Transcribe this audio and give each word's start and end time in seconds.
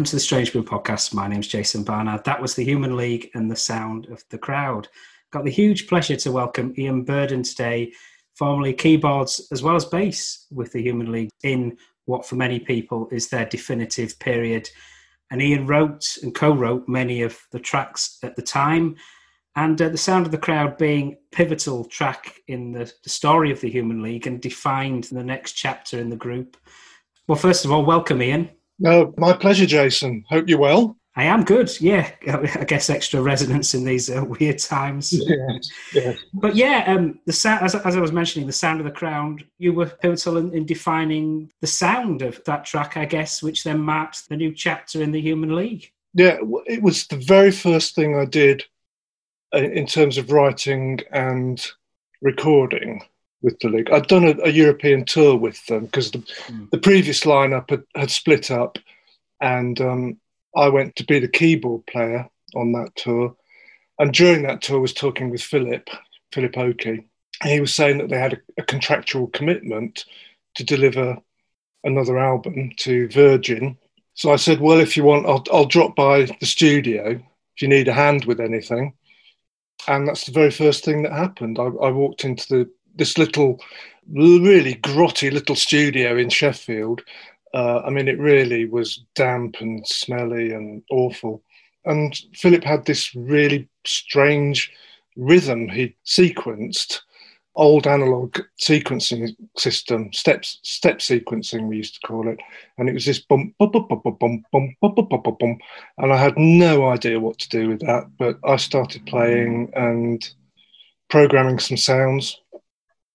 welcome 0.00 0.08
to 0.08 0.16
the 0.16 0.20
Strange 0.20 0.50
Brew 0.54 0.64
podcast. 0.64 1.12
My 1.12 1.28
name's 1.28 1.46
Jason 1.46 1.84
Barnard. 1.84 2.24
That 2.24 2.40
was 2.40 2.54
the 2.54 2.64
Human 2.64 2.96
League 2.96 3.30
and 3.34 3.50
the 3.50 3.54
sound 3.54 4.06
of 4.06 4.24
the 4.30 4.38
crowd. 4.38 4.88
Got 5.30 5.44
the 5.44 5.50
huge 5.50 5.88
pleasure 5.88 6.16
to 6.16 6.32
welcome 6.32 6.72
Ian 6.78 7.04
Burden 7.04 7.42
today, 7.42 7.92
formerly 8.34 8.72
keyboards 8.72 9.46
as 9.52 9.62
well 9.62 9.76
as 9.76 9.84
bass 9.84 10.46
with 10.50 10.72
the 10.72 10.80
Human 10.80 11.12
League 11.12 11.28
in 11.42 11.76
what 12.06 12.24
for 12.24 12.36
many 12.36 12.58
people 12.58 13.10
is 13.12 13.28
their 13.28 13.44
definitive 13.44 14.18
period. 14.20 14.70
And 15.30 15.42
Ian 15.42 15.66
wrote 15.66 16.16
and 16.22 16.34
co-wrote 16.34 16.88
many 16.88 17.20
of 17.20 17.38
the 17.52 17.60
tracks 17.60 18.16
at 18.22 18.36
the 18.36 18.42
time, 18.42 18.96
and 19.54 19.82
uh, 19.82 19.90
the 19.90 19.98
sound 19.98 20.24
of 20.24 20.32
the 20.32 20.38
crowd 20.38 20.78
being 20.78 21.18
pivotal 21.30 21.84
track 21.84 22.40
in 22.48 22.72
the, 22.72 22.90
the 23.04 23.10
story 23.10 23.50
of 23.50 23.60
the 23.60 23.68
Human 23.68 24.02
League 24.02 24.26
and 24.26 24.40
defined 24.40 25.04
the 25.04 25.22
next 25.22 25.52
chapter 25.52 25.98
in 25.98 26.08
the 26.08 26.16
group. 26.16 26.56
Well, 27.28 27.36
first 27.36 27.66
of 27.66 27.70
all, 27.70 27.84
welcome, 27.84 28.22
Ian. 28.22 28.48
No, 28.80 29.14
my 29.18 29.34
pleasure, 29.34 29.66
Jason. 29.66 30.24
Hope 30.28 30.48
you're 30.48 30.58
well. 30.58 30.96
I 31.14 31.24
am 31.24 31.44
good. 31.44 31.70
Yeah, 31.80 32.10
I 32.26 32.64
guess 32.64 32.88
extra 32.88 33.20
resonance 33.20 33.74
in 33.74 33.84
these 33.84 34.08
uh, 34.08 34.24
weird 34.24 34.58
times. 34.58 35.12
Yes, 35.30 35.70
yes. 35.92 36.18
But 36.32 36.56
yeah, 36.56 36.84
um, 36.86 37.20
the 37.26 37.32
sound, 37.32 37.64
as, 37.64 37.74
as 37.74 37.96
I 37.96 38.00
was 38.00 38.12
mentioning, 38.12 38.46
the 38.46 38.52
sound 38.52 38.80
of 38.80 38.86
the 38.86 38.92
crowd. 38.92 39.44
You 39.58 39.74
were 39.74 39.86
pivotal 39.86 40.38
in, 40.38 40.54
in 40.54 40.64
defining 40.64 41.52
the 41.60 41.66
sound 41.66 42.22
of 42.22 42.42
that 42.44 42.64
track, 42.64 42.96
I 42.96 43.04
guess, 43.04 43.42
which 43.42 43.64
then 43.64 43.80
marked 43.80 44.28
the 44.28 44.36
new 44.36 44.54
chapter 44.54 45.02
in 45.02 45.12
the 45.12 45.20
Human 45.20 45.54
League. 45.54 45.92
Yeah, 46.14 46.38
it 46.66 46.82
was 46.82 47.06
the 47.06 47.16
very 47.16 47.50
first 47.50 47.94
thing 47.94 48.16
I 48.16 48.24
did 48.24 48.64
uh, 49.54 49.58
in 49.58 49.86
terms 49.86 50.16
of 50.16 50.30
writing 50.30 51.00
and 51.12 51.64
recording 52.22 53.02
with 53.42 53.58
the 53.60 53.68
league. 53.68 53.90
I'd 53.90 54.06
done 54.06 54.24
a, 54.24 54.34
a 54.44 54.50
European 54.50 55.04
tour 55.04 55.36
with 55.36 55.64
them 55.66 55.86
because 55.86 56.10
the, 56.10 56.18
Mm. 56.18 56.70
the 56.70 56.78
previous 56.78 57.20
lineup 57.24 57.70
had, 57.70 57.82
had 57.94 58.10
split 58.10 58.50
up, 58.50 58.78
and 59.40 59.80
um, 59.80 60.20
I 60.56 60.68
went 60.68 60.96
to 60.96 61.04
be 61.04 61.18
the 61.18 61.28
keyboard 61.28 61.86
player 61.86 62.28
on 62.54 62.72
that 62.72 62.94
tour. 62.96 63.36
And 63.98 64.12
during 64.12 64.42
that 64.42 64.62
tour, 64.62 64.78
I 64.78 64.80
was 64.80 64.94
talking 64.94 65.30
with 65.30 65.42
Philip, 65.42 65.88
Philip 66.32 66.56
Oakey, 66.56 67.06
and 67.42 67.50
he 67.50 67.60
was 67.60 67.74
saying 67.74 67.98
that 67.98 68.08
they 68.08 68.18
had 68.18 68.34
a, 68.34 68.38
a 68.58 68.62
contractual 68.62 69.28
commitment 69.28 70.04
to 70.56 70.64
deliver 70.64 71.18
another 71.84 72.18
album 72.18 72.72
to 72.76 73.08
Virgin. 73.08 73.78
So 74.14 74.32
I 74.32 74.36
said, 74.36 74.60
well, 74.60 74.80
if 74.80 74.96
you 74.96 75.04
want, 75.04 75.26
I'll, 75.26 75.44
I'll 75.52 75.64
drop 75.64 75.96
by 75.96 76.26
the 76.40 76.46
studio 76.46 77.10
if 77.12 77.62
you 77.62 77.68
need 77.68 77.88
a 77.88 77.92
hand 77.94 78.24
with 78.24 78.40
anything. 78.40 78.94
And 79.88 80.06
that's 80.06 80.24
the 80.24 80.32
very 80.32 80.50
first 80.50 80.84
thing 80.84 81.02
that 81.04 81.12
happened. 81.12 81.58
I, 81.58 81.64
I 81.64 81.90
walked 81.90 82.24
into 82.24 82.46
the 82.48 82.70
this 82.96 83.18
little, 83.18 83.60
really 84.12 84.76
grotty 84.76 85.30
little 85.30 85.56
studio 85.56 86.16
in 86.16 86.30
Sheffield. 86.30 87.02
Uh, 87.52 87.80
I 87.80 87.90
mean, 87.90 88.08
it 88.08 88.18
really 88.18 88.64
was 88.64 89.04
damp 89.14 89.56
and 89.60 89.86
smelly 89.86 90.52
and 90.52 90.82
awful. 90.90 91.42
And 91.84 92.14
Philip 92.34 92.64
had 92.64 92.84
this 92.84 93.14
really 93.14 93.68
strange 93.84 94.72
rhythm 95.16 95.68
he 95.68 95.96
sequenced 96.06 97.00
old 97.56 97.86
analog 97.86 98.38
sequencing 98.60 99.36
system, 99.56 100.12
steps, 100.12 100.60
step 100.62 100.98
sequencing, 100.98 101.68
we 101.68 101.76
used 101.76 101.94
to 102.00 102.06
call 102.06 102.28
it. 102.28 102.40
And 102.78 102.88
it 102.88 102.94
was 102.94 103.04
this 103.04 103.18
bump, 103.18 103.54
bump, 103.58 103.72
bump, 103.72 103.88
bump, 103.88 104.04
bump, 104.04 104.44
bump, 104.52 104.72
bump, 104.80 104.96
bump, 104.96 105.10
bump, 105.10 105.38
bump. 105.38 105.60
And 105.98 106.12
I 106.12 106.16
had 106.16 106.38
no 106.38 106.88
idea 106.88 107.20
what 107.20 107.38
to 107.38 107.48
do 107.48 107.68
with 107.68 107.80
that, 107.80 108.08
but 108.18 108.38
I 108.44 108.56
started 108.56 109.04
playing 109.06 109.70
and 109.74 110.26
programming 111.08 111.58
some 111.58 111.76
sounds. 111.76 112.40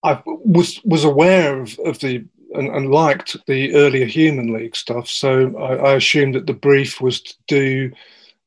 I 0.06 0.22
was 0.26 0.80
was 0.86 1.04
aware 1.04 1.62
of, 1.62 1.78
of 1.80 2.00
the 2.00 2.24
and, 2.54 2.70
and 2.70 2.92
liked 2.92 3.36
the 3.48 3.74
earlier 3.74 4.06
Human 4.06 4.54
League 4.54 4.76
stuff, 4.76 5.08
so 5.08 5.58
I, 5.58 5.92
I 5.92 5.96
assumed 5.96 6.36
that 6.36 6.46
the 6.46 6.54
brief 6.54 7.02
was 7.02 7.22
to 7.22 7.36
do 7.48 7.92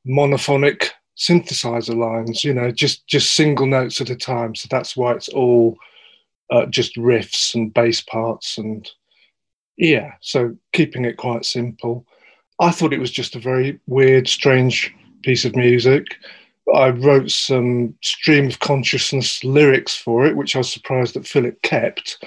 monophonic 0.07 0.91
synthesizer 1.17 1.97
lines, 1.97 2.45
you 2.45 2.55
know, 2.55 2.71
just 2.71 3.07
just 3.07 3.35
single 3.35 3.67
notes 3.67 4.01
at 4.01 4.11
a 4.11 4.17
time. 4.17 4.55
So 4.55 4.69
that's 4.71 4.97
why 4.97 5.13
it's 5.13 5.29
all 5.29 5.77
uh, 6.51 6.67
just 6.67 6.97
riffs 6.97 7.55
and 7.55 7.75
bass 7.75 8.01
parts 8.01 8.57
and 8.57 8.89
yeah. 9.77 10.13
So 10.21 10.57
keeping 10.73 11.05
it 11.05 11.17
quite 11.17 11.45
simple. 11.45 12.07
I 12.61 12.71
thought 12.71 12.93
it 12.93 13.01
was 13.01 13.11
just 13.11 13.37
a 13.37 13.41
very 13.41 13.81
weird, 13.87 14.29
strange 14.29 14.95
piece 15.23 15.45
of 15.45 15.55
music. 15.55 16.07
I 16.75 16.91
wrote 16.91 17.31
some 17.31 17.95
stream 18.03 18.49
of 18.49 18.61
consciousness 18.61 19.43
lyrics 19.45 19.97
for 19.97 20.27
it, 20.27 20.37
which 20.37 20.55
I 20.55 20.59
was 20.59 20.73
surprised 20.73 21.15
that 21.15 21.27
Philip 21.27 21.61
kept. 21.63 22.25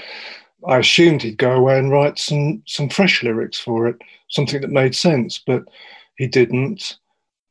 I 0.67 0.77
assumed 0.77 1.23
he'd 1.23 1.38
go 1.38 1.51
away 1.51 1.79
and 1.79 1.91
write 1.91 2.19
some 2.19 2.63
some 2.67 2.89
fresh 2.89 3.23
lyrics 3.23 3.59
for 3.59 3.88
it, 3.88 3.97
something 4.29 4.61
that 4.61 4.69
made 4.69 4.95
sense, 4.95 5.39
but 5.39 5.63
he 6.17 6.27
didn't. 6.27 6.97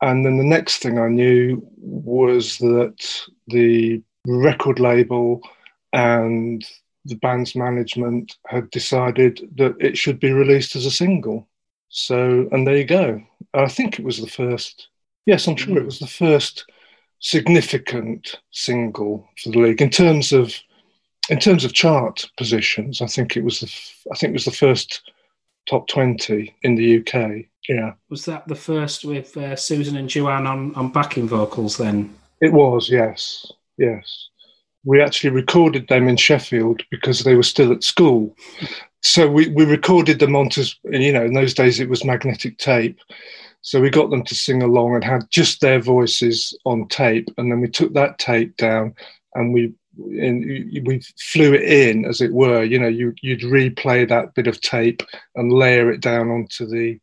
And 0.02 0.24
then 0.24 0.38
the 0.38 0.44
next 0.44 0.78
thing 0.78 0.98
I 0.98 1.08
knew 1.08 1.62
was 1.76 2.58
that 2.58 3.28
the 3.48 4.02
record 4.26 4.80
label 4.80 5.42
and 5.92 6.64
the 7.04 7.16
band's 7.16 7.56
management 7.56 8.36
had 8.46 8.70
decided 8.70 9.48
that 9.56 9.74
it 9.80 9.96
should 9.98 10.20
be 10.20 10.32
released 10.32 10.76
as 10.76 10.86
a 10.86 10.90
single. 10.90 11.48
So, 11.88 12.48
and 12.52 12.66
there 12.66 12.76
you 12.76 12.84
go. 12.84 13.22
I 13.52 13.68
think 13.68 13.98
it 13.98 14.04
was 14.04 14.20
the 14.20 14.28
first, 14.28 14.88
yes, 15.26 15.46
I'm 15.46 15.56
sure 15.56 15.76
it 15.76 15.80
hmm. 15.80 15.86
was 15.86 15.98
the 15.98 16.06
first 16.06 16.64
significant 17.20 18.40
single 18.50 19.28
for 19.42 19.50
the 19.50 19.58
league 19.58 19.82
in 19.82 19.90
terms 19.90 20.32
of 20.32 20.54
in 21.28 21.38
terms 21.38 21.64
of 21.64 21.72
chart 21.72 22.28
positions. 22.36 23.00
I 23.00 23.06
think 23.06 23.36
it 23.36 23.44
was 23.44 23.60
the 23.60 23.72
I 24.12 24.16
think 24.16 24.30
it 24.30 24.34
was 24.34 24.46
the 24.46 24.50
first 24.50 25.02
top 25.68 25.86
20 25.88 26.54
in 26.62 26.74
the 26.74 26.98
UK. 26.98 27.46
Yeah. 27.68 27.92
Was 28.08 28.24
that 28.24 28.48
the 28.48 28.54
first 28.54 29.04
with 29.04 29.36
uh, 29.36 29.54
Susan 29.54 29.96
and 29.96 30.08
Joanne 30.08 30.46
on, 30.46 30.74
on 30.74 30.90
backing 30.90 31.28
vocals 31.28 31.76
then? 31.76 32.12
It 32.40 32.52
was, 32.52 32.88
yes. 32.88 33.46
Yes. 33.78 34.28
We 34.84 35.00
actually 35.00 35.30
recorded 35.30 35.86
them 35.88 36.08
in 36.08 36.16
Sheffield 36.16 36.82
because 36.90 37.20
they 37.20 37.34
were 37.34 37.42
still 37.42 37.70
at 37.70 37.84
school. 37.84 38.34
So 39.02 39.30
we, 39.30 39.48
we 39.48 39.64
recorded 39.64 40.18
them 40.18 40.34
onto, 40.34 40.64
you 40.84 41.12
know, 41.12 41.24
in 41.24 41.34
those 41.34 41.54
days 41.54 41.80
it 41.80 41.88
was 41.88 42.04
magnetic 42.04 42.58
tape. 42.58 42.98
So 43.62 43.80
we 43.80 43.90
got 43.90 44.10
them 44.10 44.24
to 44.24 44.34
sing 44.34 44.62
along 44.62 44.94
and 44.94 45.04
had 45.04 45.30
just 45.30 45.60
their 45.60 45.80
voices 45.80 46.56
on 46.64 46.88
tape. 46.88 47.28
And 47.36 47.50
then 47.50 47.60
we 47.60 47.68
took 47.68 47.92
that 47.94 48.18
tape 48.18 48.56
down 48.56 48.94
and 49.34 49.52
we 49.52 49.74
and 49.98 50.44
we 50.86 51.02
flew 51.18 51.52
it 51.52 51.62
in, 51.62 52.04
as 52.06 52.20
it 52.20 52.32
were. 52.32 52.62
You 52.62 52.78
know, 52.78 52.88
you, 52.88 53.12
you'd 53.22 53.40
replay 53.40 54.08
that 54.08 54.34
bit 54.34 54.46
of 54.46 54.60
tape 54.60 55.02
and 55.34 55.52
layer 55.52 55.90
it 55.90 56.00
down 56.00 56.30
onto 56.30 56.66
the 56.66 56.98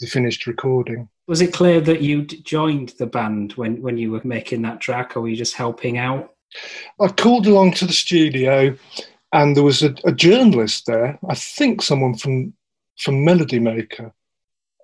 the 0.00 0.06
finished 0.06 0.46
recording. 0.46 1.08
Was 1.28 1.42
it 1.42 1.52
clear 1.52 1.80
that 1.82 2.00
you 2.00 2.22
joined 2.22 2.94
the 2.98 3.06
band 3.06 3.52
when, 3.52 3.80
when 3.82 3.98
you 3.98 4.10
were 4.10 4.22
making 4.24 4.62
that 4.62 4.80
track, 4.80 5.16
or 5.16 5.20
were 5.20 5.28
you 5.28 5.36
just 5.36 5.54
helping 5.54 5.98
out? 5.98 6.34
I 7.00 7.08
called 7.08 7.46
along 7.46 7.74
to 7.74 7.86
the 7.86 7.92
studio, 7.92 8.74
and 9.32 9.54
there 9.54 9.62
was 9.62 9.82
a, 9.82 9.94
a 10.04 10.12
journalist 10.12 10.86
there. 10.86 11.18
I 11.28 11.34
think 11.34 11.82
someone 11.82 12.16
from 12.16 12.54
from 12.98 13.24
Melody 13.24 13.60
Maker. 13.60 14.12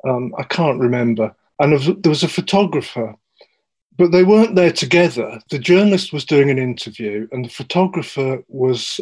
Um, 0.06 0.34
I 0.38 0.44
can't 0.44 0.80
remember. 0.80 1.34
And 1.58 1.72
there 2.02 2.10
was 2.10 2.22
a 2.22 2.28
photographer, 2.28 3.14
but 3.96 4.12
they 4.12 4.24
weren't 4.24 4.56
there 4.56 4.72
together. 4.72 5.40
The 5.50 5.58
journalist 5.58 6.12
was 6.12 6.24
doing 6.24 6.50
an 6.50 6.58
interview, 6.58 7.26
and 7.32 7.44
the 7.44 7.50
photographer 7.50 8.42
was 8.48 9.00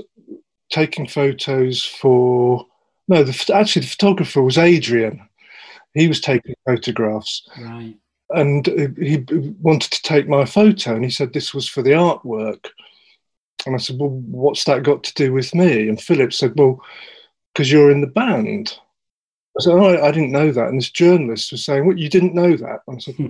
taking 0.70 1.06
photos 1.06 1.84
for. 1.84 2.66
No, 3.06 3.22
the, 3.22 3.54
actually, 3.54 3.82
the 3.82 3.88
photographer 3.88 4.42
was 4.42 4.56
Adrian, 4.56 5.28
he 5.94 6.08
was 6.08 6.20
taking 6.20 6.54
photographs. 6.66 7.48
Right. 7.58 7.96
And 8.30 8.66
he 8.98 9.24
wanted 9.60 9.92
to 9.92 10.02
take 10.02 10.28
my 10.28 10.44
photo, 10.44 10.94
and 10.94 11.04
he 11.04 11.10
said 11.10 11.32
this 11.32 11.54
was 11.54 11.68
for 11.68 11.82
the 11.82 11.90
artwork. 11.90 12.66
And 13.66 13.74
I 13.74 13.78
said, 13.78 13.98
Well, 13.98 14.10
what's 14.10 14.64
that 14.64 14.82
got 14.82 15.04
to 15.04 15.14
do 15.14 15.32
with 15.32 15.54
me? 15.54 15.88
And 15.88 16.00
Philip 16.00 16.32
said, 16.32 16.54
Well, 16.56 16.80
because 17.52 17.70
you're 17.70 17.90
in 17.90 18.00
the 18.00 18.06
band. 18.06 18.78
I 19.58 19.62
said, 19.62 19.72
Oh, 19.74 20.02
I 20.02 20.10
didn't 20.10 20.32
know 20.32 20.50
that. 20.52 20.68
And 20.68 20.78
this 20.78 20.90
journalist 20.90 21.52
was 21.52 21.64
saying, 21.64 21.86
What, 21.86 21.98
you 21.98 22.08
didn't 22.08 22.34
know 22.34 22.56
that? 22.56 22.80
And 22.86 22.96
I 22.96 22.98
said, 22.98 23.16
hmm. 23.16 23.28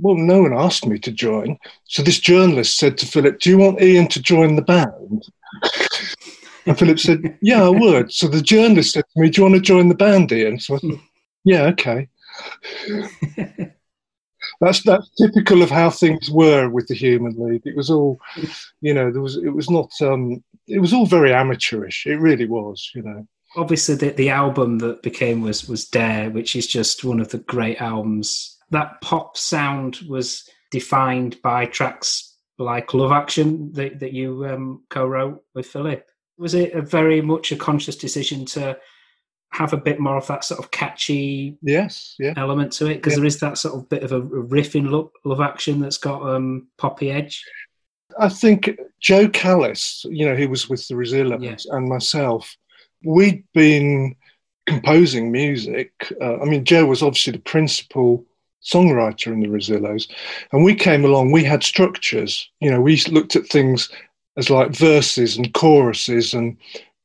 Well, 0.00 0.16
no 0.16 0.42
one 0.42 0.52
asked 0.52 0.86
me 0.86 0.98
to 0.98 1.12
join. 1.12 1.56
So 1.84 2.02
this 2.02 2.18
journalist 2.18 2.78
said 2.78 2.98
to 2.98 3.06
Philip, 3.06 3.38
Do 3.38 3.50
you 3.50 3.58
want 3.58 3.80
Ian 3.80 4.08
to 4.08 4.20
join 4.20 4.56
the 4.56 4.62
band? 4.62 5.24
and 6.66 6.76
Philip 6.78 6.98
said, 6.98 7.38
Yeah, 7.40 7.62
I 7.62 7.68
would. 7.68 8.12
So 8.12 8.26
the 8.26 8.42
journalist 8.42 8.92
said 8.92 9.04
to 9.04 9.20
me, 9.20 9.30
Do 9.30 9.40
you 9.40 9.44
want 9.44 9.54
to 9.54 9.60
join 9.60 9.88
the 9.88 9.94
band, 9.94 10.32
Ian? 10.32 10.58
So 10.58 10.74
I 10.74 10.78
said, 10.78 10.98
yeah, 11.44 11.62
okay. 11.64 12.08
that's 14.60 14.82
that's 14.82 15.10
typical 15.20 15.62
of 15.62 15.70
how 15.70 15.90
things 15.90 16.30
were 16.30 16.68
with 16.68 16.88
the 16.88 16.94
Human 16.94 17.34
League. 17.38 17.62
It 17.64 17.76
was 17.76 17.90
all, 17.90 18.18
you 18.80 18.94
know, 18.94 19.12
there 19.12 19.22
was 19.22 19.36
it 19.36 19.50
was 19.50 19.70
not 19.70 19.90
um, 20.00 20.42
it 20.66 20.80
was 20.80 20.92
all 20.92 21.06
very 21.06 21.32
amateurish. 21.32 22.06
It 22.06 22.16
really 22.16 22.46
was, 22.46 22.90
you 22.94 23.02
know. 23.02 23.26
Obviously, 23.56 23.94
the, 23.94 24.10
the 24.10 24.30
album 24.30 24.78
that 24.78 25.02
became 25.02 25.40
was 25.40 25.68
was 25.68 25.88
Dare, 25.88 26.30
which 26.30 26.56
is 26.56 26.66
just 26.66 27.04
one 27.04 27.20
of 27.20 27.28
the 27.28 27.38
great 27.38 27.80
albums. 27.80 28.58
That 28.70 29.00
pop 29.00 29.36
sound 29.36 29.98
was 30.08 30.48
defined 30.70 31.40
by 31.42 31.66
tracks 31.66 32.36
like 32.58 32.94
Love 32.94 33.12
Action 33.12 33.72
that, 33.72 34.00
that 34.00 34.12
you 34.12 34.46
um, 34.46 34.82
co-wrote 34.90 35.42
with 35.54 35.66
Philip. 35.66 36.06
Was 36.38 36.54
it 36.54 36.74
a 36.74 36.82
very 36.82 37.20
much 37.20 37.52
a 37.52 37.56
conscious 37.56 37.96
decision 37.96 38.44
to 38.46 38.76
have 39.54 39.72
a 39.72 39.78
bit 39.78 40.00
more 40.00 40.16
of 40.16 40.26
that 40.26 40.44
sort 40.44 40.58
of 40.58 40.70
catchy 40.72 41.56
yes 41.62 42.16
yeah. 42.18 42.34
element 42.36 42.72
to 42.72 42.86
it 42.86 42.96
because 42.96 43.12
yeah. 43.12 43.18
there 43.18 43.26
is 43.26 43.38
that 43.38 43.56
sort 43.56 43.74
of 43.74 43.88
bit 43.88 44.02
of 44.02 44.10
a 44.10 44.20
riff 44.20 44.74
in 44.74 44.90
love, 44.90 45.10
love 45.24 45.40
action 45.40 45.78
that's 45.78 45.96
got 45.96 46.28
um 46.28 46.66
poppy 46.76 47.10
edge 47.10 47.44
i 48.18 48.28
think 48.28 48.68
jo 49.00 49.28
callis 49.28 50.04
you 50.10 50.26
know 50.26 50.34
he 50.34 50.46
was 50.46 50.68
with 50.68 50.86
the 50.88 50.94
Rezillos 50.94 51.40
yes. 51.40 51.66
and 51.66 51.88
myself 51.88 52.56
we'd 53.04 53.44
been 53.52 54.14
composing 54.66 55.30
music 55.30 55.92
uh, 56.20 56.38
i 56.40 56.44
mean 56.44 56.64
jo 56.64 56.86
was 56.86 57.02
obviously 57.02 57.32
the 57.32 57.38
principal 57.38 58.24
songwriter 58.62 59.26
in 59.26 59.40
the 59.40 59.46
Rezillos 59.46 60.10
and 60.52 60.64
we 60.64 60.74
came 60.74 61.04
along 61.04 61.30
we 61.30 61.44
had 61.44 61.62
structures 61.62 62.50
you 62.60 62.70
know 62.70 62.80
we 62.80 62.96
looked 63.08 63.36
at 63.36 63.46
things 63.46 63.90
as 64.36 64.50
like 64.50 64.74
verses 64.74 65.36
and 65.36 65.52
choruses 65.54 66.34
and 66.34 66.56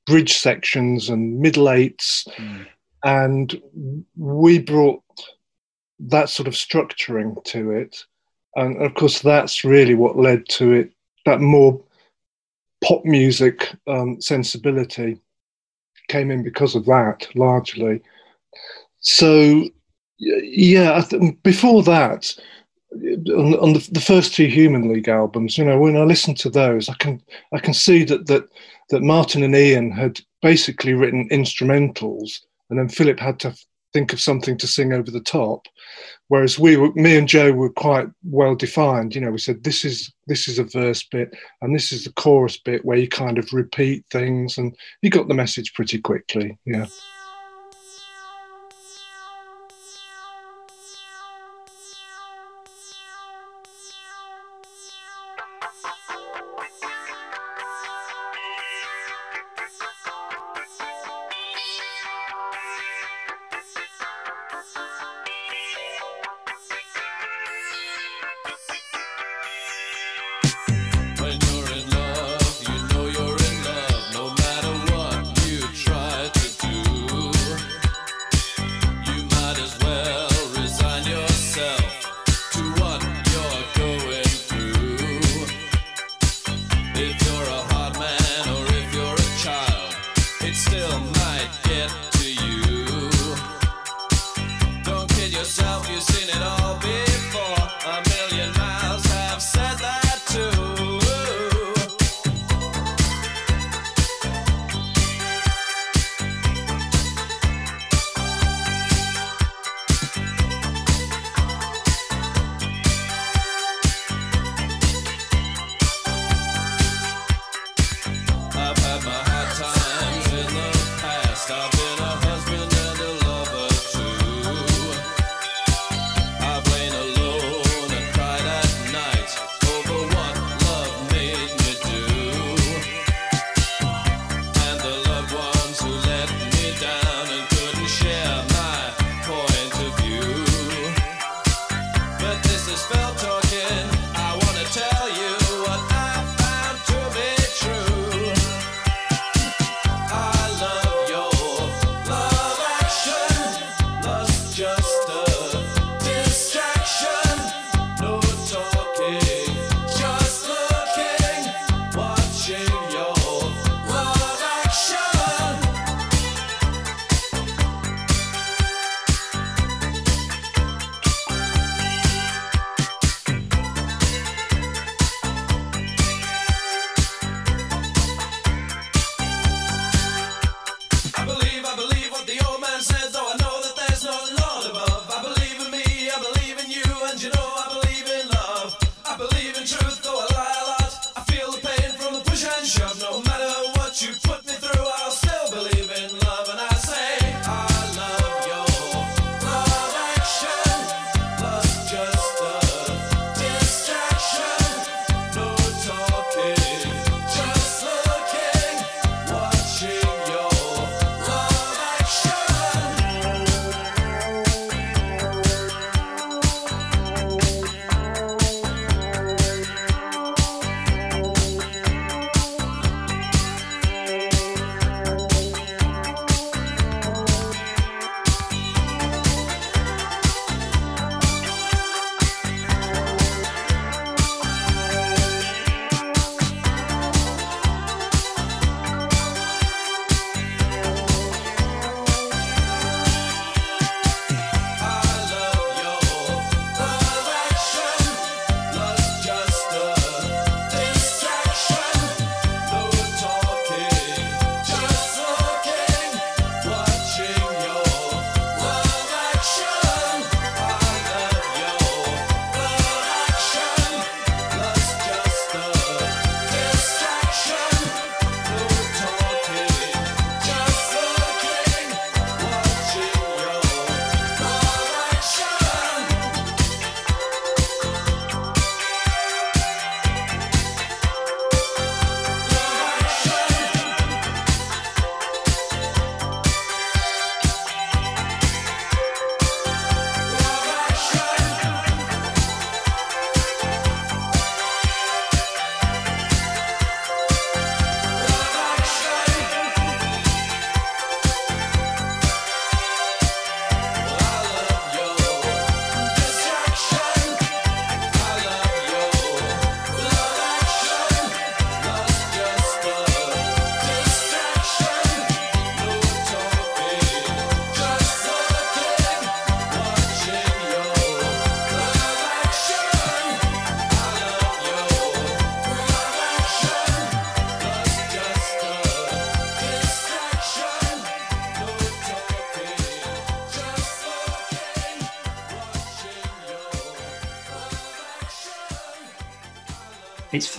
bridge 0.10 0.34
sections 0.34 1.10
and 1.10 1.40
middle 1.40 1.70
eights. 1.70 2.28
Mm. 2.38 2.66
And 3.04 3.62
we 4.18 4.60
brought 4.60 5.04
that 6.00 6.30
sort 6.30 6.48
of 6.48 6.54
structuring 6.54 7.42
to 7.46 7.72
it. 7.72 8.04
And 8.56 8.82
of 8.82 8.96
course, 8.96 9.22
that's 9.22 9.64
really 9.64 9.94
what 9.94 10.18
led 10.18 10.50
to 10.50 10.74
it, 10.74 10.92
that 11.26 11.40
more 11.40 11.82
pop 12.84 13.06
music 13.06 13.74
um, 13.88 14.20
sensibility 14.20 15.22
came 16.10 16.32
in 16.32 16.44
because 16.44 16.76
of 16.76 16.86
that 16.86 17.28
largely. 17.36 18.02
So, 19.00 19.70
yeah, 20.18 21.02
th- 21.02 21.42
before 21.44 21.84
that, 21.84 22.36
on, 22.92 23.56
on 23.60 23.74
the, 23.74 23.88
the, 23.92 24.02
first 24.02 24.34
two 24.34 24.48
Human 24.48 24.92
League 24.92 25.08
albums, 25.08 25.58
you 25.58 25.64
know, 25.64 25.80
when 25.80 25.96
I 25.96 26.04
listen 26.04 26.36
to 26.36 26.50
those, 26.50 26.90
I 26.90 26.96
can 26.96 27.22
I 27.54 27.60
can 27.60 27.74
see 27.74 28.04
that 28.06 28.28
that 28.28 28.50
that 28.90 29.04
Martin 29.04 29.44
and 29.44 29.56
Ian 29.56 29.92
had 29.92 30.20
basically 30.42 30.94
written 30.94 31.30
instrumentals, 31.30 32.42
and 32.70 32.80
then 32.80 32.90
Philip 32.90 33.20
had 33.20 33.40
to 33.42 33.56
think 33.94 34.14
of 34.14 34.22
something 34.22 34.58
to 34.58 34.68
sing 34.68 34.94
over 34.94 35.12
the 35.12 35.22
top. 35.22 35.68
Whereas 36.28 36.60
we 36.60 36.78
were, 36.78 36.94
me 36.94 37.18
and 37.18 37.28
Jo 37.28 37.52
were 37.52 37.72
quite 37.72 38.08
well 38.24 38.56
defined. 38.56 39.16
You 39.16 39.22
know, 39.22 39.32
we 39.32 39.40
said 39.40 39.64
this 39.64 39.84
is 39.84 40.12
this 40.28 40.48
is 40.48 40.60
a 40.60 40.64
verse 40.64 41.04
bit 41.04 41.36
and 41.62 41.76
this 41.76 41.92
is 41.92 42.04
the 42.04 42.14
chorus 42.14 42.58
bit 42.58 42.86
where 42.86 42.98
you 42.98 43.08
kind 43.08 43.38
of 43.38 43.52
repeat 43.52 44.06
things, 44.12 44.58
and 44.58 44.76
you 45.02 45.10
got 45.10 45.28
the 45.28 45.34
message 45.34 45.74
pretty 45.74 46.00
quickly. 46.00 46.58
Yeah. 46.66 46.88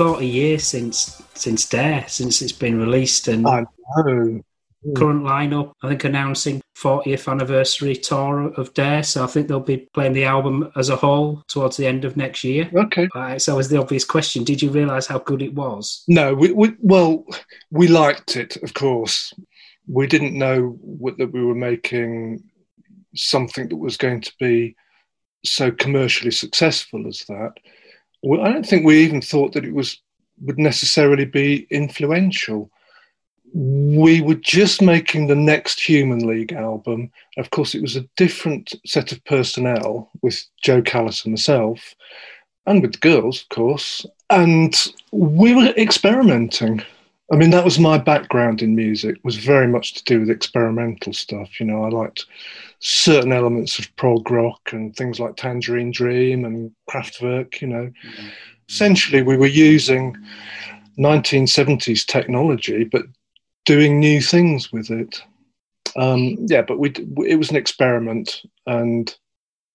40 0.01 0.27
years 0.27 0.65
since 0.65 1.23
since 1.35 1.69
Dare, 1.69 2.07
since 2.09 2.41
it's 2.41 2.53
been 2.53 2.81
released, 2.81 3.29
and 3.29 3.47
I 3.47 3.67
know. 3.97 4.41
current 4.97 5.25
lineup, 5.25 5.75
I 5.83 5.89
think, 5.89 6.05
announcing 6.05 6.63
40th 6.75 7.31
anniversary 7.31 7.95
tour 7.97 8.51
of 8.55 8.73
Dare. 8.73 9.03
So 9.03 9.23
I 9.23 9.27
think 9.27 9.47
they'll 9.47 9.61
be 9.61 9.89
playing 9.93 10.15
the 10.15 10.25
album 10.25 10.73
as 10.75 10.89
a 10.89 10.97
whole 10.97 11.43
towards 11.49 11.77
the 11.77 11.87
end 11.87 12.07
of 12.07 12.17
next 12.17 12.45
year. 12.45 12.71
Okay. 12.75 13.11
Uh, 13.15 13.39
so, 13.39 13.57
was 13.57 13.69
the 13.69 13.79
obvious 13.79 14.07
question: 14.07 14.43
Did 14.43 14.63
you 14.63 14.71
realise 14.71 15.07
how 15.07 15.19
good 15.19 15.43
it 15.43 15.53
was? 15.53 16.03
No, 16.09 16.33
we, 16.33 16.51
we 16.53 16.73
well, 16.81 17.27
we 17.71 17.87
liked 17.87 18.37
it, 18.37 18.57
of 18.63 18.73
course. 18.73 19.35
We 19.87 20.07
didn't 20.07 20.33
know 20.33 20.79
what, 20.81 21.19
that 21.19 21.31
we 21.31 21.45
were 21.45 21.55
making 21.55 22.43
something 23.15 23.69
that 23.69 23.77
was 23.77 23.99
going 23.99 24.23
to 24.23 24.33
be 24.41 24.77
so 25.45 25.71
commercially 25.71 26.31
successful 26.31 27.07
as 27.07 27.23
that. 27.29 27.53
Well, 28.23 28.43
I 28.43 28.53
don't 28.53 28.67
think 28.67 28.85
we 28.85 29.03
even 29.03 29.23
thought 29.23 29.53
that 29.55 29.65
it 29.65 29.75
was 29.75 30.01
would 30.43 30.59
necessarily 30.59 31.25
be 31.25 31.67
influential. 31.71 32.71
We 33.53 34.21
were 34.21 34.37
just 34.37 34.81
making 34.81 35.27
the 35.27 35.35
next 35.35 35.81
Human 35.81 36.27
League 36.27 36.53
album. 36.53 37.11
Of 37.37 37.51
course, 37.51 37.75
it 37.75 37.83
was 37.83 37.97
a 37.97 38.09
different 38.17 38.73
set 38.87 39.13
of 39.13 39.23
personnel 39.25 40.11
with 40.23 40.43
Jo 40.63 40.81
Callis 40.81 41.25
and 41.25 41.33
myself, 41.33 41.95
and 42.67 42.81
with 42.81 42.93
the 42.93 42.99
girls, 42.99 43.43
of 43.43 43.49
course. 43.49 44.07
And 44.31 44.75
we 45.11 45.55
were 45.55 45.75
experimenting. 45.77 46.83
I 47.33 47.37
mean, 47.37 47.51
that 47.51 47.65
was 47.65 47.79
my 47.79 47.97
background 47.97 48.61
in 48.61 48.75
music. 48.75 49.17
Was 49.23 49.37
very 49.37 49.69
much 49.69 49.95
to 49.95 50.05
do 50.05 50.21
with 50.21 50.31
experimental 50.31 51.13
stuff. 51.13 51.61
You 51.61 51.67
know, 51.67 51.85
I 51.85 51.89
liked 51.89 52.27
certain 52.81 53.33
elements 53.33 53.79
of 53.79 53.95
prog 53.97 54.31
rock 54.31 54.73
and 54.73 54.95
things 54.97 55.21
like 55.21 55.37
Tangerine 55.37 55.93
Dream 55.93 56.45
and 56.45 56.73
Kraftwerk. 56.89 57.61
You 57.61 57.69
know, 57.69 57.93
essentially 58.69 59.23
we 59.23 59.37
were 59.37 59.47
using 59.47 60.17
1970s 60.99 62.05
technology, 62.05 62.85
but 62.85 63.05
doing 63.65 64.01
new 64.01 64.21
things 64.21 64.73
with 64.73 64.91
it. 64.91 65.23
Um, 65.97 66.37
yeah, 66.47 66.63
but 66.63 66.79
we 66.79 66.93
it 67.27 67.37
was 67.37 67.51
an 67.51 67.57
experiment, 67.57 68.43
and 68.67 69.15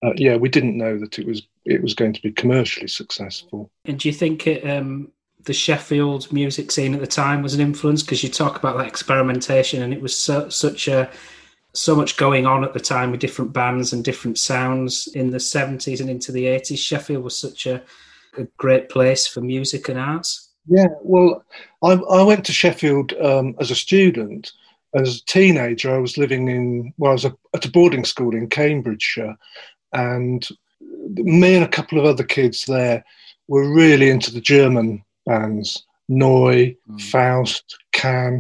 uh, 0.04 0.14
yeah, 0.16 0.36
we 0.36 0.50
didn't 0.50 0.78
know 0.78 0.98
that 0.98 1.20
it 1.20 1.26
was 1.26 1.42
it 1.66 1.82
was 1.82 1.94
going 1.94 2.14
to 2.14 2.22
be 2.22 2.32
commercially 2.32 2.88
successful. 2.88 3.70
And 3.86 4.00
do 4.00 4.08
you 4.08 4.14
think 4.14 4.48
it, 4.48 4.70
um, 4.70 5.12
the 5.46 5.54
Sheffield 5.54 6.32
music 6.32 6.72
scene 6.72 6.94
at 6.94 7.00
the 7.00 7.08
time 7.08 7.42
was 7.42 7.54
an 7.54 7.62
influence? 7.62 8.04
Because 8.04 8.24
you 8.24 8.30
talk 8.30 8.58
about 8.58 8.78
that 8.78 8.88
experimentation, 8.88 9.82
and 9.82 9.94
it 9.94 10.02
was 10.02 10.16
so, 10.16 10.50
such 10.50 10.88
a 10.88 11.10
so 11.74 11.96
much 11.96 12.18
going 12.18 12.46
on 12.46 12.64
at 12.64 12.74
the 12.74 12.80
time 12.80 13.12
with 13.12 13.20
different 13.20 13.54
bands 13.54 13.94
and 13.94 14.04
different 14.04 14.38
sounds 14.38 15.08
in 15.08 15.30
the 15.30 15.38
70s 15.38 16.00
and 16.00 16.10
into 16.10 16.32
the 16.32 16.46
80s. 16.46 16.78
Sheffield 16.78 17.24
was 17.24 17.38
such 17.38 17.66
a, 17.66 17.84
a 18.38 18.44
great 18.58 18.90
place 18.90 19.28
for 19.28 19.42
music 19.42 19.90
and 19.90 20.00
arts. 20.00 20.50
Yeah, 20.68 20.88
well, 21.02 21.44
I, 21.84 21.94
I 21.94 22.24
went 22.24 22.46
to 22.46 22.54
Sheffield 22.54 23.14
um, 23.14 23.56
as 23.60 23.72
a 23.72 23.76
student. 23.76 24.52
As 24.96 25.18
a 25.18 25.26
teenager, 25.26 25.94
I 25.94 26.00
was 26.00 26.18
living 26.18 26.48
in, 26.48 26.94
well, 26.98 27.12
I 27.12 27.14
was 27.14 27.26
a, 27.26 27.36
at 27.54 27.66
a 27.66 27.72
boarding 27.72 28.06
school 28.06 28.34
in 28.34 28.50
Cambridgeshire, 28.50 29.36
and 29.94 30.48
me 30.80 31.56
and 31.56 31.66
a 31.66 31.70
couple 31.70 32.00
of 32.00 32.06
other 32.06 32.24
kids 32.24 32.66
there 32.66 33.04
were 33.48 33.72
really 33.72 34.10
into 34.10 34.34
the 34.34 34.42
German 34.42 35.04
bands 35.26 35.84
Neu, 36.10 36.76
Mm. 36.90 37.02
Faust, 37.02 37.78
Can. 37.92 38.40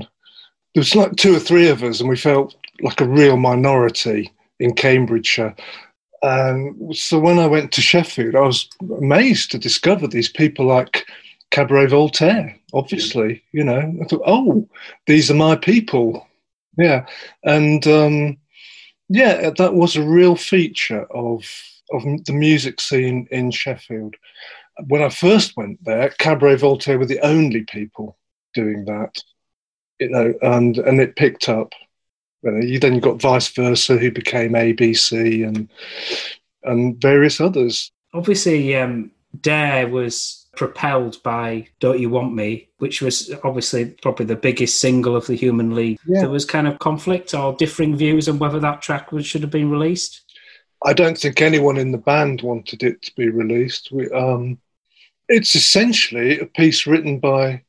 There 0.74 0.82
was 0.82 0.96
like 0.96 1.16
two 1.16 1.36
or 1.36 1.40
three 1.40 1.68
of 1.70 1.84
us, 1.84 2.00
and 2.00 2.10
we 2.10 2.18
felt 2.18 2.56
like 2.82 3.02
a 3.02 3.08
real 3.08 3.38
minority 3.38 4.32
in 4.60 4.74
Cambridgeshire. 4.74 5.56
And 6.22 6.96
so 6.96 7.20
when 7.20 7.40
I 7.40 7.48
went 7.48 7.72
to 7.74 7.82
Sheffield, 7.82 8.36
I 8.36 8.42
was 8.42 8.68
amazed 8.98 9.52
to 9.52 9.58
discover 9.58 10.08
these 10.08 10.30
people 10.30 10.66
like 10.66 11.06
Cabaret 11.52 11.88
Voltaire, 11.88 12.58
obviously, 12.74 13.44
you 13.52 13.64
know. 13.64 13.94
I 14.02 14.06
thought, 14.06 14.24
oh, 14.26 14.68
these 15.08 15.30
are 15.30 15.36
my 15.36 15.56
people. 15.56 16.28
Yeah. 16.78 17.06
And 17.44 17.86
um, 17.88 18.38
yeah, 19.10 19.52
that 19.58 19.76
was 19.76 19.96
a 19.96 20.04
real 20.04 20.36
feature 20.36 21.06
of, 21.12 21.46
of 21.92 22.04
the 22.26 22.34
music 22.34 22.82
scene 22.82 23.28
in 23.32 23.52
Sheffield. 23.52 24.16
When 24.88 25.02
I 25.02 25.10
first 25.10 25.56
went 25.56 25.84
there, 25.84 26.10
Cabaret 26.20 26.58
Voltaire 26.58 27.00
were 27.00 27.06
the 27.06 27.26
only 27.26 27.64
people 27.64 28.18
doing 28.54 28.86
that, 28.86 29.22
you 30.00 30.10
know, 30.10 30.34
and, 30.42 30.78
and 30.78 31.00
it 31.00 31.16
picked 31.16 31.50
up. 31.50 31.74
You, 32.42 32.52
know, 32.52 32.66
you 32.66 32.80
then 32.80 33.00
got 33.00 33.22
vice 33.22 33.48
versa, 33.50 33.98
who 33.98 34.12
became 34.12 34.52
ABC 34.52 35.48
and 35.48 35.70
and 36.66 37.00
various 37.00 37.40
others. 37.40 37.92
Obviously, 38.14 38.76
um, 38.76 39.12
Dare 39.42 39.88
was 39.88 40.48
propelled 40.56 41.22
by 41.24 41.68
Don't 41.80 42.00
You 42.00 42.10
Want 42.10 42.34
Me, 42.34 42.70
which 42.78 43.02
was 43.02 43.32
obviously 43.44 43.86
probably 44.02 44.26
the 44.26 44.36
biggest 44.36 44.80
single 44.80 45.16
of 45.16 45.28
the 45.28 45.36
Human 45.36 45.76
League. 45.76 46.00
Yeah. 46.08 46.22
There 46.22 46.30
was 46.30 46.46
kind 46.46 46.68
of 46.68 46.80
conflict 46.80 47.34
or 47.34 47.54
differing 47.54 47.96
views 47.96 48.28
on 48.30 48.40
whether 48.40 48.60
that 48.60 48.82
track 48.82 49.12
was, 49.12 49.26
should 49.26 49.42
have 49.42 49.52
been 49.52 49.70
released. 49.70 50.22
I 50.84 50.94
don't 50.94 51.18
think 51.18 51.42
anyone 51.42 51.78
in 51.78 51.92
the 51.92 51.98
band 51.98 52.42
wanted 52.42 52.84
it 52.84 53.02
to 53.04 53.12
be 53.16 53.30
released. 53.30 53.92
We, 53.92 54.10
um, 54.12 54.60
it's 55.28 55.56
essentially 55.56 56.40
a 56.40 56.46
piece 56.46 56.86
written 56.88 57.20
by 57.20 57.64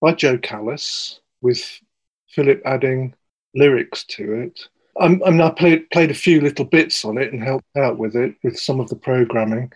by 0.00 0.12
Jo 0.12 0.38
Callis 0.38 1.20
with 1.40 1.80
Philip 2.28 2.60
adding 2.64 3.14
lyrics 3.54 4.04
to 4.04 4.32
it. 4.32 4.60
I 5.00 5.18
I 5.24 5.50
played 5.50 5.90
played 5.90 6.10
a 6.10 6.14
few 6.14 6.40
little 6.40 6.64
bits 6.64 7.04
on 7.04 7.18
it 7.18 7.32
and 7.32 7.42
helped 7.42 7.76
out 7.76 7.98
with 7.98 8.14
it 8.16 8.34
with 8.42 8.58
some 8.58 8.80
of 8.80 8.88
the 8.88 8.96
programming. 8.96 9.72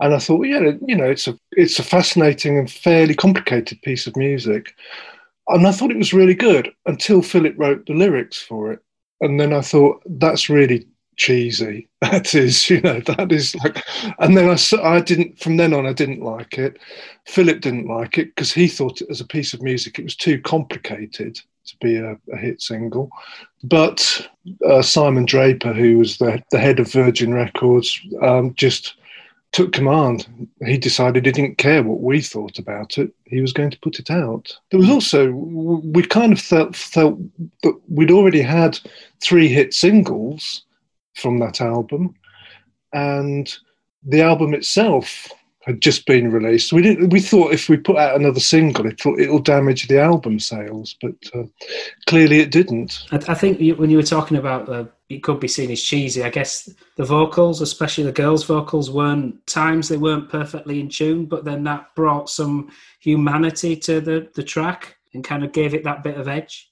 And 0.00 0.14
I 0.14 0.18
thought, 0.18 0.40
well, 0.40 0.48
yeah, 0.48 0.72
you 0.86 0.96
know, 0.96 1.10
it's 1.10 1.28
a 1.28 1.38
it's 1.52 1.78
a 1.78 1.84
fascinating 1.84 2.58
and 2.58 2.70
fairly 2.70 3.14
complicated 3.14 3.80
piece 3.82 4.06
of 4.06 4.16
music. 4.16 4.74
And 5.48 5.66
I 5.66 5.72
thought 5.72 5.90
it 5.90 5.98
was 5.98 6.14
really 6.14 6.34
good 6.34 6.72
until 6.86 7.22
Philip 7.22 7.54
wrote 7.58 7.86
the 7.86 7.94
lyrics 7.94 8.40
for 8.40 8.72
it. 8.72 8.80
And 9.20 9.38
then 9.38 9.52
I 9.52 9.60
thought 9.60 10.02
that's 10.06 10.48
really 10.48 10.86
cheesy. 11.16 11.88
That 12.02 12.34
is, 12.34 12.68
you 12.68 12.80
know, 12.80 13.00
that 13.00 13.30
is 13.30 13.54
like. 13.56 13.82
And 14.18 14.36
then 14.36 14.50
I, 14.50 14.58
I 14.82 15.00
didn't. 15.00 15.38
From 15.38 15.56
then 15.56 15.72
on, 15.72 15.86
I 15.86 15.92
didn't 15.92 16.20
like 16.20 16.58
it. 16.58 16.78
Philip 17.26 17.60
didn't 17.60 17.86
like 17.86 18.18
it 18.18 18.34
because 18.34 18.52
he 18.52 18.66
thought 18.66 19.00
it 19.00 19.08
as 19.08 19.20
a 19.20 19.26
piece 19.26 19.54
of 19.54 19.62
music 19.62 19.98
it 19.98 20.04
was 20.04 20.16
too 20.16 20.40
complicated 20.40 21.36
to 21.36 21.76
be 21.80 21.96
a, 21.96 22.18
a 22.32 22.36
hit 22.36 22.60
single. 22.60 23.08
But 23.62 24.28
uh, 24.66 24.82
Simon 24.82 25.24
Draper, 25.24 25.72
who 25.72 25.98
was 25.98 26.18
the 26.18 26.42
the 26.50 26.58
head 26.58 26.80
of 26.80 26.90
Virgin 26.90 27.32
Records, 27.32 28.00
um, 28.20 28.52
just 28.54 28.96
took 29.52 29.72
command. 29.72 30.26
He 30.64 30.76
decided 30.76 31.26
he 31.26 31.32
didn't 31.32 31.58
care 31.58 31.82
what 31.82 32.00
we 32.00 32.20
thought 32.20 32.58
about 32.58 32.98
it. 32.98 33.12
He 33.26 33.40
was 33.40 33.52
going 33.52 33.70
to 33.70 33.78
put 33.80 34.00
it 34.00 34.10
out. 34.10 34.56
There 34.70 34.80
was 34.80 34.90
also 34.90 35.30
we 35.30 36.02
kind 36.02 36.32
of 36.32 36.40
felt 36.40 36.74
felt 36.74 37.18
that 37.62 37.80
we'd 37.88 38.10
already 38.10 38.42
had 38.42 38.78
three 39.20 39.48
hit 39.48 39.72
singles 39.74 40.64
from 41.14 41.38
that 41.38 41.60
album, 41.60 42.14
and 42.92 43.56
the 44.04 44.22
album 44.22 44.54
itself 44.54 45.28
had 45.64 45.80
just 45.80 46.06
been 46.06 46.30
released. 46.30 46.72
We 46.72 46.82
didn't. 46.82 47.10
We 47.10 47.20
thought 47.20 47.52
if 47.52 47.68
we 47.68 47.76
put 47.76 47.96
out 47.96 48.16
another 48.16 48.40
single, 48.40 48.86
it'll 48.86 49.18
it'll 49.18 49.38
damage 49.38 49.86
the 49.86 50.00
album 50.00 50.40
sales, 50.40 50.96
but 51.00 51.14
uh, 51.34 51.44
clearly 52.06 52.40
it 52.40 52.50
didn't. 52.50 53.04
I, 53.12 53.16
I 53.28 53.34
think 53.34 53.60
you, 53.60 53.76
when 53.76 53.90
you 53.90 53.96
were 53.96 54.02
talking 54.02 54.36
about 54.36 54.68
uh, 54.68 54.84
it 55.08 55.22
could 55.22 55.40
be 55.40 55.48
seen 55.48 55.70
as 55.70 55.82
cheesy, 55.82 56.22
I 56.24 56.30
guess 56.30 56.68
the 56.96 57.04
vocals, 57.04 57.60
especially 57.60 58.04
the 58.04 58.12
girls' 58.12 58.44
vocals, 58.44 58.90
weren't 58.90 59.46
times 59.46 59.88
they 59.88 59.96
weren't 59.96 60.28
perfectly 60.28 60.80
in 60.80 60.88
tune, 60.88 61.26
but 61.26 61.44
then 61.44 61.62
that 61.64 61.94
brought 61.94 62.28
some 62.28 62.70
humanity 63.00 63.76
to 63.76 64.00
the, 64.00 64.28
the 64.34 64.42
track 64.42 64.96
and 65.14 65.22
kind 65.22 65.44
of 65.44 65.52
gave 65.52 65.74
it 65.74 65.84
that 65.84 66.02
bit 66.02 66.16
of 66.16 66.28
edge. 66.28 66.70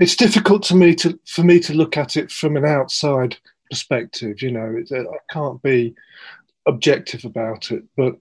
It's 0.00 0.16
difficult 0.16 0.62
to 0.64 0.74
me 0.74 0.94
to 0.96 1.18
for 1.26 1.42
me 1.42 1.60
to 1.60 1.74
look 1.74 1.96
at 1.96 2.16
it 2.16 2.30
from 2.30 2.56
an 2.56 2.64
outside 2.64 3.36
perspective. 3.72 4.42
You 4.42 4.50
know, 4.50 4.82
I 4.92 5.32
can't 5.32 5.62
be 5.62 5.94
objective 6.66 7.24
about 7.24 7.70
it, 7.70 7.82
but 7.96 8.16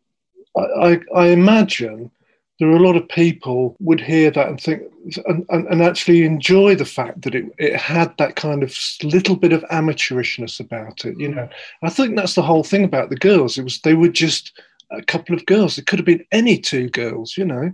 I, 0.57 0.61
I, 0.61 0.99
I 1.13 1.25
imagine 1.27 2.09
there 2.57 2.69
are 2.69 2.77
a 2.77 2.87
lot 2.87 2.95
of 2.95 3.09
people 3.09 3.75
would 3.81 3.99
hear 3.99 4.31
that 4.31 4.47
and 4.47 4.61
think 4.61 4.83
and, 5.25 5.45
and, 5.49 5.67
and 5.67 5.81
actually 5.81 6.23
enjoy 6.23 6.75
the 6.75 6.85
fact 6.85 7.23
that 7.23 7.35
it, 7.35 7.45
it 7.57 7.75
had 7.75 8.17
that 8.17 8.37
kind 8.37 8.63
of 8.63 8.73
little 9.03 9.35
bit 9.35 9.51
of 9.51 9.61
amateurishness 9.63 10.61
about 10.61 11.03
it. 11.03 11.19
You 11.19 11.35
know, 11.35 11.49
I 11.83 11.89
think 11.89 12.15
that's 12.15 12.35
the 12.35 12.43
whole 12.43 12.63
thing 12.63 12.85
about 12.85 13.09
the 13.09 13.17
girls. 13.17 13.57
It 13.57 13.63
was 13.63 13.81
they 13.81 13.95
were 13.95 14.07
just 14.07 14.57
a 14.89 15.01
couple 15.01 15.35
of 15.35 15.45
girls. 15.47 15.77
It 15.77 15.85
could 15.85 15.99
have 15.99 16.05
been 16.05 16.25
any 16.31 16.57
two 16.57 16.89
girls. 16.89 17.37
You 17.37 17.43
know. 17.43 17.71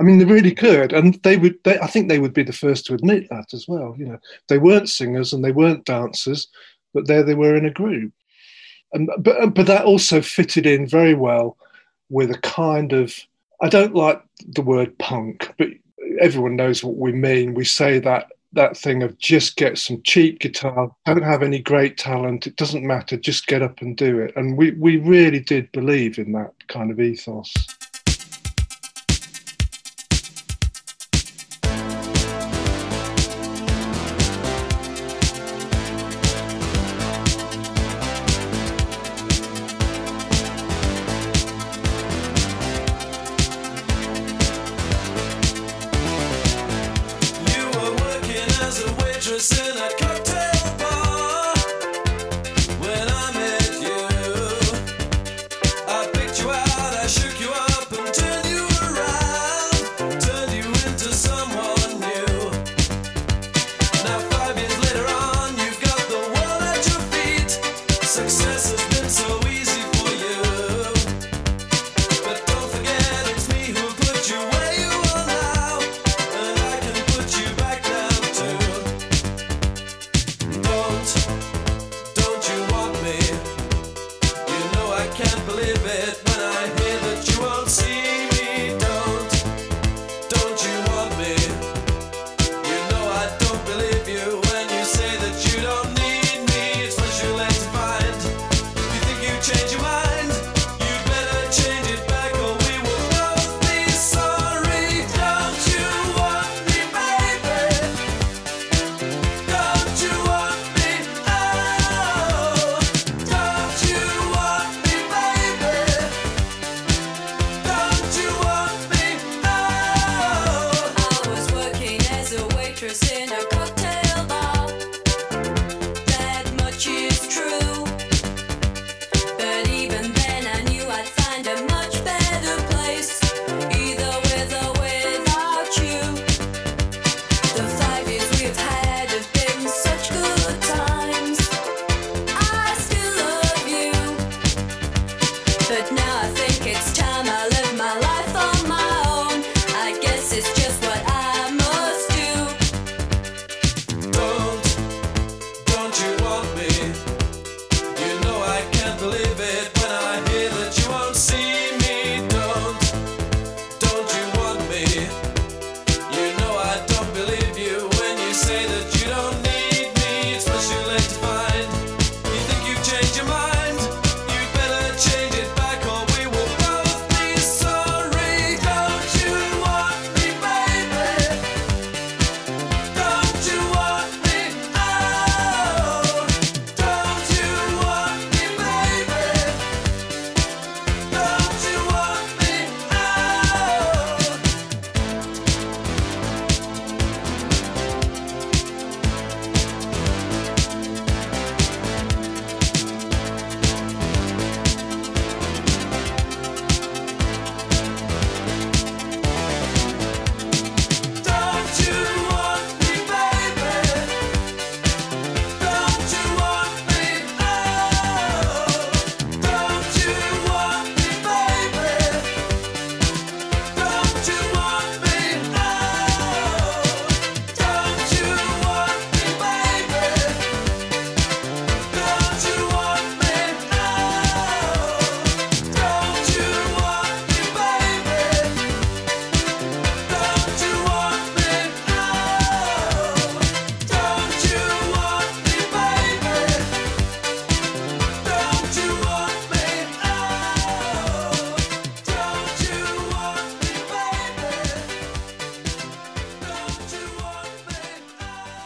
I 0.00 0.02
mean, 0.02 0.16
they 0.16 0.24
really 0.24 0.54
could, 0.54 0.94
and 0.94 1.22
they 1.22 1.36
would. 1.36 1.58
They, 1.62 1.78
I 1.78 1.86
think 1.86 2.08
they 2.08 2.20
would 2.20 2.32
be 2.32 2.42
the 2.42 2.54
first 2.54 2.86
to 2.86 2.94
admit 2.94 3.28
that 3.28 3.52
as 3.52 3.68
well. 3.68 3.94
You 3.98 4.06
know, 4.06 4.18
they 4.48 4.56
weren't 4.56 4.88
singers 4.88 5.34
and 5.34 5.44
they 5.44 5.52
weren't 5.52 5.84
dancers, 5.84 6.48
but 6.94 7.06
there 7.06 7.22
they 7.22 7.34
were 7.34 7.56
in 7.56 7.66
a 7.66 7.70
group, 7.70 8.12
and 8.92 9.10
but 9.18 9.54
but 9.54 9.66
that 9.66 9.84
also 9.84 10.20
fitted 10.20 10.66
in 10.66 10.86
very 10.86 11.14
well 11.14 11.56
with 12.08 12.30
a 12.30 12.38
kind 12.38 12.92
of. 12.92 13.14
I 13.62 13.68
don't 13.68 13.94
like 13.94 14.22
the 14.54 14.62
word 14.62 14.96
punk, 14.98 15.52
but 15.58 15.68
everyone 16.18 16.56
knows 16.56 16.82
what 16.82 16.96
we 16.96 17.12
mean. 17.12 17.52
We 17.52 17.66
say 17.66 17.98
that 17.98 18.30
that 18.52 18.76
thing 18.76 19.02
of 19.02 19.18
just 19.18 19.56
get 19.56 19.78
some 19.78 20.02
cheap 20.02 20.40
guitar, 20.40 20.90
don't 21.06 21.22
have 21.22 21.42
any 21.42 21.60
great 21.60 21.96
talent, 21.96 22.46
it 22.46 22.56
doesn't 22.56 22.86
matter, 22.86 23.16
just 23.16 23.46
get 23.46 23.62
up 23.62 23.80
and 23.80 23.96
do 23.96 24.18
it. 24.18 24.34
And 24.36 24.56
we 24.56 24.72
we 24.72 24.96
really 24.96 25.40
did 25.40 25.70
believe 25.72 26.18
in 26.18 26.32
that 26.32 26.52
kind 26.68 26.90
of 26.90 27.00
ethos. 27.00 27.52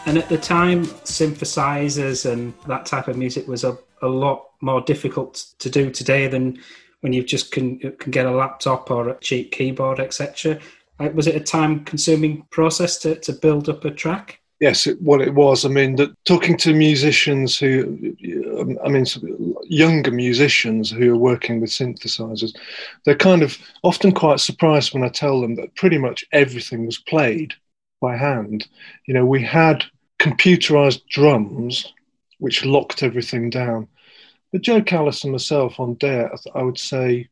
And 0.05 0.17
at 0.17 0.29
the 0.29 0.37
time, 0.37 0.85
synthesizers 0.85 2.31
and 2.31 2.53
that 2.67 2.85
type 2.85 3.07
of 3.07 3.17
music 3.17 3.47
was 3.47 3.63
a, 3.63 3.77
a 4.01 4.07
lot 4.07 4.49
more 4.61 4.81
difficult 4.81 5.45
to 5.59 5.69
do 5.69 5.89
today 5.89 6.27
than 6.27 6.59
when 7.01 7.13
you 7.13 7.23
just 7.23 7.51
can 7.51 7.79
can 7.79 8.11
get 8.11 8.25
a 8.25 8.31
laptop 8.31 8.89
or 8.91 9.09
a 9.09 9.19
cheap 9.19 9.51
keyboard, 9.51 9.99
etc. 9.99 10.59
Uh, 10.99 11.09
Was 11.13 11.27
it 11.27 11.35
a 11.35 11.39
time-consuming 11.39 12.43
process 12.51 12.97
to, 12.99 13.15
to 13.15 13.33
build 13.33 13.67
up 13.67 13.83
a 13.83 13.91
track? 13.91 14.39
Yes, 14.59 14.87
it, 14.87 14.97
well, 15.01 15.21
it 15.21 15.33
was. 15.33 15.65
I 15.65 15.69
mean, 15.69 15.97
talking 16.25 16.55
to 16.57 16.73
musicians 16.73 17.59
who, 17.59 18.15
um, 18.57 18.77
I 18.85 18.89
mean, 18.89 19.05
younger 19.63 20.11
musicians 20.11 20.89
who 20.89 21.13
are 21.13 21.17
working 21.17 21.59
with 21.59 21.71
synthesizers, 21.71 22.55
they're 23.03 23.15
kind 23.15 23.43
of 23.43 23.57
often 23.83 24.13
quite 24.13 24.39
surprised 24.39 24.93
when 24.93 25.03
I 25.03 25.09
tell 25.09 25.41
them 25.41 25.55
that 25.55 25.75
pretty 25.75 25.97
much 25.97 26.23
everything 26.31 26.85
was 26.85 26.97
played 26.97 27.53
by 27.99 28.15
hand. 28.15 28.67
You 29.07 29.13
know, 29.13 29.25
we 29.25 29.43
had 29.43 29.83
computerized 30.19 31.05
drums 31.09 31.93
which 32.39 32.65
locked 32.65 33.03
everything 33.03 33.49
down. 33.49 33.87
But 34.51 34.61
Jo 34.61 34.81
Callis 34.81 35.23
and 35.23 35.31
myself 35.31 35.79
on 35.79 35.95
Dare, 35.95 36.31
I 36.33 36.59
I 36.59 36.63
would 36.63 36.77
say 36.77 37.29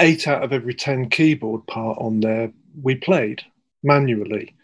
eight 0.00 0.28
out 0.28 0.44
of 0.44 0.52
every 0.52 0.74
10 0.74 1.10
keyboard 1.10 1.66
part 1.66 1.98
on 1.98 2.20
there 2.20 2.52
we 2.82 2.94
played 2.94 3.42
manually. 3.82 4.54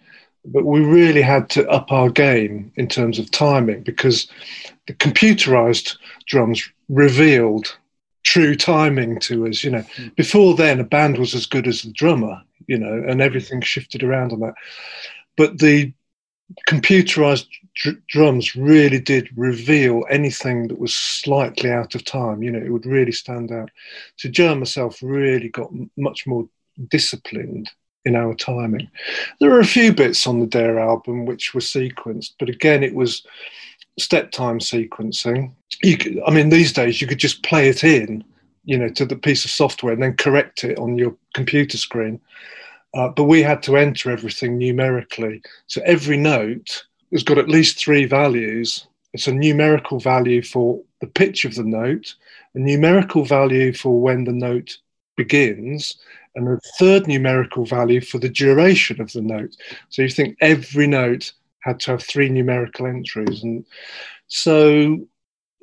But 0.45 0.65
we 0.65 0.81
really 0.81 1.23
had 1.23 1.49
to 1.51 1.69
up 1.69 1.91
our 1.91 2.11
game 2.11 2.71
in 2.77 2.87
terms 2.89 3.19
of 3.19 3.31
timing 3.31 3.83
because 3.83 4.29
the 4.87 4.93
computerized 4.95 5.97
drums 6.27 6.69
revealed 6.89 7.77
true 8.23 8.55
timing 8.55 9.19
to 9.21 9.47
us 9.47 9.65
you 9.65 9.71
know. 9.71 9.85
Hmm. 9.97 10.09
Before 10.17 10.55
then 10.55 10.81
a 10.81 10.85
band 10.85 11.19
was 11.19 11.35
as 11.35 11.47
good 11.47 11.67
as 11.67 11.83
the 11.83 11.93
drummer 11.93 12.41
you 12.67 12.79
know 12.79 13.05
and 13.09 13.21
everything 13.21 13.61
shifted 13.61 14.03
around 14.03 14.33
on 14.33 14.41
that. 14.41 14.55
But 15.37 15.59
the 15.59 15.93
computerized 16.69 17.47
dr- 17.75 18.07
drums 18.07 18.55
really 18.55 19.01
did 19.01 19.29
reveal 19.37 20.05
anything 20.11 20.69
that 20.69 20.79
was 20.79 20.95
slightly 20.95 21.71
out 21.71 21.95
of 21.95 22.05
time 22.05 22.43
you 22.43 22.51
know 22.51 22.59
it 22.59 22.71
would 22.71 22.87
really 22.87 23.13
stand 23.13 23.51
out 23.51 23.71
so 24.17 24.29
jo 24.29 24.55
myself 24.55 24.99
really 25.03 25.49
got 25.49 25.69
m- 25.73 25.91
much 25.97 26.27
more 26.27 26.49
disciplined 26.91 27.71
in 28.05 28.15
our 28.15 28.35
timing 28.35 28.89
there 29.41 29.53
are 29.53 29.61
a 29.61 29.67
few 29.67 29.93
bits 29.93 30.27
on 30.27 30.41
the 30.41 30.47
Dare 30.47 30.79
album 30.79 31.27
which 31.27 31.55
were 31.55 31.61
sequenced, 31.61 32.33
but 32.39 32.49
again, 32.49 32.83
it 32.83 32.95
was 32.95 33.27
step 33.99 34.31
time 34.31 34.59
sequencing. 34.59 35.53
Could, 35.83 36.21
I 36.27 36.31
mean, 36.31 36.49
these 36.49 36.73
days 36.73 37.01
you 37.01 37.07
could 37.07 37.19
just 37.19 37.43
play 37.43 37.69
it 37.69 37.85
in, 37.85 38.25
you 38.65 38.79
know, 38.79 38.89
to 38.89 39.05
the 39.05 39.17
piece 39.17 39.45
of 39.45 39.51
software 39.51 39.93
and 39.93 40.03
then 40.03 40.17
correct 40.17 40.65
it 40.65 40.79
on 40.79 40.99
your 40.99 41.17
computer 41.35 41.77
screen. 41.77 42.21
Uh, 42.95 43.09
but 43.09 43.25
we 43.25 43.43
had 43.43 43.63
to 43.63 43.77
enter 43.77 44.11
everything 44.11 44.57
numerically. 44.57 45.43
So 45.67 45.81
every 45.85 46.17
note 46.17 46.85
has 47.13 47.25
got 47.25 47.39
at 47.39 47.49
least 47.49 47.79
three 47.79 48.05
values. 48.05 48.87
It's 49.13 49.27
a 49.27 49.33
numerical 49.33 49.99
value 49.99 50.43
for 50.43 50.81
the 51.01 51.07
pitch 51.07 51.45
of 51.45 51.55
the 51.55 51.65
note, 51.65 52.15
a 52.55 52.59
numerical 52.59 53.25
value 53.25 53.73
for 53.73 54.01
when 54.01 54.25
the 54.25 54.33
note 54.33 54.79
begins, 55.17 55.99
and 56.35 56.49
a 56.49 56.59
third 56.79 57.07
numerical 57.07 57.65
value 57.65 58.01
for 58.01 58.19
the 58.19 58.29
duration 58.29 59.01
of 59.01 59.13
the 59.13 59.23
note. 59.23 59.57
So 59.89 60.03
you 60.03 60.09
think 60.09 60.37
every 60.41 60.87
note 60.87 61.33
had 61.61 61.81
to 61.81 61.93
have 61.93 62.03
three 62.03 62.29
numerical 62.29 62.87
entries. 62.87 63.43
And 63.43 63.65
so 64.27 65.07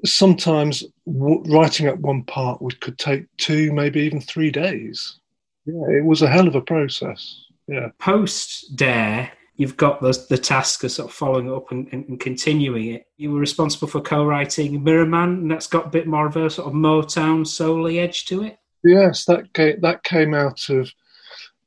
sometimes 0.06 0.84
w- 1.06 1.44
writing 1.44 1.88
up 1.88 2.00
one 2.00 2.24
part 2.24 2.62
could 2.80 2.98
take 2.98 3.26
two, 3.38 3.72
maybe 3.72 4.02
even 4.02 4.22
three 4.22 4.52
days. 4.52 5.18
Yeah, 5.66 5.98
it 5.98 6.06
was 6.06 6.22
a 6.22 6.28
hell 6.28 6.48
of 6.48 6.56
a 6.56 6.62
process. 6.62 7.46
Yeah. 7.68 7.90
Post 8.00 8.76
Dare, 8.76 9.32
you've 9.56 9.78
got 9.78 10.02
the, 10.02 10.18
the 10.30 10.38
task 10.38 10.84
of 10.84 10.92
sort 10.92 11.10
of 11.10 11.16
following 11.16 11.52
up 11.52 11.72
and, 11.72 11.88
and, 11.92 12.08
and 12.10 12.20
continuing 12.20 12.88
it. 12.96 13.08
You 13.18 13.32
were 13.32 13.40
responsible 13.40 13.88
for 13.88 14.02
co-writing 14.02 14.84
Mirror 14.84 15.06
Man, 15.06 15.30
and 15.30 15.52
that's 15.52 15.68
got 15.68 15.86
a 15.86 15.90
bit 15.90 16.08
more 16.08 16.26
of 16.26 16.36
a 16.36 16.50
sort 16.50 16.68
of 16.68 16.74
Motown 16.74 17.46
soul 17.46 17.88
edge 17.88 18.26
to 18.26 18.44
it. 18.44 18.58
Yes, 18.84 19.26
that 19.26 19.54
came, 19.54 19.80
that 19.82 20.04
came 20.04 20.34
out 20.34 20.68
of 20.70 20.92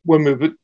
when 0.04 0.24
we 0.24 0.34
were 0.34 0.54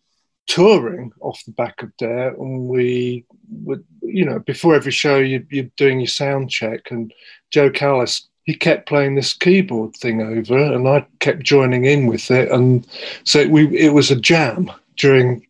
touring 0.48 1.12
off 1.20 1.40
the 1.46 1.52
back 1.52 1.82
of 1.82 1.96
Dare, 1.96 2.34
and 2.34 2.66
we 2.66 3.24
would, 3.48 3.84
you 4.02 4.24
know, 4.24 4.40
before 4.40 4.74
every 4.74 4.90
show, 4.90 5.18
you, 5.18 5.46
you're 5.50 5.70
doing 5.76 6.00
your 6.00 6.08
sound 6.08 6.50
check, 6.50 6.90
and 6.90 7.14
Jo 7.50 7.70
Callis, 7.70 8.28
he 8.44 8.54
kept 8.54 8.88
playing 8.88 9.14
this 9.14 9.32
keyboard 9.34 9.94
thing 9.96 10.22
over, 10.22 10.58
and 10.58 10.88
I 10.88 11.06
kept 11.20 11.42
joining 11.42 11.84
in 11.84 12.06
with 12.06 12.30
it, 12.30 12.50
and 12.50 12.86
so 13.24 13.46
we 13.48 13.76
it 13.76 13.92
was 13.92 14.10
a 14.10 14.16
jam 14.16 14.70
during 14.96 15.46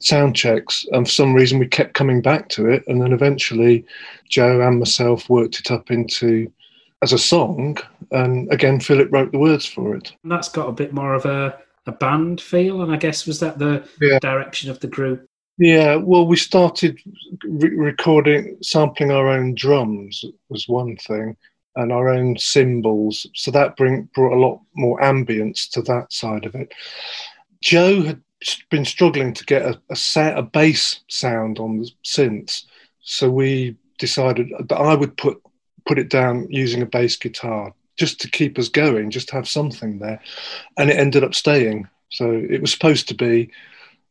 sound 0.00 0.34
checks, 0.34 0.84
and 0.92 1.06
for 1.06 1.12
some 1.12 1.34
reason 1.34 1.58
we 1.58 1.66
kept 1.66 1.94
coming 1.94 2.20
back 2.22 2.48
to 2.50 2.68
it, 2.68 2.82
and 2.88 3.00
then 3.00 3.12
eventually 3.12 3.84
Jo 4.28 4.60
and 4.60 4.78
myself 4.80 5.28
worked 5.28 5.60
it 5.60 5.70
up 5.70 5.90
into 5.90 6.50
as 7.02 7.12
a 7.12 7.18
song, 7.18 7.76
and 8.10 8.52
again 8.52 8.80
Philip 8.80 9.12
wrote 9.12 9.32
the 9.32 9.38
words 9.38 9.66
for 9.66 9.94
it. 9.94 10.12
And 10.22 10.32
that's 10.32 10.48
got 10.48 10.68
a 10.68 10.72
bit 10.72 10.92
more 10.92 11.14
of 11.14 11.24
a, 11.26 11.58
a 11.86 11.92
band 11.92 12.40
feel, 12.40 12.82
and 12.82 12.92
I 12.92 12.96
guess 12.96 13.26
was 13.26 13.40
that 13.40 13.58
the 13.58 13.86
Yeah. 14.00 14.18
direction 14.20 14.70
of 14.70 14.80
the 14.80 14.88
group? 14.88 15.26
Yeah, 15.58 15.96
well, 15.96 16.26
we 16.26 16.36
started 16.36 16.98
re- 17.44 17.76
recording, 17.76 18.56
sampling 18.62 19.12
our 19.12 19.28
own 19.28 19.54
drums 19.54 20.24
was 20.48 20.66
one 20.66 20.96
thing, 20.96 21.36
and 21.76 21.92
our 21.92 22.08
own 22.08 22.36
cymbals. 22.38 23.26
So 23.34 23.50
that 23.50 23.76
bring, 23.76 24.08
brought 24.14 24.36
a 24.36 24.40
lot 24.40 24.60
more 24.74 25.00
ambience 25.00 25.68
to 25.70 25.82
that 25.82 26.12
side 26.12 26.44
of 26.44 26.54
it. 26.54 26.72
Jo 27.62 28.02
had 28.02 28.22
been 28.70 28.84
struggling 28.84 29.32
to 29.34 29.44
get 29.44 29.62
a, 29.62 29.80
a, 29.90 29.96
sa- 29.96 30.36
a 30.36 30.42
bass 30.42 31.00
sound 31.08 31.58
on 31.58 31.78
the 31.78 31.90
synths, 32.04 32.64
so 33.00 33.30
we 33.30 33.76
decided 33.98 34.50
that 34.68 34.76
I 34.76 34.94
would 34.94 35.16
put 35.16 35.40
put 35.86 35.98
it 35.98 36.10
down 36.10 36.46
using 36.48 36.82
a 36.82 36.86
bass 36.86 37.16
guitar 37.16 37.72
just 37.96 38.20
to 38.20 38.30
keep 38.30 38.58
us 38.58 38.68
going, 38.68 39.10
just 39.10 39.28
to 39.28 39.34
have 39.34 39.48
something 39.48 39.98
there, 39.98 40.20
and 40.78 40.90
it 40.90 40.98
ended 40.98 41.24
up 41.24 41.34
staying. 41.34 41.88
So 42.10 42.30
it 42.32 42.60
was 42.60 42.72
supposed 42.72 43.08
to 43.08 43.14
be 43.14 43.50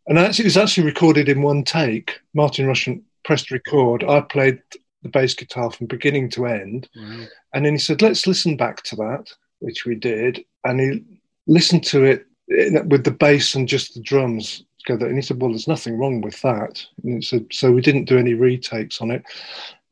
and 0.08 0.18
actually, 0.18 0.44
it 0.44 0.48
was 0.48 0.58
actually 0.58 0.86
recorded 0.86 1.30
in 1.30 1.42
one 1.42 1.64
take. 1.64 2.20
Martin 2.34 2.66
Rushent 2.66 3.04
pressed 3.24 3.52
record. 3.52 4.04
I 4.04 4.22
played 4.22 4.62
the 5.04 5.10
bass 5.10 5.34
guitar 5.34 5.72
from 5.72 5.88
beginning 5.88 6.30
to 6.32 6.46
end, 6.46 6.90
Wow. 6.96 7.26
and 7.54 7.66
then 7.66 7.74
he 7.74 7.80
said, 7.80 8.02
"Let's 8.02 8.28
listen 8.28 8.56
back 8.58 8.84
to 8.84 8.96
that," 8.98 9.32
which 9.60 9.86
we 9.86 9.96
did. 9.96 10.44
And 10.64 10.80
he 10.80 11.04
listened 11.48 11.84
to 11.86 12.04
it 12.04 12.26
in- 12.50 12.88
with 12.90 13.04
the 13.04 13.12
bass 13.12 13.56
and 13.56 13.68
just 13.68 13.94
the 13.96 14.02
drums 14.02 14.64
together, 14.80 15.08
and 15.08 15.16
he 15.16 15.22
said, 15.22 15.40
"Well, 15.42 15.52
there's 15.52 15.68
nothing 15.68 15.98
wrong 15.98 16.22
with 16.22 16.42
that." 16.42 16.86
And 17.04 17.16
he 17.16 17.22
said, 17.22 17.46
so 17.52 17.72
we 17.72 17.82
didn't 17.82 18.06
do 18.06 18.18
any 18.18 18.34
retakes 18.34 19.02
on 19.02 19.12
it, 19.12 19.24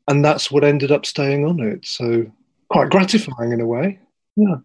and 0.08 0.24
that's 0.24 0.50
what 0.50 0.64
ended 0.64 0.90
up 0.92 1.06
staying 1.06 1.44
on 1.44 1.60
it. 1.60 1.84
So 1.86 2.26
quite 2.68 2.90
gratifying 2.90 3.52
in 3.52 3.60
a 3.60 3.66
way. 3.66 3.98
Yeah. 4.36 4.56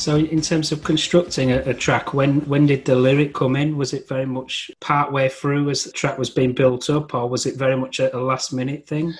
So, 0.00 0.16
in 0.16 0.40
terms 0.40 0.72
of 0.72 0.82
constructing 0.82 1.52
a, 1.52 1.58
a 1.58 1.74
track, 1.74 2.14
when 2.14 2.40
when 2.48 2.64
did 2.64 2.86
the 2.86 2.96
lyric 2.96 3.34
come 3.34 3.54
in? 3.54 3.76
Was 3.76 3.92
it 3.92 4.08
very 4.08 4.24
much 4.24 4.70
part 4.80 5.12
way 5.12 5.28
through 5.28 5.68
as 5.68 5.84
the 5.84 5.92
track 5.92 6.16
was 6.16 6.30
being 6.30 6.54
built 6.54 6.88
up, 6.88 7.12
or 7.12 7.28
was 7.28 7.44
it 7.44 7.56
very 7.56 7.76
much 7.76 8.00
a, 8.00 8.16
a 8.16 8.18
last 8.18 8.50
minute 8.50 8.86
thing? 8.86 9.12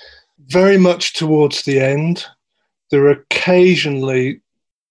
Very 0.47 0.79
much 0.79 1.13
towards 1.13 1.61
the 1.61 1.79
end. 1.79 2.25
There 2.89 3.05
are 3.05 3.11
occasionally 3.11 4.41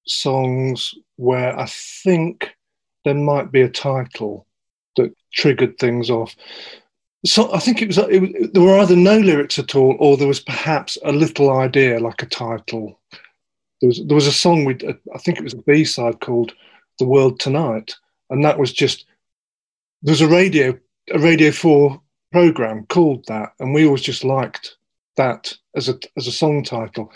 songs 0.06 0.94
where 1.16 1.58
I 1.58 1.66
think 1.66 2.54
there 3.04 3.16
might 3.16 3.50
be 3.50 3.62
a 3.62 3.68
title 3.68 4.46
that 4.94 5.12
triggered 5.32 5.76
things 5.78 6.08
off. 6.08 6.36
So 7.26 7.52
I 7.52 7.58
think 7.58 7.82
it 7.82 7.88
was, 7.88 7.98
it 7.98 8.20
was 8.20 8.50
there 8.52 8.62
were 8.62 8.78
either 8.78 8.94
no 8.94 9.18
lyrics 9.18 9.58
at 9.58 9.74
all, 9.74 9.96
or 9.98 10.16
there 10.16 10.28
was 10.28 10.38
perhaps 10.38 10.98
a 11.04 11.10
little 11.10 11.50
idea 11.50 11.98
like 11.98 12.22
a 12.22 12.26
title. 12.26 13.00
There 13.80 13.88
was 13.88 14.02
there 14.06 14.14
was 14.14 14.26
a 14.26 14.32
song 14.32 14.64
we 14.64 14.74
I 15.14 15.18
think 15.18 15.38
it 15.38 15.44
was 15.44 15.54
a 15.54 15.62
B 15.62 15.84
side 15.84 16.20
called 16.20 16.52
"The 16.98 17.06
World 17.06 17.40
Tonight," 17.40 17.94
and 18.28 18.44
that 18.44 18.58
was 18.58 18.72
just 18.72 19.06
there 20.02 20.12
was 20.12 20.20
a 20.20 20.28
radio 20.28 20.78
a 21.12 21.18
Radio 21.18 21.50
Four 21.50 22.00
program 22.32 22.86
called 22.86 23.24
that, 23.26 23.52
and 23.58 23.74
we 23.74 23.86
always 23.86 24.02
just 24.02 24.24
liked 24.24 24.76
that 25.16 25.52
as 25.74 25.88
a 25.88 25.98
as 26.16 26.26
a 26.26 26.32
song 26.32 26.62
title, 26.62 27.12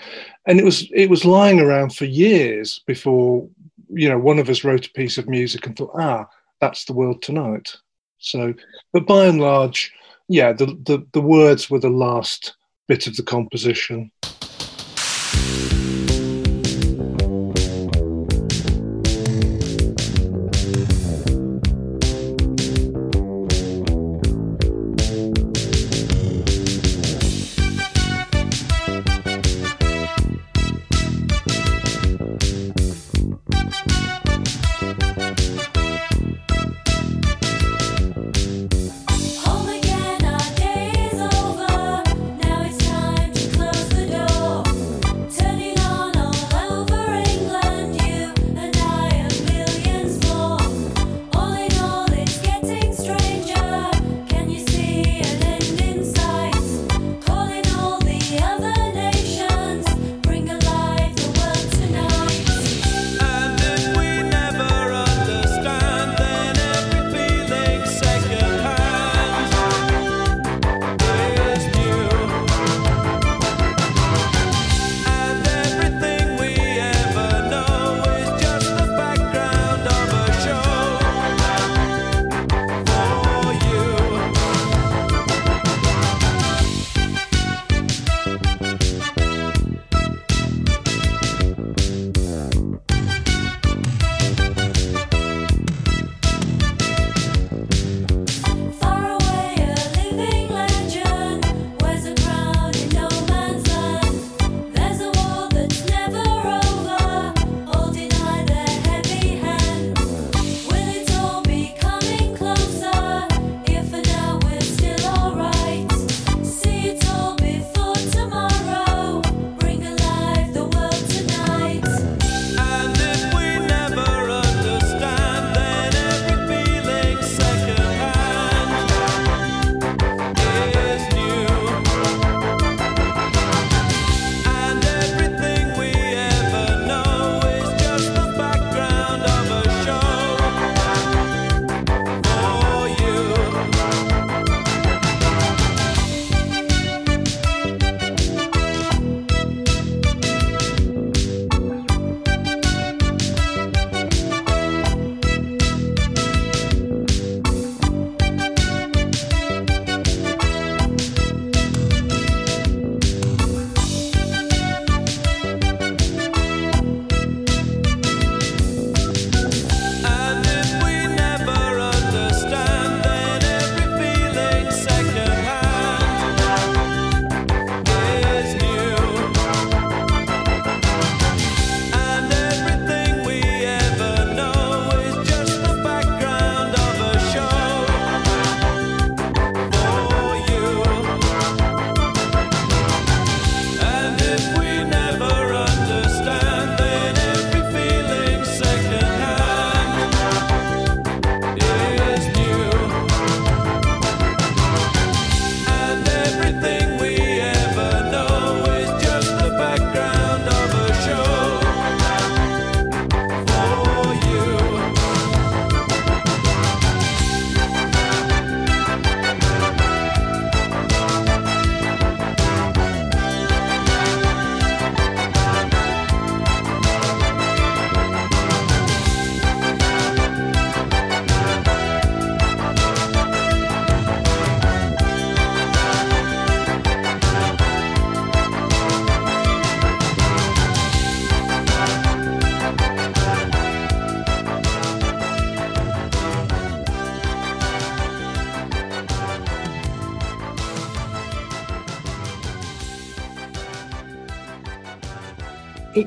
and 0.47 0.59
it 0.59 0.65
was 0.65 0.89
it 0.93 1.11
was 1.11 1.25
lying 1.25 1.61
around 1.61 1.95
for 1.95 2.05
years 2.05 2.81
before 2.87 3.49
you 3.91 4.09
know 4.09 4.19
one 4.19 4.39
of 4.39 4.49
us 4.49 4.65
wrote 4.65 4.87
a 4.87 4.93
piece 4.93 5.19
of 5.19 5.29
music 5.29 5.67
and 5.67 5.77
thought 5.77 5.93
ah 5.95 6.29
that's 6.61 6.85
the 6.85 6.93
world 6.93 7.23
tonight. 7.23 7.77
So, 8.19 8.55
but 8.93 9.07
by 9.07 9.27
and 9.27 9.41
large, 9.41 9.93
yeah, 10.29 10.53
the 10.53 10.67
the, 10.67 11.07
the 11.13 11.21
words 11.21 11.69
were 11.69 11.79
the 11.79 11.91
last 11.91 12.57
bit 12.89 13.07
of 13.07 13.17
the 13.17 13.23
composition. 13.23 14.11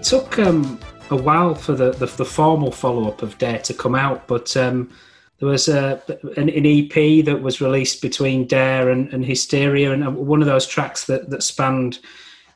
Took 0.07 0.39
um, 0.39 0.79
a 1.09 1.15
while 1.15 1.53
for 1.53 1.73
the 1.73 1.91
the, 1.91 2.05
the 2.05 2.25
formal 2.25 2.71
follow 2.71 3.07
up 3.07 3.21
of 3.21 3.37
Dare 3.37 3.59
to 3.59 3.73
come 3.73 3.95
out, 3.95 4.27
but 4.27 4.55
um, 4.55 4.89
there 5.39 5.49
was 5.49 5.67
a, 5.67 6.01
an, 6.37 6.49
an 6.49 6.65
EP 6.65 7.25
that 7.25 7.41
was 7.41 7.61
released 7.61 8.01
between 8.01 8.47
Dare 8.47 8.89
and, 8.89 9.13
and 9.13 9.25
Hysteria, 9.25 9.91
and 9.91 10.15
one 10.15 10.41
of 10.41 10.47
those 10.47 10.65
tracks 10.65 11.05
that 11.05 11.29
that 11.29 11.43
spanned. 11.43 11.99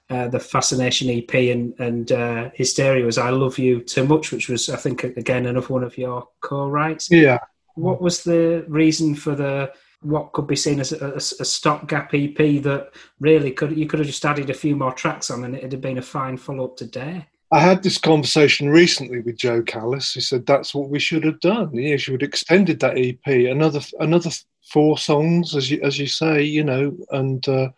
Uh, 0.09 0.27
the 0.27 0.41
Fascination 0.41 1.09
EP 1.09 1.33
and, 1.33 1.73
and 1.79 2.11
uh, 2.11 2.49
Hysteria 2.53 3.05
was 3.05 3.17
I 3.17 3.29
Love 3.29 3.57
You 3.57 3.79
Too 3.79 4.05
Much, 4.05 4.33
which 4.33 4.49
was, 4.49 4.67
I 4.67 4.75
think, 4.75 5.05
again, 5.05 5.45
another 5.45 5.67
one 5.67 5.85
of 5.85 5.97
your 5.97 6.27
co 6.41 6.67
writes. 6.67 7.09
Yeah. 7.09 7.37
What 7.75 8.01
was 8.01 8.25
the 8.25 8.65
reason 8.67 9.15
for 9.15 9.35
the 9.35 9.71
what 10.01 10.33
could 10.33 10.47
be 10.47 10.55
seen 10.57 10.81
as 10.81 10.91
a, 10.91 11.11
a, 11.11 11.15
a 11.15 11.45
stopgap 11.45 12.13
EP 12.13 12.35
that 12.63 12.89
really 13.21 13.51
could 13.51 13.77
you 13.77 13.85
could 13.87 13.99
have 13.99 14.07
just 14.07 14.25
added 14.25 14.49
a 14.49 14.53
few 14.53 14.75
more 14.75 14.91
tracks 14.91 15.31
on 15.31 15.45
and 15.45 15.55
it'd 15.55 15.71
have 15.71 15.79
been 15.79 15.97
a 15.97 16.01
fine 16.01 16.35
follow 16.35 16.65
up 16.65 16.75
to 16.75 16.85
Dare? 16.85 17.25
I 17.51 17.59
had 17.59 17.83
this 17.83 17.97
conversation 17.97 18.69
recently 18.69 19.19
with 19.19 19.37
Jo 19.37 19.61
Callis. 19.61 20.13
He 20.13 20.21
said 20.21 20.45
that's 20.45 20.73
what 20.73 20.89
we 20.89 20.99
should 20.99 21.25
have 21.25 21.39
done. 21.41 21.73
You 21.73 21.97
should 21.97 22.21
have 22.21 22.27
extended 22.27 22.79
that 22.79 22.97
EP 22.97 23.25
another 23.25 23.81
another 23.99 24.29
four 24.63 24.97
songs, 24.97 25.55
as 25.55 25.69
you 25.69 25.81
as 25.83 25.99
you 25.99 26.07
say, 26.07 26.43
you 26.43 26.63
know, 26.63 26.95
and 27.11 27.45
uh, 27.49 27.69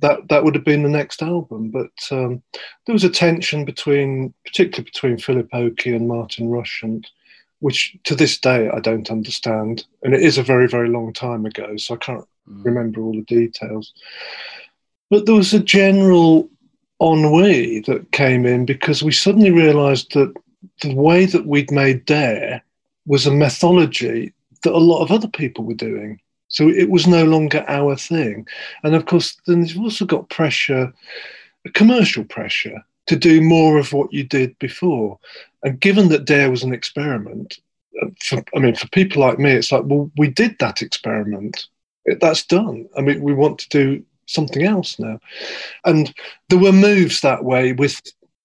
that 0.00 0.28
that 0.28 0.44
would 0.44 0.54
have 0.54 0.64
been 0.64 0.82
the 0.82 0.88
next 0.90 1.22
album. 1.22 1.70
But 1.70 1.92
um, 2.10 2.42
there 2.86 2.92
was 2.92 3.04
a 3.04 3.10
tension 3.10 3.64
between, 3.64 4.34
particularly 4.44 4.84
between 4.84 5.16
Philip 5.16 5.48
Oakey 5.52 5.94
and 5.94 6.06
Martin 6.06 6.48
Rushent 6.48 7.06
which 7.62 7.96
to 8.02 8.16
this 8.16 8.38
day 8.38 8.68
I 8.68 8.80
don't 8.80 9.08
understand. 9.08 9.86
And 10.02 10.14
it 10.14 10.20
is 10.20 10.36
a 10.36 10.42
very 10.42 10.68
very 10.68 10.88
long 10.88 11.12
time 11.12 11.46
ago, 11.46 11.76
so 11.76 11.94
I 11.94 11.98
can't 11.98 12.24
remember 12.46 13.00
all 13.00 13.12
the 13.12 13.22
details. 13.22 13.94
But 15.10 15.26
there 15.26 15.36
was 15.36 15.54
a 15.54 15.60
general 15.60 16.50
ennui 17.02 17.80
that 17.80 18.12
came 18.12 18.46
in 18.46 18.64
because 18.64 19.02
we 19.02 19.12
suddenly 19.12 19.50
realised 19.50 20.12
that 20.14 20.32
the 20.80 20.94
way 20.94 21.26
that 21.26 21.46
we'd 21.46 21.70
made 21.70 22.04
Dare 22.04 22.62
was 23.06 23.26
a 23.26 23.32
methodology 23.32 24.32
that 24.62 24.72
a 24.72 24.78
lot 24.78 25.02
of 25.02 25.10
other 25.10 25.28
people 25.28 25.64
were 25.64 25.74
doing. 25.74 26.20
So 26.48 26.68
it 26.68 26.90
was 26.90 27.06
no 27.06 27.24
longer 27.24 27.64
our 27.66 27.96
thing. 27.96 28.46
And 28.84 28.94
of 28.94 29.06
course, 29.06 29.36
then 29.46 29.64
you've 29.64 29.82
also 29.82 30.04
got 30.04 30.28
pressure, 30.28 30.92
commercial 31.74 32.24
pressure, 32.24 32.84
to 33.06 33.16
do 33.16 33.40
more 33.40 33.78
of 33.78 33.92
what 33.92 34.12
you 34.12 34.22
did 34.22 34.56
before. 34.58 35.18
And 35.64 35.80
given 35.80 36.08
that 36.10 36.24
Dare 36.24 36.50
was 36.50 36.62
an 36.62 36.72
experiment, 36.72 37.58
uh, 38.00 38.06
for, 38.22 38.44
I 38.54 38.58
mean, 38.58 38.74
for 38.74 38.86
people 38.88 39.20
like 39.22 39.38
me, 39.38 39.52
it's 39.52 39.72
like, 39.72 39.84
well, 39.86 40.10
we 40.16 40.28
did 40.28 40.56
that 40.60 40.82
experiment. 40.82 41.66
It, 42.04 42.20
that's 42.20 42.44
done. 42.44 42.88
I 42.96 43.00
mean, 43.00 43.22
we 43.22 43.32
want 43.32 43.58
to 43.60 43.68
do 43.68 44.04
something 44.26 44.64
else 44.64 44.98
now. 44.98 45.18
And 45.84 46.12
there 46.48 46.58
were 46.58 46.72
moves 46.72 47.20
that 47.20 47.44
way 47.44 47.72
with 47.72 48.00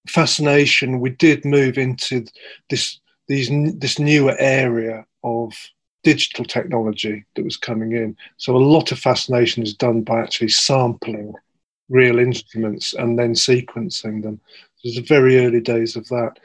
fascination. 0.08 1.00
We 1.00 1.10
did 1.10 1.44
move 1.44 1.78
into 1.78 2.26
this 2.70 2.98
these 3.28 3.50
this 3.78 3.98
newer 3.98 4.36
area 4.38 5.04
of 5.22 5.52
digital 6.02 6.44
technology 6.44 7.24
that 7.34 7.44
was 7.44 7.56
coming 7.56 7.92
in. 7.92 8.16
So 8.36 8.56
a 8.56 8.58
lot 8.58 8.92
of 8.92 8.98
fascination 8.98 9.62
is 9.62 9.74
done 9.74 10.02
by 10.02 10.20
actually 10.20 10.48
sampling 10.48 11.34
real 11.88 12.18
instruments 12.18 12.94
and 12.94 13.18
then 13.18 13.34
sequencing 13.34 14.22
them. 14.22 14.40
It 14.84 14.88
was 14.88 14.94
the 14.96 15.02
very 15.02 15.44
early 15.44 15.60
days 15.60 15.96
of 15.96 16.06
that. 16.08 16.38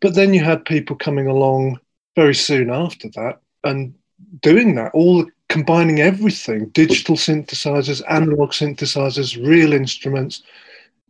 But 0.00 0.14
then 0.14 0.32
you 0.32 0.44
had 0.44 0.64
people 0.64 0.96
coming 0.96 1.26
along 1.26 1.80
very 2.16 2.34
soon 2.34 2.70
after 2.70 3.08
that 3.10 3.40
and 3.64 3.94
doing 4.40 4.74
that, 4.76 4.92
all 4.94 5.26
combining 5.48 6.00
everything 6.00 6.68
digital 6.70 7.16
synthesizers, 7.16 8.02
analog 8.08 8.50
synthesizers, 8.50 9.36
real 9.46 9.72
instruments. 9.72 10.42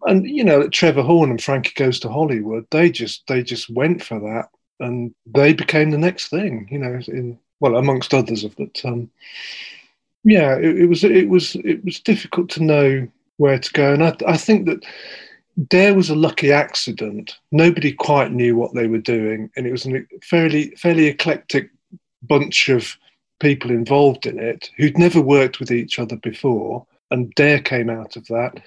And 0.07 0.29
you 0.29 0.45
know, 0.45 0.69
Trevor 0.69 1.03
Horn 1.03 1.31
and 1.31 1.43
Frankie 1.43 1.73
Goes 1.77 1.99
to 2.01 2.11
Hollywood, 2.11 2.67
they 2.71 2.91
just 2.91 3.27
they 3.27 3.43
just 3.43 3.71
went 3.71 4.03
for 4.03 4.21
that 4.21 4.49
and 4.81 5.15
they 5.27 5.53
became 5.53 5.91
the 5.91 5.99
next 5.99 6.29
thing, 6.29 6.69
you 6.71 6.79
know, 6.79 7.01
in 7.09 7.39
well, 7.61 7.77
amongst 7.77 8.13
others. 8.13 8.45
But 8.45 8.81
um, 8.85 9.11
yeah, 10.25 10.57
it, 10.57 10.81
it 10.81 10.87
was 10.87 11.05
it 11.05 11.29
was 11.29 11.55
it 11.57 11.85
was 11.85 12.01
difficult 12.01 12.51
to 12.51 12.63
know 12.63 13.09
where 13.37 13.59
to 13.59 13.73
go, 13.73 13.93
and 13.93 14.05
I, 14.05 14.17
I 14.27 14.37
think 14.37 14.67
that 14.67 14.85
Dare 15.69 15.95
was 15.95 16.11
a 16.11 16.15
lucky 16.15 16.53
accident. 16.53 17.39
Nobody 17.53 17.93
quite 17.93 18.33
knew 18.33 18.57
what 18.57 18.75
they 18.75 18.87
were 18.87 18.99
doing, 18.99 19.51
and 19.57 19.67
it 19.67 19.73
was 19.73 19.87
a 19.87 20.05
fairly 20.23 20.71
fairly 20.77 21.07
eclectic 21.07 21.71
bunch 22.29 22.69
of 22.69 22.97
people 23.41 23.71
involved 23.71 24.27
in 24.27 24.39
it 24.39 24.71
who'd 24.77 24.99
never 24.99 25.21
worked 25.21 25.61
with 25.61 25.71
each 25.71 25.99
other 25.99 26.17
before. 26.17 26.87
And 27.11 27.33
Dare 27.35 27.61
came 27.61 27.91
out 27.91 28.17
of 28.17 28.27
that, 28.27 28.61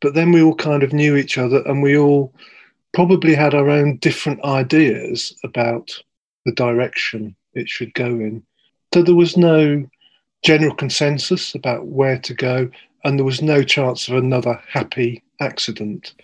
but 0.00 0.14
then 0.14 0.32
we 0.32 0.42
all 0.42 0.54
kind 0.56 0.82
of 0.82 0.92
knew 0.92 1.14
each 1.14 1.38
other, 1.38 1.62
and 1.66 1.82
we 1.82 1.96
all 1.96 2.32
probably 2.94 3.34
had 3.34 3.54
our 3.54 3.68
own 3.68 3.98
different 3.98 4.42
ideas 4.44 5.34
about 5.44 5.90
the 6.44 6.52
direction 6.52 7.36
it 7.54 7.68
should 7.68 7.94
go 7.94 8.06
in. 8.06 8.42
So 8.92 9.02
there 9.02 9.14
was 9.14 9.36
no 9.36 9.86
general 10.42 10.74
consensus 10.74 11.54
about 11.54 11.86
where 11.86 12.18
to 12.18 12.34
go, 12.34 12.70
and 13.04 13.18
there 13.18 13.26
was 13.26 13.42
no 13.42 13.62
chance 13.62 14.08
of 14.08 14.16
another 14.16 14.60
happy 14.68 15.22
accident. 15.40 16.14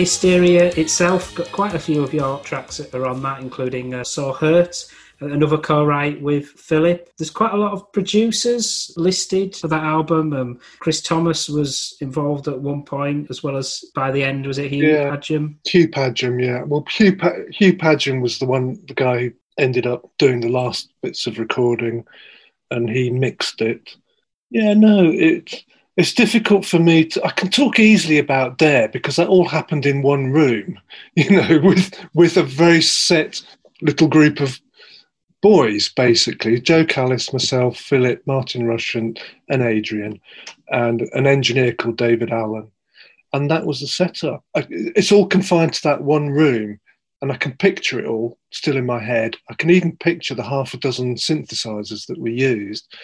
Hysteria 0.00 0.72
itself 0.78 1.34
got 1.34 1.52
quite 1.52 1.74
a 1.74 1.78
few 1.78 2.02
of 2.02 2.14
your 2.14 2.38
tracks 2.40 2.78
that 2.78 2.94
are 2.94 3.06
on 3.06 3.20
that, 3.22 3.40
including 3.40 3.92
uh, 3.92 4.02
So 4.02 4.32
Hurt, 4.32 4.86
another 5.20 5.58
co-write 5.58 6.22
with 6.22 6.46
Philip. 6.46 7.10
There's 7.18 7.28
quite 7.28 7.52
a 7.52 7.58
lot 7.58 7.72
of 7.72 7.92
producers 7.92 8.94
listed 8.96 9.54
for 9.54 9.68
that 9.68 9.84
album. 9.84 10.32
Um, 10.32 10.58
Chris 10.78 11.02
Thomas 11.02 11.50
was 11.50 11.98
involved 12.00 12.48
at 12.48 12.58
one 12.58 12.82
point, 12.82 13.26
as 13.28 13.42
well 13.42 13.58
as 13.58 13.84
by 13.94 14.10
the 14.10 14.24
end 14.24 14.46
was 14.46 14.56
it 14.56 14.72
Hugh 14.72 14.88
Yeah. 14.88 15.10
Padgham? 15.14 15.56
Hugh 15.66 15.88
Padgham, 15.88 16.42
yeah. 16.42 16.62
Well, 16.62 16.82
Hugh, 16.88 17.14
pa- 17.16 17.34
Hugh 17.50 17.74
Padgham 17.76 18.22
was 18.22 18.38
the 18.38 18.46
one, 18.46 18.78
the 18.88 18.94
guy 18.94 19.18
who 19.24 19.32
ended 19.58 19.86
up 19.86 20.10
doing 20.16 20.40
the 20.40 20.48
last 20.48 20.88
bits 21.02 21.26
of 21.26 21.38
recording, 21.38 22.06
and 22.70 22.88
he 22.88 23.10
mixed 23.10 23.60
it. 23.60 23.94
Yeah, 24.48 24.72
no, 24.72 25.10
it 25.10 25.62
it's 26.00 26.14
difficult 26.14 26.64
for 26.64 26.78
me 26.78 27.04
to. 27.04 27.24
I 27.24 27.30
can 27.30 27.50
talk 27.50 27.78
easily 27.78 28.18
about 28.18 28.58
Dare 28.58 28.88
because 28.88 29.16
that 29.16 29.28
all 29.28 29.46
happened 29.46 29.86
in 29.86 30.02
one 30.02 30.32
room, 30.32 30.80
you 31.14 31.30
know, 31.30 31.60
with 31.62 31.94
with 32.14 32.36
a 32.36 32.42
very 32.42 32.82
set 32.82 33.42
little 33.82 34.08
group 34.08 34.40
of 34.40 34.60
boys, 35.42 35.88
basically. 35.88 36.60
Jo 36.60 36.84
Callis, 36.84 37.32
myself, 37.32 37.78
Philip, 37.78 38.22
Martin 38.26 38.66
Rushent, 38.66 39.20
and 39.48 39.62
Adrian, 39.62 40.20
and 40.68 41.02
an 41.12 41.26
engineer 41.26 41.72
called 41.72 41.96
David 41.96 42.30
Allen 42.32 42.70
and 43.32 43.50
that 43.50 43.66
was 43.66 43.80
the 43.80 43.86
setup. 43.86 44.44
It's 44.54 45.12
all 45.12 45.26
confined 45.26 45.74
to 45.74 45.82
that 45.84 46.02
one 46.02 46.30
room, 46.30 46.80
and 47.22 47.30
I 47.30 47.36
can 47.36 47.52
picture 47.52 47.98
it 47.98 48.06
all 48.06 48.38
still 48.50 48.76
in 48.76 48.86
my 48.86 48.98
head. 49.02 49.36
I 49.50 49.54
can 49.54 49.70
even 49.70 49.96
picture 49.96 50.34
the 50.34 50.42
half 50.42 50.72
a 50.72 50.78
dozen 50.78 51.16
synthesizers 51.16 52.06
that 52.06 52.18
we 52.18 52.32
used. 52.32 52.94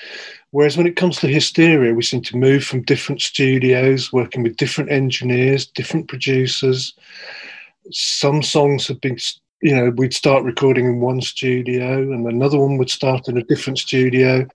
Whereas 0.53 0.77
when 0.77 0.87
it 0.87 0.97
comes 0.97 1.19
to 1.19 1.29
Hysteria, 1.29 1.93
we 1.93 2.03
seem 2.03 2.23
to 2.23 2.37
move 2.37 2.65
from 2.65 2.83
different 2.83 3.21
studios, 3.21 4.13
working 4.13 4.43
with 4.43 4.57
different 4.57 4.91
engineers, 4.91 5.67
different 5.67 6.09
producers. 6.09 6.95
Some 7.91 8.43
songs 8.43 8.89
have 8.89 9.01
been, 9.01 9.19
you 9.61 9.77
know, 9.77 9.91
we'd 9.91 10.15
start 10.15 10.45
recording 10.45 10.87
in 10.87 11.01
one 11.01 11.21
studio, 11.21 12.01
and 12.01 12.27
another 12.27 12.59
one 12.59 12.79
would 12.79 12.91
start 12.91 13.29
in 13.29 13.37
a 13.37 13.45
different 13.45 13.79
studio. 13.79 14.47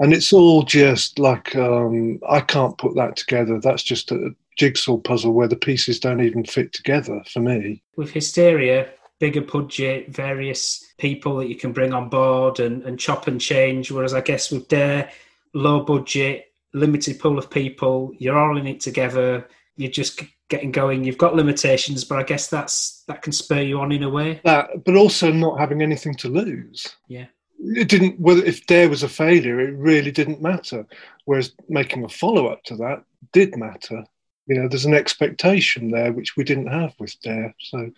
And 0.00 0.12
it's 0.12 0.32
all 0.32 0.64
just 0.64 1.20
like 1.20 1.54
um, 1.54 2.18
I 2.28 2.40
can't 2.40 2.76
put 2.78 2.96
that 2.96 3.14
together. 3.14 3.60
That's 3.60 3.84
just 3.84 4.10
a 4.10 4.34
jigsaw 4.58 4.98
puzzle 4.98 5.32
where 5.32 5.48
the 5.48 5.56
pieces 5.56 6.00
don't 6.00 6.20
even 6.20 6.44
fit 6.44 6.72
together 6.72 7.22
for 7.32 7.40
me. 7.40 7.80
With 7.96 8.10
Hysteria, 8.10 8.88
bigger 9.24 9.40
budget, 9.40 10.10
various 10.10 10.84
people 10.98 11.38
that 11.38 11.48
you 11.48 11.56
can 11.56 11.72
bring 11.72 11.94
on 11.94 12.10
board 12.10 12.60
and, 12.60 12.82
and 12.82 13.00
chop 13.00 13.26
and 13.26 13.40
change. 13.40 13.90
Whereas 13.90 14.12
I 14.12 14.20
guess 14.20 14.50
with 14.50 14.68
Dare, 14.68 15.10
low 15.54 15.80
budget, 15.82 16.52
limited 16.74 17.18
pool 17.18 17.38
of 17.38 17.48
people, 17.48 18.12
you're 18.18 18.38
all 18.38 18.58
in 18.58 18.66
it 18.66 18.80
together. 18.80 19.48
You're 19.78 19.90
just 19.90 20.20
getting 20.50 20.72
going. 20.72 21.04
You've 21.04 21.16
got 21.16 21.34
limitations, 21.34 22.04
but 22.04 22.18
I 22.18 22.22
guess 22.22 22.48
that's 22.48 23.02
that 23.08 23.22
can 23.22 23.32
spur 23.32 23.62
you 23.62 23.80
on 23.80 23.92
in 23.92 24.02
a 24.02 24.10
way. 24.10 24.42
That, 24.44 24.84
but 24.84 24.94
also 24.94 25.32
not 25.32 25.58
having 25.58 25.80
anything 25.80 26.14
to 26.16 26.28
lose. 26.28 26.86
Yeah. 27.08 27.24
It 27.60 27.88
didn't. 27.88 28.20
Whether 28.20 28.44
if 28.44 28.66
Dare 28.66 28.90
was 28.90 29.04
a 29.04 29.08
failure, 29.08 29.58
it 29.58 29.74
really 29.74 30.10
didn't 30.10 30.42
matter. 30.42 30.86
Whereas 31.24 31.54
making 31.70 32.04
a 32.04 32.10
follow 32.10 32.48
up 32.48 32.62
to 32.64 32.76
that 32.76 33.04
did 33.32 33.56
matter. 33.56 34.04
You 34.46 34.56
know, 34.56 34.68
there's 34.68 34.84
an 34.84 34.94
expectation 34.94 35.90
there 35.90 36.12
which 36.12 36.36
we 36.36 36.44
didn't 36.44 36.66
have 36.66 36.94
with 36.98 37.18
Dare. 37.22 37.54
So, 37.58 37.90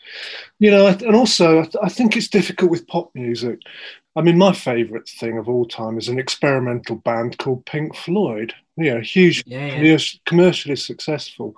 you 0.59 0.71
know, 0.71 0.87
and 0.87 1.17
also 1.17 1.61
I, 1.61 1.63
th- 1.63 1.77
I 1.83 1.89
think 1.89 2.17
it's 2.17 2.29
difficult 2.29 2.71
with 2.71 2.87
pop 2.87 3.11
music. 3.15 3.61
I 4.15 4.23
mean, 4.23 4.39
my 4.39 4.53
favourite 4.53 5.09
thing 5.09 5.39
of 5.39 5.49
all 5.49 5.67
time 5.67 5.99
is 5.99 6.09
an 6.09 6.19
experimental 6.19 6.97
band 6.97 7.39
called 7.39 7.67
Pink 7.67 7.95
Floyd. 7.97 8.55
You 8.77 8.95
know, 8.95 9.01
huge 9.01 9.43
Yeah, 9.47 9.67
yeah. 9.67 9.79
commer- 9.79 10.21
commercially 10.25 10.77
successful. 10.77 11.57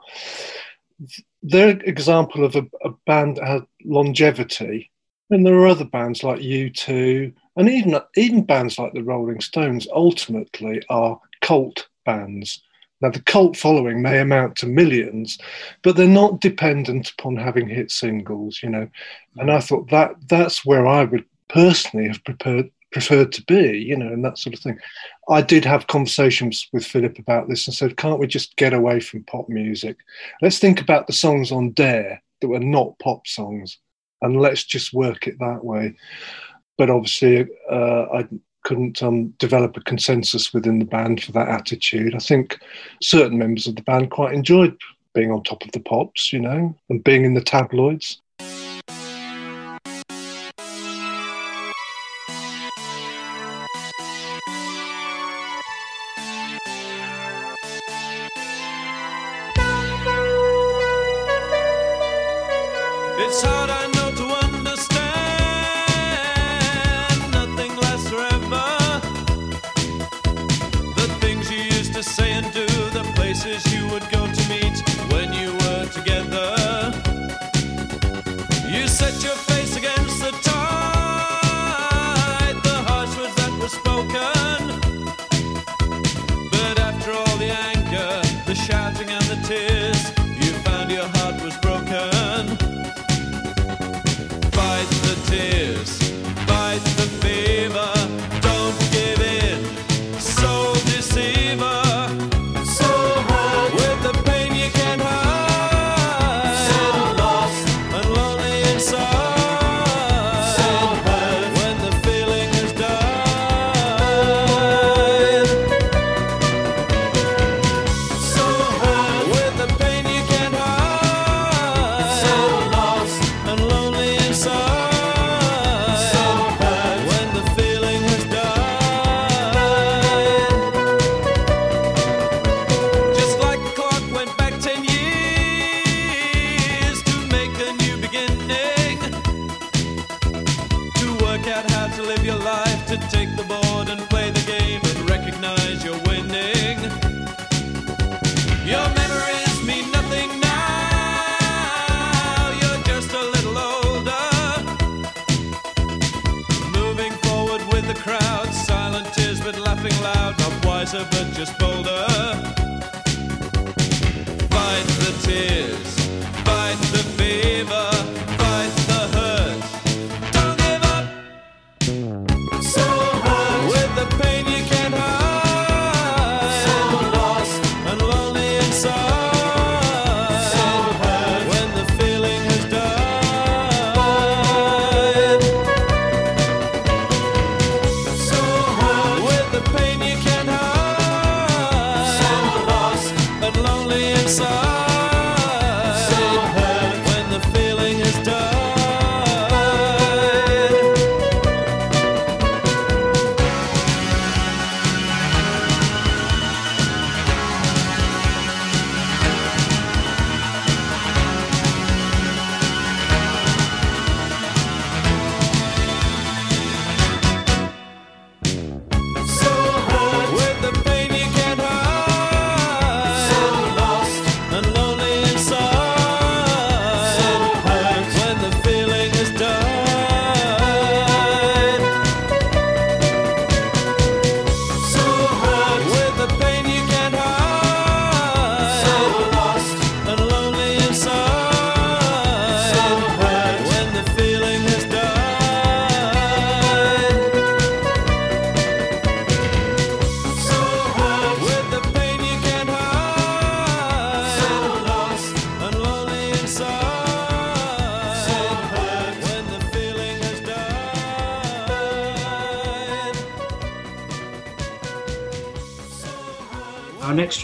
They're 1.42 1.70
an 1.70 1.82
example 1.84 2.44
of 2.44 2.56
a, 2.56 2.66
a 2.82 2.90
band 3.06 3.36
that 3.36 3.46
had 3.46 3.66
longevity. 3.84 4.90
And 5.30 5.44
there 5.46 5.54
are 5.54 5.66
other 5.66 5.84
bands 5.84 6.24
like 6.24 6.40
U2 6.40 7.34
and 7.56 7.68
even 7.68 8.00
even 8.16 8.44
bands 8.44 8.78
like 8.78 8.94
the 8.94 9.02
Rolling 9.02 9.40
Stones 9.40 9.86
ultimately 9.92 10.82
are 10.88 11.20
cult 11.42 11.88
bands. 12.06 12.62
Now 13.00 13.10
the 13.10 13.22
cult 13.22 13.56
following 13.56 14.02
may 14.02 14.18
amount 14.18 14.56
to 14.56 14.66
millions, 14.66 15.38
but 15.82 15.96
they're 15.96 16.08
not 16.08 16.40
dependent 16.40 17.10
upon 17.10 17.36
having 17.36 17.68
hit 17.68 17.90
singles, 17.90 18.60
you 18.62 18.70
know. 18.70 18.88
And 19.36 19.50
I 19.50 19.60
thought 19.60 19.90
that 19.90 20.16
that's 20.28 20.64
where 20.64 20.86
I 20.86 21.04
would 21.04 21.24
personally 21.48 22.08
have 22.08 22.24
preferred 22.24 22.70
preferred 22.90 23.32
to 23.32 23.42
be, 23.44 23.78
you 23.78 23.96
know, 23.96 24.08
and 24.08 24.24
that 24.24 24.38
sort 24.38 24.54
of 24.54 24.60
thing. 24.60 24.78
I 25.28 25.42
did 25.42 25.64
have 25.64 25.88
conversations 25.88 26.68
with 26.72 26.86
Philip 26.86 27.18
about 27.18 27.48
this 27.48 27.66
and 27.66 27.74
said, 27.74 27.98
can't 27.98 28.18
we 28.18 28.26
just 28.26 28.56
get 28.56 28.72
away 28.72 29.00
from 29.00 29.24
pop 29.24 29.48
music? 29.48 29.98
Let's 30.40 30.58
think 30.58 30.80
about 30.80 31.06
the 31.06 31.12
songs 31.12 31.52
on 31.52 31.72
Dare 31.72 32.22
that 32.40 32.48
were 32.48 32.60
not 32.60 32.98
pop 32.98 33.26
songs 33.26 33.78
and 34.22 34.40
let's 34.40 34.64
just 34.64 34.92
work 34.92 35.26
it 35.26 35.38
that 35.38 35.64
way. 35.64 35.96
But 36.76 36.90
obviously, 36.90 37.46
uh, 37.70 38.06
I 38.14 38.28
couldn't 38.68 39.02
um, 39.02 39.28
develop 39.38 39.78
a 39.78 39.80
consensus 39.80 40.52
within 40.52 40.78
the 40.78 40.84
band 40.84 41.24
for 41.24 41.32
that 41.32 41.48
attitude. 41.48 42.14
I 42.14 42.18
think 42.18 42.58
certain 43.00 43.38
members 43.38 43.66
of 43.66 43.76
the 43.76 43.82
band 43.82 44.10
quite 44.10 44.34
enjoyed 44.34 44.76
being 45.14 45.32
on 45.32 45.42
top 45.42 45.64
of 45.64 45.72
the 45.72 45.80
pops, 45.80 46.34
you 46.34 46.38
know, 46.38 46.76
and 46.90 47.02
being 47.02 47.24
in 47.24 47.32
the 47.32 47.40
tabloids. 47.40 48.20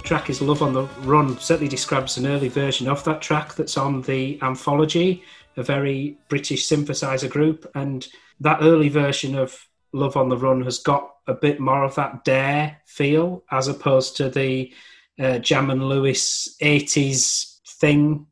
Track 0.04 0.28
is 0.28 0.42
Love 0.42 0.62
on 0.62 0.74
the 0.74 0.84
Run. 1.00 1.38
Certainly 1.40 1.70
describes 1.70 2.18
an 2.18 2.26
early 2.26 2.48
version 2.48 2.88
of 2.88 3.02
that 3.04 3.22
track 3.22 3.54
that's 3.54 3.78
on 3.78 4.02
the 4.02 4.38
Anthology, 4.42 5.24
a 5.56 5.62
very 5.62 6.18
British 6.28 6.68
synthesizer 6.68 7.28
group. 7.28 7.68
And 7.74 8.06
that 8.40 8.58
early 8.60 8.90
version 8.90 9.34
of 9.34 9.66
Love 9.92 10.16
on 10.16 10.28
the 10.28 10.36
Run 10.36 10.62
has 10.62 10.78
got 10.78 11.10
a 11.26 11.32
bit 11.34 11.58
more 11.58 11.84
of 11.84 11.94
that 11.94 12.22
dare 12.22 12.76
feel 12.86 13.44
as 13.50 13.66
opposed 13.66 14.16
to 14.18 14.28
the 14.28 14.72
uh, 15.18 15.38
Jam 15.38 15.70
and 15.70 15.88
Lewis 15.88 16.54
80s 16.60 17.60
thing, 17.66 18.26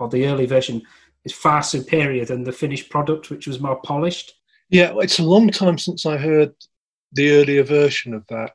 or 0.00 0.08
the 0.08 0.26
early 0.26 0.46
version 0.46 0.82
is 1.24 1.32
far 1.32 1.62
superior 1.62 2.24
than 2.24 2.44
the 2.44 2.52
finished 2.52 2.88
product, 2.88 3.28
which 3.28 3.46
was 3.46 3.60
more 3.60 3.80
polished. 3.82 4.32
Yeah, 4.70 4.92
it's 4.96 5.18
a 5.18 5.24
long 5.24 5.50
time 5.50 5.76
since 5.76 6.06
I 6.06 6.16
heard 6.16 6.54
the 7.12 7.32
earlier 7.32 7.64
version 7.64 8.14
of 8.14 8.26
that, 8.28 8.52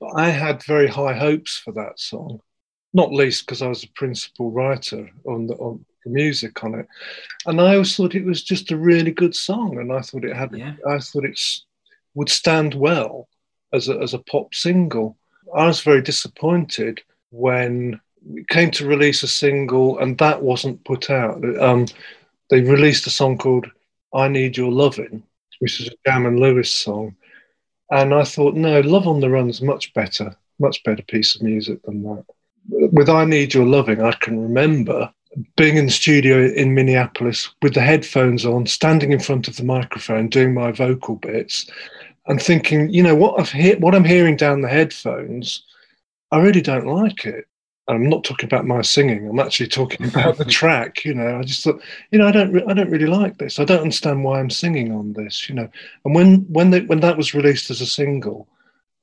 but 0.00 0.10
I 0.16 0.30
had 0.30 0.62
very 0.64 0.86
high 0.86 1.14
hopes 1.14 1.56
for 1.58 1.72
that 1.72 1.98
song, 1.98 2.40
not 2.92 3.12
least 3.12 3.46
because 3.46 3.62
I 3.62 3.68
was 3.68 3.84
a 3.84 3.88
principal 3.94 4.50
writer 4.50 5.08
on 5.26 5.46
the, 5.46 5.54
on 5.54 5.84
the 6.04 6.10
music 6.10 6.62
on 6.64 6.74
it, 6.74 6.86
and 7.46 7.60
I 7.60 7.74
always 7.74 7.96
thought 7.96 8.14
it 8.14 8.24
was 8.24 8.42
just 8.42 8.70
a 8.70 8.76
really 8.76 9.10
good 9.12 9.34
song, 9.34 9.78
and 9.78 9.92
I 9.92 10.00
thought 10.00 10.24
it 10.24 10.36
had, 10.36 10.56
Yeah. 10.56 10.74
I 10.88 10.98
thought 10.98 11.24
it 11.24 11.40
would 12.14 12.28
stand 12.28 12.74
well 12.74 13.28
as 13.72 13.88
a, 13.88 13.98
as 13.98 14.14
a 14.14 14.18
pop 14.18 14.54
single. 14.54 15.16
I 15.54 15.66
was 15.66 15.80
very 15.80 16.02
disappointed 16.02 17.02
when 17.30 18.00
we 18.24 18.44
came 18.48 18.70
to 18.72 18.86
release 18.86 19.22
a 19.22 19.28
single 19.28 19.98
and 19.98 20.18
that 20.18 20.42
wasn't 20.42 20.84
put 20.84 21.10
out. 21.10 21.42
Um, 21.60 21.86
they 22.50 22.60
released 22.60 23.06
a 23.06 23.10
song 23.10 23.38
called 23.38 23.66
"I 24.14 24.28
Need 24.28 24.56
Your 24.56 24.72
Loving," 24.72 25.22
which 25.58 25.80
is 25.80 25.88
a 25.88 25.96
Jam 26.06 26.26
and 26.26 26.40
Lewis 26.40 26.70
song. 26.70 27.16
And 27.90 28.12
I 28.14 28.24
thought, 28.24 28.54
no, 28.54 28.80
Love 28.80 29.06
on 29.06 29.20
the 29.20 29.30
Run's 29.30 29.62
much 29.62 29.92
better, 29.94 30.34
much 30.58 30.82
better 30.84 31.02
piece 31.02 31.34
of 31.36 31.42
music 31.42 31.82
than 31.82 32.02
that. 32.02 32.24
With 32.68 33.08
I 33.08 33.24
Need 33.24 33.54
Your 33.54 33.66
Loving, 33.66 34.02
I 34.02 34.12
can 34.12 34.40
remember 34.40 35.12
being 35.56 35.76
in 35.76 35.86
the 35.86 35.92
studio 35.92 36.46
in 36.46 36.74
Minneapolis 36.74 37.50
with 37.62 37.74
the 37.74 37.80
headphones 37.80 38.44
on, 38.44 38.66
standing 38.66 39.12
in 39.12 39.20
front 39.20 39.48
of 39.48 39.56
the 39.56 39.64
microphone, 39.64 40.28
doing 40.28 40.54
my 40.54 40.72
vocal 40.72 41.16
bits, 41.16 41.70
and 42.26 42.42
thinking, 42.42 42.88
you 42.88 43.02
know, 43.02 43.14
what 43.14 43.38
I've 43.38 43.52
he- 43.52 43.74
what 43.76 43.94
I'm 43.94 44.04
hearing 44.04 44.36
down 44.36 44.62
the 44.62 44.68
headphones, 44.68 45.62
I 46.32 46.38
really 46.38 46.62
don't 46.62 46.86
like 46.86 47.24
it. 47.26 47.46
I'm 47.88 48.08
not 48.08 48.24
talking 48.24 48.46
about 48.46 48.66
my 48.66 48.82
singing. 48.82 49.28
I'm 49.28 49.38
actually 49.38 49.68
talking 49.68 50.06
about 50.10 50.38
the 50.38 50.44
track. 50.44 51.04
You 51.04 51.14
know, 51.14 51.38
I 51.38 51.42
just 51.42 51.62
thought, 51.62 51.80
you 52.10 52.18
know, 52.18 52.26
I 52.26 52.32
don't, 52.32 52.52
re- 52.52 52.64
I 52.66 52.74
don't 52.74 52.90
really 52.90 53.06
like 53.06 53.38
this. 53.38 53.58
I 53.58 53.64
don't 53.64 53.82
understand 53.82 54.24
why 54.24 54.40
I'm 54.40 54.50
singing 54.50 54.92
on 54.92 55.12
this. 55.12 55.48
You 55.48 55.54
know, 55.54 55.68
and 56.04 56.14
when 56.14 56.40
when 56.48 56.70
they, 56.70 56.80
when 56.80 57.00
that 57.00 57.16
was 57.16 57.34
released 57.34 57.70
as 57.70 57.80
a 57.80 57.86
single, 57.86 58.48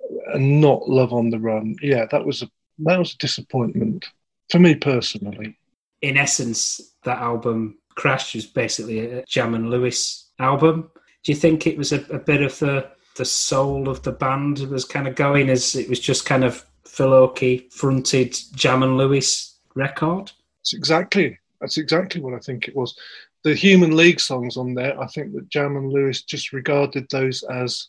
uh, 0.02 0.34
and 0.34 0.60
not 0.62 0.90
Love 0.90 1.14
on 1.14 1.30
the 1.30 1.40
Run, 1.40 1.76
yeah, 1.82 2.06
that 2.12 2.26
was 2.26 2.42
a 2.42 2.50
that 2.80 3.00
was 3.00 3.14
a 3.14 3.18
disappointment 3.18 4.06
for 4.50 4.60
me 4.60 4.76
personally. 4.76 5.58
in 6.02 6.18
essence, 6.18 6.82
that 7.04 7.20
album 7.20 7.78
Crash 7.96 8.36
was 8.36 8.46
basically 8.46 9.00
a 9.00 9.24
Jam 9.26 9.54
and 9.56 9.70
Lewis 9.70 10.30
album. 10.40 10.90
Do 11.24 11.32
you 11.32 11.36
think 11.38 11.66
it 11.66 11.78
was 11.78 11.94
a, 11.94 12.02
a 12.12 12.20
bit 12.20 12.42
of 12.42 12.58
the 12.60 12.90
the 13.16 13.26
soul 13.26 13.90
of 13.90 14.02
the 14.02 14.12
band 14.12 14.60
was 14.70 14.86
kind 14.86 15.08
of 15.08 15.16
going 15.16 15.50
as 15.50 15.76
it 15.76 15.88
was 15.88 16.00
just 16.00 16.26
kind 16.26 16.44
of 16.44 16.66
Phil 16.88 17.14
Oakey 17.14 17.68
fronted 17.72 18.36
Jam 18.56 18.84
and 18.84 18.98
Lewis 18.98 19.58
record? 19.76 20.32
That's 20.60 20.74
exactly 20.74 21.40
that's 21.62 21.78
exactly 21.78 22.20
what 22.22 22.34
I 22.34 22.40
think 22.40 22.68
it 22.68 22.76
was. 22.76 22.98
The 23.44 23.54
Human 23.56 23.96
League 23.96 24.20
songs 24.20 24.58
on 24.58 24.74
there, 24.74 25.00
I 25.00 25.08
think 25.08 25.34
that 25.34 25.50
Jam 25.50 25.78
and 25.78 25.92
Lewis 25.92 26.22
just 26.24 26.52
regarded 26.54 27.08
those 27.10 27.44
as 27.44 27.88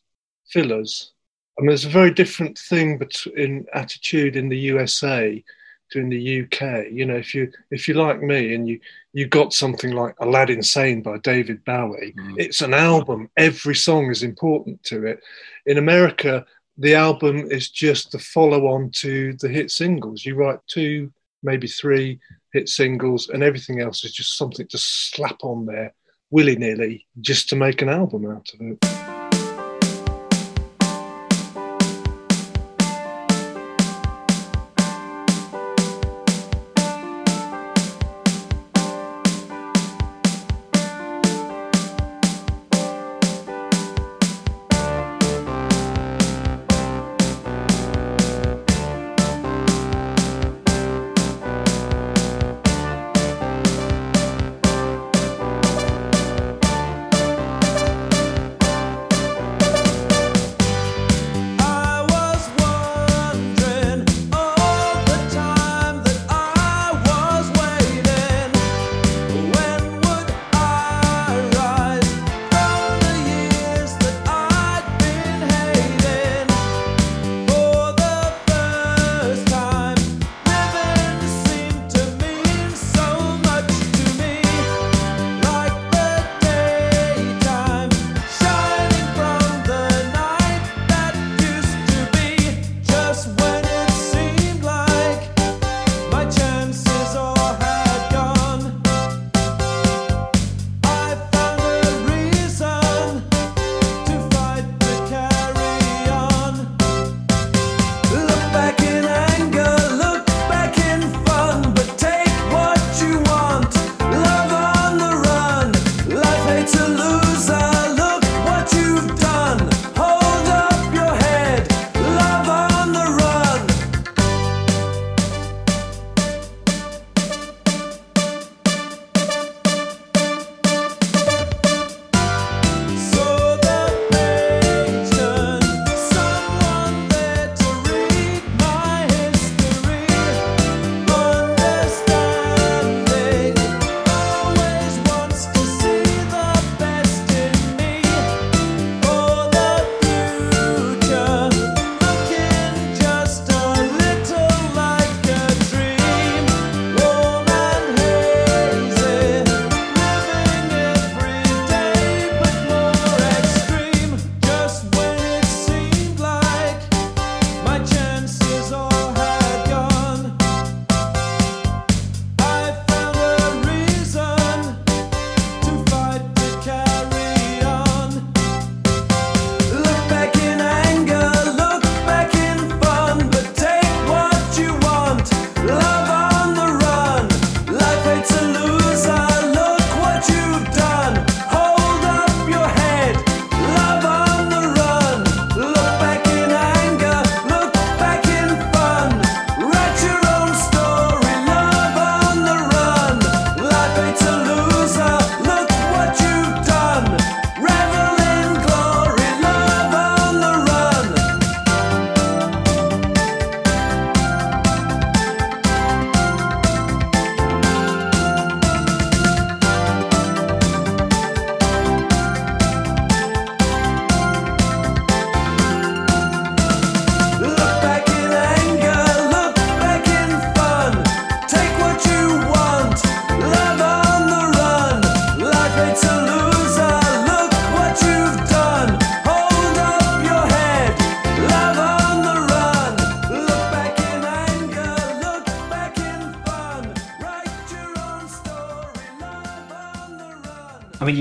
fillers. 0.48 1.12
I 1.58 1.62
mean, 1.62 1.68
there's 1.68 1.84
a 1.84 1.88
very 1.88 2.10
different 2.12 2.58
thing 2.58 3.00
in 3.36 3.66
attitude 3.72 4.36
in 4.36 4.48
the 4.48 4.58
USA 4.58 5.42
to 5.90 5.98
in 6.00 6.08
the 6.08 6.42
UK. 6.42 6.86
You 6.90 7.06
know, 7.06 7.16
if 7.16 7.34
you 7.34 7.50
if 7.70 7.86
you 7.88 7.94
like 7.94 8.20
me 8.22 8.54
and 8.54 8.68
you 8.68 8.80
you 9.12 9.26
got 9.26 9.52
something 9.52 9.92
like 9.92 10.14
Aladdin 10.20 10.62
Sane 10.62 11.02
by 11.02 11.18
David 11.18 11.64
Bowie, 11.64 12.14
Mm. 12.16 12.34
it's 12.38 12.60
an 12.60 12.74
album. 12.74 13.28
Every 13.36 13.74
song 13.76 14.10
is 14.10 14.22
important 14.22 14.82
to 14.84 15.06
it. 15.06 15.20
In 15.66 15.78
America, 15.78 16.44
the 16.78 16.94
album 16.94 17.50
is 17.50 17.70
just 17.70 18.12
the 18.12 18.18
follow 18.18 18.66
on 18.66 18.90
to 18.90 19.34
the 19.40 19.48
hit 19.48 19.70
singles. 19.70 20.24
You 20.24 20.34
write 20.34 20.58
two, 20.66 21.12
maybe 21.42 21.68
three 21.68 22.18
hit 22.52 22.68
singles, 22.68 23.28
and 23.28 23.42
everything 23.42 23.80
else 23.80 24.04
is 24.04 24.12
just 24.12 24.36
something 24.36 24.66
to 24.68 24.78
slap 24.78 25.38
on 25.42 25.66
there 25.66 25.94
willy 26.30 26.56
nilly 26.56 27.06
just 27.20 27.48
to 27.48 27.56
make 27.56 27.80
an 27.80 27.88
album 27.88 28.28
out 28.28 28.50
of 28.54 28.60
it. 28.60 29.23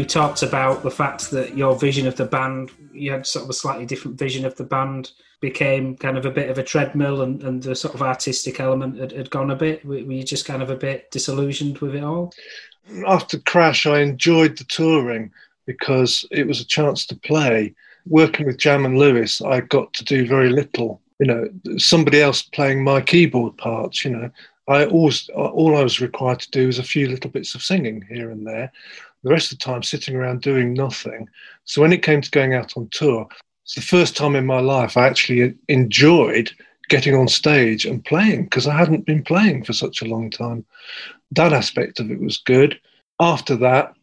You 0.04 0.10
talked 0.10 0.44
about 0.44 0.84
the 0.84 0.92
fact 0.92 1.32
that 1.32 1.58
your 1.58 1.80
vision 1.80 2.08
of 2.08 2.18
the 2.18 2.26
band, 2.26 2.72
you 2.92 3.10
had 3.10 3.26
sort 3.26 3.46
of 3.46 3.50
a 3.50 3.54
slightly 3.54 3.86
different 3.86 4.20
vision 4.20 4.46
of 4.46 4.54
the 4.58 4.64
band, 4.66 5.12
became 5.40 5.96
kind 5.96 6.18
of 6.18 6.26
a 6.26 6.32
bit 6.32 6.50
of 6.50 6.58
a 6.58 6.64
treadmill, 6.64 7.22
and, 7.22 7.42
and 7.42 7.64
the 7.64 7.74
sort 7.74 7.96
of 7.96 8.02
artistic 8.02 8.60
element 8.60 9.00
had, 9.00 9.14
had 9.14 9.30
gone 9.30 9.52
a 9.52 9.56
bit. 9.56 9.86
Were, 9.86 9.98
you 9.98 10.24
just 10.24 10.46
kind 10.46 10.62
of 10.62 10.70
a 10.70 10.76
bit 10.76 11.10
disillusioned 11.12 11.78
with 11.78 11.96
it 11.96 12.04
all? 12.04 12.34
After 13.08 13.40
Crash, 13.40 13.86
I 13.86 14.02
enjoyed 14.02 14.58
the 14.58 14.66
touring 14.66 15.32
because 15.66 16.26
it 16.32 16.46
was 16.46 16.60
a 16.60 16.66
chance 16.66 17.06
to 17.06 17.16
play. 17.16 17.74
Working 18.06 18.46
with 18.46 18.58
Jam 18.58 18.86
and 18.86 18.98
Lewis, 18.98 19.42
I 19.42 19.62
got 19.62 19.94
to 19.94 20.04
do 20.04 20.28
very 20.28 20.50
little. 20.50 21.00
You 21.20 21.28
know, 21.28 21.78
somebody 21.78 22.22
else 22.22 22.42
playing 22.42 22.84
my 22.84 23.00
keyboard 23.00 23.56
parts. 23.58 24.04
You 24.04 24.12
know, 24.12 24.30
I 24.68 24.86
always 24.86 25.30
all 25.30 25.78
I 25.78 25.84
was 25.84 26.02
required 26.02 26.42
to 26.42 26.52
do 26.52 26.68
was 26.68 26.80
a 26.80 26.84
few 26.84 27.08
little 27.08 27.30
bits 27.30 27.56
of 27.56 27.64
singing 27.64 28.06
here 28.10 28.32
and 28.32 28.46
there. 28.46 28.70
The 29.24 29.32
rest 29.32 29.52
of 29.52 29.60
the 29.60 29.66
time, 29.66 29.84
sitting 29.84 30.16
around 30.16 30.42
doing 30.42 30.74
nothing. 30.74 31.28
So 31.66 31.82
when 31.82 31.94
it 31.94 32.04
came 32.04 32.22
to 32.22 32.32
going 32.32 32.54
out 32.54 32.76
on 32.76 32.90
tour, 32.92 33.28
it's 33.64 33.76
the 33.76 33.82
first 33.82 34.18
time 34.18 34.36
in 34.36 34.46
my 34.46 34.60
life 34.60 34.98
I 34.98 35.08
actually 35.08 35.56
enjoyed 35.70 36.52
getting 36.90 37.16
on 37.16 37.28
stage 37.28 37.86
and 37.86 38.04
playing 38.04 38.44
because 38.44 38.68
I 38.68 38.78
hadn't 38.78 39.06
been 39.06 39.24
playing 39.24 39.64
for 39.64 39.74
such 39.74 40.02
a 40.02 40.06
long 40.06 40.30
time. 40.30 40.66
That 41.32 41.54
aspect 41.54 42.00
of 42.00 42.12
it 42.12 42.20
was 42.20 42.38
good. 42.38 42.80
After 43.20 43.56
that, 43.58 43.94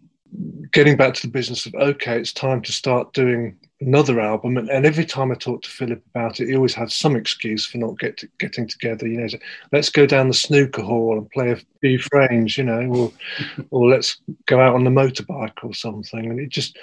getting 0.72 0.96
back 0.96 1.14
to 1.14 1.22
the 1.22 1.32
business 1.32 1.66
of 1.66 1.74
okay, 1.74 2.18
it's 2.18 2.32
time 2.32 2.62
to 2.62 2.72
start 2.72 3.12
doing 3.12 3.56
another 3.80 4.20
album. 4.20 4.56
And, 4.56 4.68
and 4.68 4.84
every 4.84 5.04
time 5.04 5.30
I 5.30 5.34
talked 5.34 5.64
to 5.64 5.70
Philip 5.70 6.02
about 6.14 6.40
it, 6.40 6.48
he 6.48 6.56
always 6.56 6.74
had 6.74 6.90
some 6.92 7.16
excuse 7.16 7.66
for 7.66 7.78
not 7.78 7.98
get 7.98 8.16
to, 8.18 8.28
getting 8.38 8.68
together. 8.68 9.06
You 9.06 9.20
know, 9.20 9.28
so, 9.28 9.38
let's 9.72 9.90
go 9.90 10.06
down 10.06 10.28
the 10.28 10.34
snooker 10.34 10.82
hall 10.82 11.18
and 11.18 11.30
play 11.30 11.52
a 11.52 11.60
few 11.80 11.98
frames. 11.98 12.56
You 12.56 12.64
know, 12.64 12.82
or 12.82 13.12
or 13.70 13.88
let's 13.88 14.18
go 14.46 14.60
out 14.60 14.74
on 14.74 14.84
the 14.84 14.90
motorbike 14.90 15.64
or 15.64 15.74
something. 15.74 16.30
And 16.30 16.40
it 16.40 16.50
just, 16.50 16.78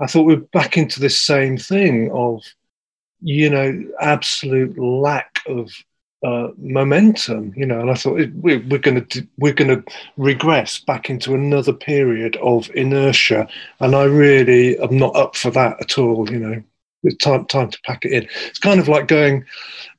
I 0.00 0.06
thought 0.06 0.26
we 0.26 0.34
we're 0.34 0.42
back 0.52 0.76
into 0.76 1.00
this 1.00 1.20
same 1.20 1.56
thing 1.56 2.10
of, 2.12 2.42
you 3.20 3.50
know, 3.50 3.84
absolute 4.00 4.78
lack 4.78 5.40
of 5.46 5.70
uh, 6.22 6.48
momentum, 6.56 7.52
you 7.56 7.66
know, 7.66 7.80
and 7.80 7.90
I 7.90 7.94
thought 7.94 8.14
we're, 8.34 8.62
we're 8.68 8.78
going 8.78 9.04
to 9.04 9.26
we're 9.38 9.52
going 9.52 9.70
to 9.70 9.92
regress 10.16 10.78
back 10.78 11.10
into 11.10 11.34
another 11.34 11.72
period 11.72 12.36
of 12.36 12.70
inertia, 12.74 13.48
and 13.80 13.94
I 13.94 14.04
really 14.04 14.78
am 14.78 14.96
not 14.96 15.16
up 15.16 15.36
for 15.36 15.50
that 15.50 15.80
at 15.80 15.98
all. 15.98 16.30
You 16.30 16.38
know, 16.38 16.62
it's 17.02 17.16
time 17.16 17.46
time 17.46 17.70
to 17.70 17.80
pack 17.84 18.04
it 18.04 18.12
in. 18.12 18.28
It's 18.46 18.58
kind 18.58 18.78
of 18.78 18.88
like 18.88 19.08
going 19.08 19.44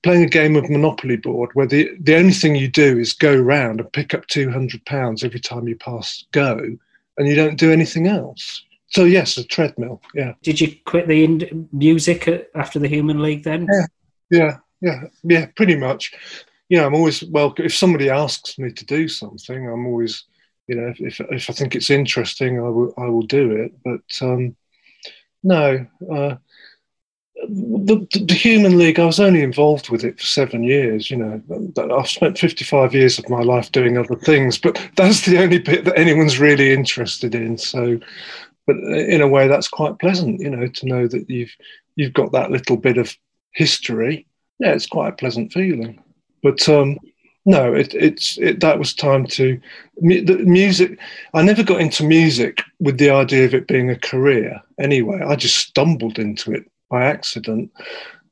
playing 0.04 0.24
a 0.24 0.30
game 0.30 0.56
of 0.56 0.70
Monopoly 0.70 1.18
board 1.18 1.50
where 1.54 1.68
the 1.68 1.90
the 2.00 2.16
only 2.16 2.34
thing 2.34 2.56
you 2.56 2.70
do 2.70 2.98
is 2.98 3.14
go 3.14 3.36
round 3.36 3.82
and 3.82 3.92
pick 3.92 4.14
up 4.14 4.26
two 4.28 4.50
hundred 4.50 4.86
pounds 4.86 5.24
every 5.24 5.42
time 5.42 5.68
you 5.68 5.76
pass 5.76 6.26
go, 6.32 6.58
and 7.18 7.28
you 7.28 7.36
don't 7.36 7.60
do 7.60 7.72
anything 7.72 8.08
else. 8.08 8.64
So 8.88 9.04
yes, 9.04 9.38
a 9.38 9.44
treadmill. 9.44 10.02
Yeah. 10.14 10.36
Did 10.44 10.62
you 10.62 10.76
quit 10.86 11.08
the 11.08 11.66
music 11.74 12.50
after 12.56 12.80
the 12.80 12.88
Human 12.88 13.22
League 13.22 13.44
then? 13.44 13.68
Yeah. 13.70 13.88
Yeah, 14.30 14.58
yeah, 14.84 15.06
yeah, 15.24 15.46
pretty 15.56 15.78
much. 15.78 16.14
You 16.68 16.78
know, 16.78 16.86
I'm 16.86 16.94
always 16.94 17.24
well. 17.24 17.54
If 17.58 17.74
somebody 17.74 18.10
asks 18.10 18.60
me 18.60 18.72
to 18.72 18.86
do 18.86 19.08
something, 19.08 19.68
I'm 19.68 19.86
always, 19.86 20.26
you 20.68 20.76
know, 20.76 20.94
if 21.00 21.20
if 21.22 21.50
I 21.50 21.54
think 21.54 21.74
it's 21.74 21.90
interesting, 21.90 22.60
I 22.60 22.68
will 22.68 22.94
I 22.98 23.06
will 23.06 23.22
do 23.22 23.52
it. 23.52 23.72
But 23.84 24.28
um, 24.28 24.56
no, 25.42 25.86
uh, 26.12 26.36
the, 27.48 28.08
the, 28.28 28.34
Human 28.34 28.78
League, 28.78 29.00
I 29.00 29.06
was 29.06 29.20
only 29.20 29.42
involved 29.42 29.90
with 29.90 30.04
it 30.04 30.20
for 30.20 30.26
seven 30.26 30.64
years. 30.64 31.10
You 31.10 31.18
know, 31.18 31.98
I've 31.98 32.10
spent 32.10 32.38
55 32.38 32.94
years 32.94 33.20
of 33.20 33.30
my 33.30 33.42
life 33.42 33.72
doing 33.72 33.98
other 33.98 34.16
things, 34.16 34.58
but 34.58 34.82
that's 34.96 35.26
the 35.26 35.40
only 35.42 35.60
bit 35.60 35.86
that 35.86 35.98
anyone's 35.98 36.40
really 36.40 36.74
interested 36.74 37.36
in. 37.36 37.58
So, 37.58 38.00
but 38.68 38.78
in 38.78 39.22
a 39.22 39.28
way, 39.28 39.48
that's 39.48 39.68
quite 39.68 40.00
pleasant, 40.00 40.42
you 40.42 40.50
know, 40.50 40.68
to 40.68 40.86
know 40.86 41.08
that 41.08 41.30
you've 41.30 41.56
you've 41.96 42.14
got 42.14 42.34
that 42.34 42.52
little 42.52 42.78
bit 42.78 42.98
of 42.98 43.16
history 43.54 44.26
yeah, 44.60 44.72
it's 44.72 44.88
quite 44.88 45.10
a 45.10 45.16
pleasant 45.16 45.52
feeling. 45.52 46.02
But 46.42 46.68
um, 46.70 47.00
no, 47.46 47.74
it, 47.74 47.94
it's 47.94 48.38
it, 48.38 48.60
that 48.62 48.80
was 48.80 48.94
time 48.94 49.26
to 49.28 49.60
the 49.98 50.38
music. 50.46 50.98
I 51.34 51.42
never 51.42 51.64
got 51.64 51.82
into 51.82 52.04
music 52.06 52.62
with 52.80 52.98
the 52.98 53.10
idea 53.10 53.46
of 53.46 53.54
it 53.54 53.68
being 53.68 53.90
a 53.90 54.00
career. 54.00 54.62
Anyway, 54.80 55.22
I 55.26 55.36
just 55.36 55.58
stumbled 55.58 56.20
into 56.20 56.54
it 56.54 56.70
by 56.90 57.06
accident, 57.06 57.72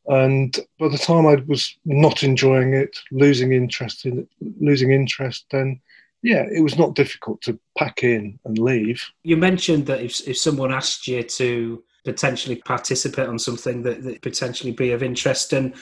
and 0.08 0.58
by 0.80 0.88
the 0.88 0.98
time 0.98 1.26
I 1.26 1.36
was 1.48 1.76
not 1.86 2.24
enjoying 2.24 2.74
it, 2.74 2.98
losing 3.12 3.52
interest 3.52 4.06
in 4.06 4.28
losing 4.60 4.92
interest, 4.92 5.46
then 5.52 5.82
yeah, 6.22 6.46
it 6.52 6.62
was 6.62 6.78
not 6.78 6.96
difficult 6.96 7.42
to 7.42 7.60
pack 7.78 8.04
in 8.04 8.40
and 8.46 8.58
leave. 8.58 9.04
You 9.24 9.38
mentioned 9.38 9.88
that 9.88 10.02
if 10.02 10.26
if 10.28 10.38
someone 10.38 10.72
asked 10.72 11.08
you 11.08 11.24
to 11.24 11.84
potentially 12.04 12.56
participate 12.56 13.28
on 13.28 13.38
something 13.38 13.84
that, 13.84 14.04
that 14.04 14.22
potentially 14.22 14.72
be 14.72 14.92
of 14.92 15.04
interest 15.04 15.54
and 15.54 15.76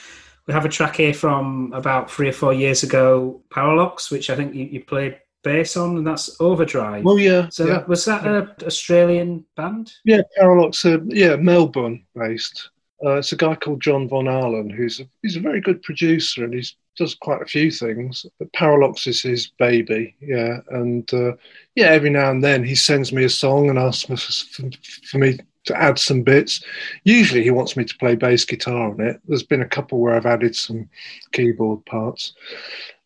we 0.50 0.54
have 0.54 0.66
a 0.66 0.70
track 0.70 0.95
here 0.95 1.14
from 1.14 1.72
about 1.74 2.10
three 2.10 2.28
or 2.28 2.32
four 2.32 2.56
years 2.56 2.82
ago, 2.82 3.39
Paralox, 3.50 4.10
which 4.10 4.32
I 4.32 4.36
think 4.36 4.56
you, 4.56 4.66
you 4.66 4.84
played 4.84 5.20
bass 5.43 5.78
on, 5.78 5.97
and 5.97 6.08
that's 6.08 6.41
Overdrive. 6.41 7.06
Oh 7.06 7.18
yeah. 7.18 7.50
So 7.50 7.68
yeah. 7.68 7.74
that, 7.74 7.88
was 7.88 8.04
that 8.06 8.26
an 8.26 8.50
Australian 8.66 9.45
band? 9.56 9.93
Yeah, 10.06 10.22
Paralox. 10.36 10.84
Uh, 10.84 11.04
yeah, 11.06 11.36
Melbourne 11.36 12.04
based. 12.16 12.72
Uh, 13.06 13.18
it's 13.18 13.32
a 13.32 13.36
guy 13.36 13.54
called 13.54 13.80
John 13.80 14.10
Von 14.10 14.26
Ahlen, 14.26 14.72
who's 14.72 15.00
a, 15.00 15.04
he's 15.22 15.36
a 15.36 15.39
very 15.39 15.62
good 15.62 15.84
producer, 15.84 16.45
and 16.45 16.56
he 16.56 16.66
does 16.97 17.14
quite 17.14 17.43
a 17.43 17.45
few 17.45 17.70
things. 17.70 18.26
But 18.39 18.52
Paralox 18.54 19.06
is 19.06 19.22
his 19.22 19.52
baby, 19.60 20.16
yeah. 20.20 20.62
And 20.70 21.14
uh, 21.14 21.34
yeah, 21.76 21.89
every 21.89 22.10
now 22.10 22.32
and 22.32 22.43
then 22.43 22.64
he 22.64 22.74
sends 22.74 23.14
me 23.14 23.24
a 23.24 23.30
song 23.30 23.70
and 23.70 23.78
asks 23.78 24.10
me 24.10 24.16
for, 24.16 24.72
for 25.12 25.18
me 25.20 25.38
to 25.66 25.82
add 25.82 25.99
some 25.99 26.24
bits. 26.24 26.64
Usually 27.03 27.43
he 27.43 27.51
wants 27.51 27.76
me 27.76 27.86
to 27.86 27.97
play 27.97 28.16
bass 28.16 28.45
guitar 28.45 28.91
on 28.91 29.01
it. 29.01 29.20
There's 29.28 29.43
been 29.43 29.62
a 29.62 29.68
couple 29.68 29.99
where 29.99 30.16
I've 30.16 30.26
added 30.26 30.55
some 30.55 30.89
keyboard 31.32 31.86
parts, 31.86 32.34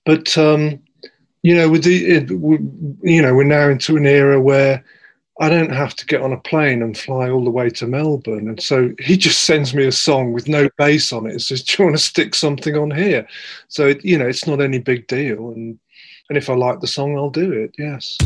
but 0.06 0.38
um, 0.38 0.80
you 1.41 1.56
know, 1.56 1.70
with 1.70 1.84
the 1.84 2.06
it, 2.06 2.30
you 2.30 3.22
know, 3.22 3.34
we're 3.34 3.43
now 3.43 3.70
into 3.70 3.97
an 3.97 4.06
era 4.06 4.39
where 4.39 4.84
I 5.39 5.49
don't 5.49 5.74
have 5.74 5.95
to 5.95 6.06
get 6.06 6.22
on 6.22 6.32
a 6.32 6.39
plane 6.39 6.82
and 6.82 6.97
fly 6.97 7.30
all 7.30 7.43
the 7.43 7.49
way 7.49 7.70
to 7.72 7.88
Melbourne, 7.88 8.47
and 8.47 8.62
so 8.62 8.91
he 8.99 9.18
just 9.18 9.43
sends 9.43 9.74
me 9.74 9.86
a 9.86 9.91
song 9.91 10.32
with 10.32 10.47
no 10.47 10.70
bass 10.78 11.12
on 11.12 11.26
it 11.26 11.32
and 11.32 11.41
says, 11.41 11.64
"Do 11.64 11.76
you 11.78 11.86
want 11.86 11.97
to 11.97 12.04
stick 12.04 12.36
something 12.36 12.78
on 12.78 12.91
here?" 12.91 13.28
So 13.68 13.88
it, 13.88 14.06
you 14.06 14.18
know, 14.18 14.28
it's 14.28 14.47
not 14.47 14.62
any 14.62 14.80
big 14.80 15.08
deal, 15.08 15.49
and 15.49 15.80
and 16.30 16.38
if 16.38 16.49
I 16.49 16.54
like 16.54 16.80
the 16.80 16.88
song, 16.88 17.18
I'll 17.18 17.30
do 17.30 17.51
it. 17.51 17.76
Yes. 17.78 18.18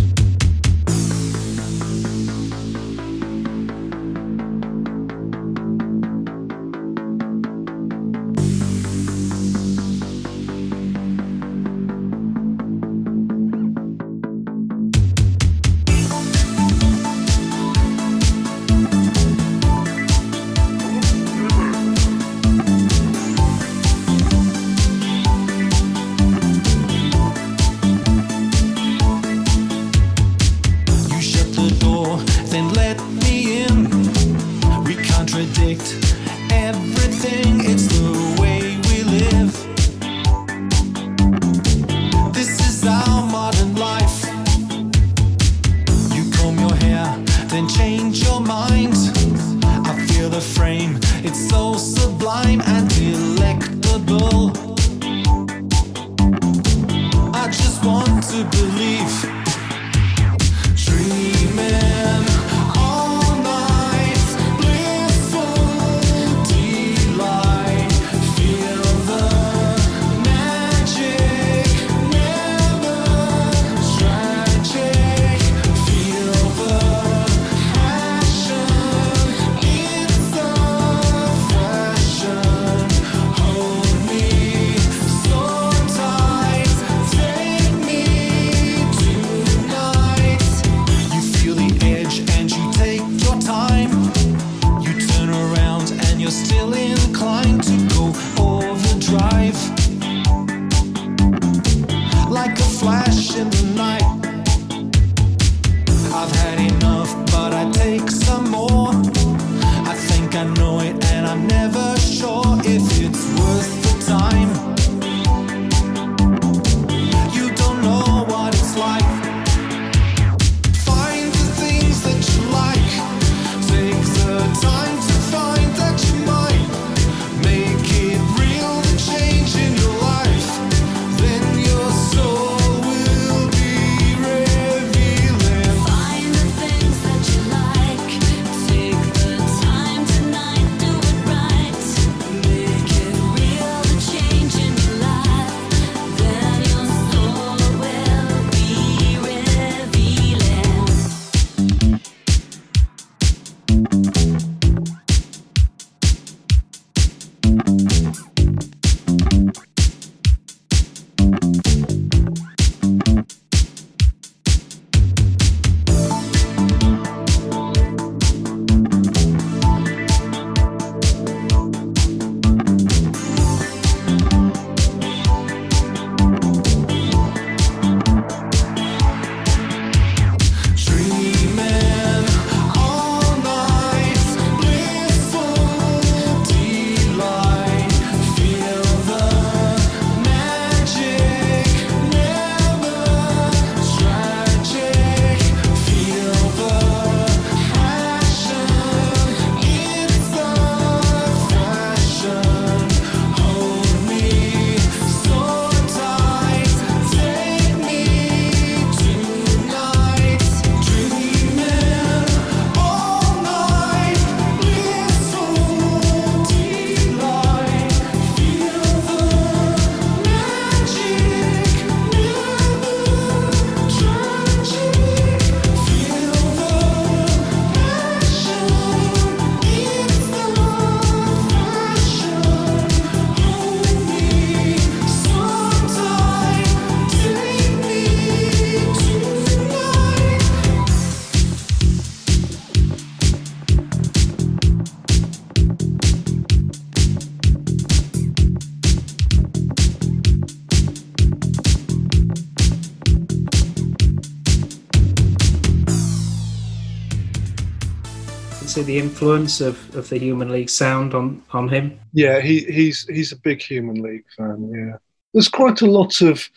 See 258.77 258.83
the 258.83 258.99
influence 258.99 259.59
of, 259.59 259.95
of 259.95 260.09
the 260.09 260.19
Human 260.19 260.49
League 260.49 260.69
sound 260.69 261.13
on, 261.13 261.41
on 261.51 261.67
him. 261.67 261.99
Yeah, 262.13 262.39
he, 262.41 262.61
he's 262.61 263.07
he's 263.07 263.31
a 263.31 263.37
big 263.37 263.61
Human 263.61 264.01
League 264.01 264.25
fan. 264.35 264.71
Yeah, 264.73 264.97
there's 265.33 265.49
quite 265.49 265.81
a 265.81 265.89
lot 265.89 266.21
of 266.21 266.47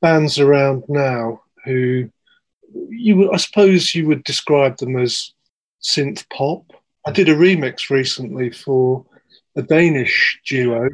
bands 0.00 0.38
around 0.38 0.84
now 0.88 1.42
who 1.64 2.08
you 2.88 3.30
I 3.32 3.36
suppose, 3.36 3.94
you 3.94 4.06
would 4.06 4.24
describe 4.24 4.78
them 4.78 4.96
as 4.96 5.32
synth 5.82 6.28
pop. 6.30 6.64
I 7.06 7.12
did 7.12 7.28
a 7.28 7.34
remix 7.34 7.90
recently 7.90 8.50
for 8.50 9.04
a 9.56 9.62
Danish 9.62 10.40
duo 10.46 10.88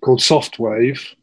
called 0.00 0.20
Softwave. 0.20 1.14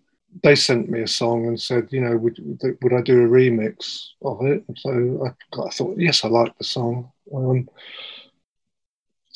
They 0.44 0.56
sent 0.56 0.90
me 0.90 1.02
a 1.02 1.08
song 1.08 1.48
and 1.48 1.60
said, 1.60 1.88
you 1.92 2.02
know, 2.02 2.18
would 2.18 2.38
would 2.82 2.94
I 2.94 3.02
do 3.02 3.24
a 3.24 3.28
remix 3.28 4.08
of 4.22 4.40
it? 4.46 4.64
So 4.78 5.26
I, 5.26 5.62
I 5.62 5.70
thought, 5.70 5.98
yes, 5.98 6.24
I 6.24 6.30
like 6.30 6.58
the 6.58 6.64
song. 6.64 7.12
Um, 7.34 7.68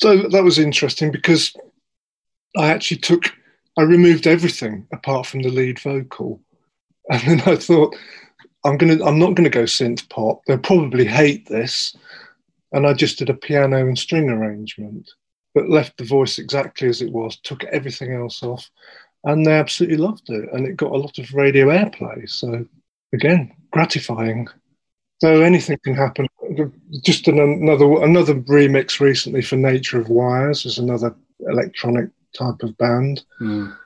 so 0.00 0.16
that 0.28 0.44
was 0.44 0.58
interesting 0.58 1.10
because 1.10 1.54
I 2.56 2.70
actually 2.70 2.98
took, 2.98 3.24
I 3.78 3.82
removed 3.82 4.26
everything 4.26 4.86
apart 4.92 5.26
from 5.26 5.42
the 5.42 5.50
lead 5.50 5.78
vocal, 5.80 6.40
and 7.10 7.22
then 7.22 7.40
I 7.46 7.56
thought, 7.56 7.96
I'm 8.64 8.76
gonna, 8.76 9.04
I'm 9.04 9.18
not 9.18 9.34
gonna 9.34 9.50
go 9.50 9.64
synth 9.64 10.08
pop. 10.08 10.42
They'll 10.46 10.58
probably 10.58 11.04
hate 11.04 11.48
this, 11.48 11.94
and 12.72 12.86
I 12.86 12.92
just 12.92 13.18
did 13.18 13.30
a 13.30 13.34
piano 13.34 13.78
and 13.86 13.98
string 13.98 14.28
arrangement, 14.28 15.10
but 15.54 15.68
left 15.68 15.96
the 15.96 16.04
voice 16.04 16.38
exactly 16.38 16.88
as 16.88 17.02
it 17.02 17.12
was, 17.12 17.36
took 17.38 17.64
everything 17.64 18.12
else 18.12 18.42
off, 18.42 18.70
and 19.24 19.44
they 19.44 19.52
absolutely 19.52 19.98
loved 19.98 20.30
it, 20.30 20.48
and 20.52 20.66
it 20.66 20.76
got 20.76 20.92
a 20.92 20.96
lot 20.98 21.18
of 21.18 21.34
radio 21.34 21.66
airplay. 21.66 22.28
So 22.28 22.66
again, 23.12 23.52
gratifying. 23.70 24.48
So 25.20 25.42
anything 25.42 25.78
can 25.84 25.94
happen. 25.94 26.26
Just 27.02 27.28
an, 27.28 27.38
another 27.38 28.02
another 28.02 28.34
remix 28.34 29.00
recently 29.00 29.42
for 29.42 29.56
Nature 29.56 30.00
of 30.00 30.08
Wires 30.08 30.64
is 30.64 30.78
another 30.78 31.14
electronic 31.40 32.08
type 32.36 32.62
of 32.62 32.76
band. 32.78 33.22
Mm. 33.40 33.76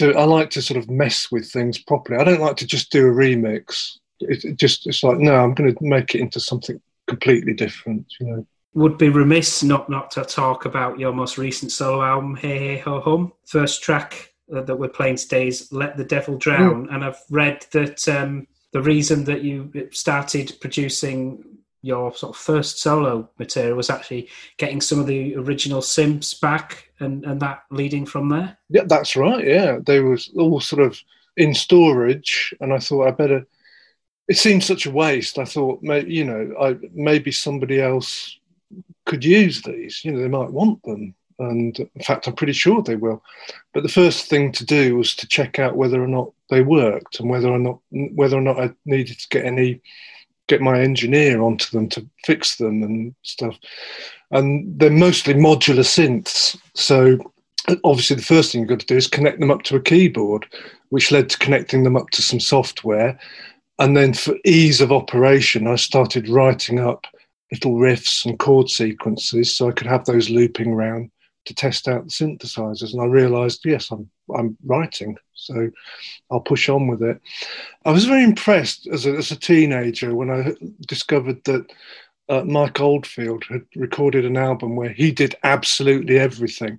I 0.00 0.24
like 0.24 0.50
to 0.50 0.62
sort 0.62 0.78
of 0.78 0.90
mess 0.90 1.30
with 1.30 1.50
things 1.50 1.78
properly. 1.78 2.20
I 2.20 2.24
don't 2.24 2.40
like 2.40 2.56
to 2.56 2.66
just 2.66 2.90
do 2.90 3.06
a 3.06 3.10
remix. 3.12 3.98
It, 4.20 4.44
it 4.44 4.56
just 4.56 4.86
it's 4.86 5.02
like 5.02 5.18
no, 5.18 5.36
I'm 5.36 5.54
going 5.54 5.74
to 5.74 5.84
make 5.84 6.14
it 6.14 6.20
into 6.20 6.40
something 6.40 6.80
completely 7.06 7.54
different. 7.54 8.06
You 8.20 8.26
know. 8.26 8.46
Would 8.74 8.98
be 8.98 9.08
remiss 9.08 9.62
not 9.62 9.88
not 9.88 10.10
to 10.12 10.24
talk 10.24 10.64
about 10.64 10.98
your 10.98 11.12
most 11.12 11.38
recent 11.38 11.70
solo 11.70 12.02
album, 12.02 12.34
Hey 12.34 12.58
Hey 12.58 12.78
Ho 12.78 13.00
Hum. 13.00 13.32
First 13.46 13.82
track 13.82 14.32
uh, 14.54 14.62
that 14.62 14.76
we're 14.76 14.88
playing 14.88 15.16
today 15.16 15.46
is 15.46 15.72
Let 15.72 15.96
the 15.96 16.04
Devil 16.04 16.38
Drown, 16.38 16.88
and 16.90 17.04
I've 17.04 17.20
read 17.30 17.66
that 17.72 18.08
um, 18.08 18.46
the 18.72 18.82
reason 18.82 19.24
that 19.24 19.42
you 19.42 19.70
started 19.92 20.56
producing 20.60 21.44
your 21.82 22.14
sort 22.14 22.34
of 22.34 22.40
first 22.40 22.78
solo 22.80 23.28
material 23.38 23.76
was 23.76 23.90
actually 23.90 24.28
getting 24.56 24.80
some 24.80 25.00
of 25.00 25.06
the 25.06 25.34
original 25.36 25.80
synths 25.80 26.40
back, 26.40 26.90
and 27.00 27.24
and 27.24 27.40
that 27.40 27.64
leading 27.70 28.06
from 28.06 28.28
there. 28.28 28.56
Yeah, 28.68 28.84
that's 28.86 29.16
right. 29.16 29.44
Yeah, 29.44 29.78
they 29.84 30.00
was 30.00 30.30
all 30.36 30.60
sort 30.60 30.82
of 30.82 30.98
in 31.36 31.54
storage, 31.54 32.54
and 32.60 32.72
I 32.72 32.78
thought 32.78 33.08
I 33.08 33.10
better. 33.10 33.46
It 34.28 34.36
seemed 34.36 34.62
such 34.62 34.86
a 34.86 34.90
waste. 34.90 35.38
I 35.38 35.44
thought, 35.44 35.82
you 35.82 36.24
know, 36.24 36.54
I, 36.60 36.76
maybe 36.94 37.32
somebody 37.32 37.80
else 37.80 38.38
could 39.04 39.24
use 39.24 39.60
these. 39.62 40.04
You 40.04 40.12
know, 40.12 40.20
they 40.20 40.28
might 40.28 40.52
want 40.52 40.82
them, 40.84 41.14
and 41.42 41.78
in 41.78 42.02
fact, 42.02 42.26
I'm 42.26 42.34
pretty 42.34 42.52
sure 42.52 42.82
they 42.82 42.96
will. 42.96 43.22
But 43.74 43.82
the 43.82 43.88
first 43.88 44.28
thing 44.28 44.52
to 44.52 44.64
do 44.64 44.96
was 44.96 45.14
to 45.16 45.26
check 45.26 45.58
out 45.58 45.76
whether 45.76 46.02
or 46.02 46.08
not 46.08 46.32
they 46.50 46.62
worked, 46.62 47.20
and 47.20 47.28
whether 47.28 47.48
or 47.48 47.58
not 47.58 47.78
whether 47.90 48.36
or 48.36 48.42
not 48.42 48.60
I 48.60 48.70
needed 48.84 49.18
to 49.18 49.28
get 49.28 49.44
any 49.44 49.80
get 50.48 50.60
my 50.60 50.80
engineer 50.80 51.40
onto 51.40 51.70
them 51.70 51.88
to 51.88 52.06
fix 52.24 52.56
them 52.56 52.82
and 52.82 53.14
stuff. 53.22 53.56
And 54.32 54.78
they're 54.78 54.90
mostly 54.90 55.34
modular 55.34 55.84
synths, 55.84 56.58
so 56.74 57.18
obviously 57.84 58.16
the 58.16 58.22
first 58.22 58.52
thing 58.52 58.60
you've 58.60 58.70
got 58.70 58.80
to 58.80 58.86
do 58.86 58.96
is 58.96 59.06
connect 59.06 59.40
them 59.40 59.50
up 59.50 59.62
to 59.62 59.76
a 59.76 59.80
keyboard, 59.80 60.46
which 60.88 61.12
led 61.12 61.30
to 61.30 61.38
connecting 61.38 61.84
them 61.84 61.96
up 61.96 62.10
to 62.10 62.22
some 62.22 62.40
software. 62.40 63.18
And 63.78 63.96
then 63.96 64.14
for 64.14 64.34
ease 64.44 64.80
of 64.80 64.92
operation, 64.92 65.66
I 65.66 65.76
started 65.76 66.28
writing 66.28 66.78
up 66.80 67.06
little 67.50 67.74
riffs 67.74 68.24
and 68.24 68.38
chord 68.38 68.68
sequences 68.68 69.54
so 69.54 69.68
I 69.68 69.72
could 69.72 69.86
have 69.86 70.04
those 70.04 70.30
looping 70.30 70.72
around 70.72 71.10
to 71.44 71.54
test 71.54 71.88
out 71.88 72.04
the 72.04 72.10
synthesizers. 72.10 72.92
And 72.92 73.02
I 73.02 73.06
realized, 73.06 73.62
yes, 73.64 73.90
I'm 73.90 74.10
I'm 74.34 74.56
writing, 74.64 75.16
so 75.34 75.70
I'll 76.30 76.40
push 76.40 76.68
on 76.68 76.86
with 76.86 77.02
it. 77.02 77.20
I 77.84 77.90
was 77.90 78.04
very 78.04 78.24
impressed 78.24 78.86
as 78.86 79.06
a, 79.06 79.12
as 79.12 79.30
a 79.30 79.36
teenager 79.36 80.14
when 80.14 80.30
I 80.30 80.54
discovered 80.86 81.42
that 81.44 81.66
uh, 82.28 82.44
Mike 82.44 82.80
Oldfield 82.80 83.44
had 83.44 83.62
recorded 83.76 84.24
an 84.24 84.36
album 84.36 84.76
where 84.76 84.92
he 84.92 85.10
did 85.10 85.34
absolutely 85.42 86.18
everything. 86.18 86.78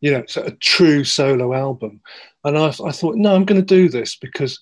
You 0.00 0.12
know, 0.12 0.24
a 0.36 0.50
true 0.52 1.04
solo 1.04 1.54
album. 1.54 2.00
And 2.44 2.58
I, 2.58 2.68
I 2.68 2.92
thought, 2.92 3.16
no, 3.16 3.34
I'm 3.34 3.44
going 3.44 3.60
to 3.60 3.66
do 3.66 3.88
this 3.88 4.16
because 4.16 4.60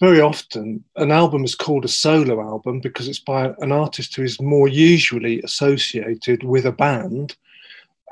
very 0.00 0.20
often 0.20 0.84
an 0.96 1.10
album 1.10 1.44
is 1.44 1.54
called 1.54 1.84
a 1.84 1.88
solo 1.88 2.40
album 2.40 2.80
because 2.80 3.08
it's 3.08 3.20
by 3.20 3.52
an 3.58 3.72
artist 3.72 4.14
who 4.14 4.22
is 4.22 4.40
more 4.40 4.68
usually 4.68 5.40
associated 5.42 6.42
with 6.42 6.66
a 6.66 6.72
band. 6.72 7.36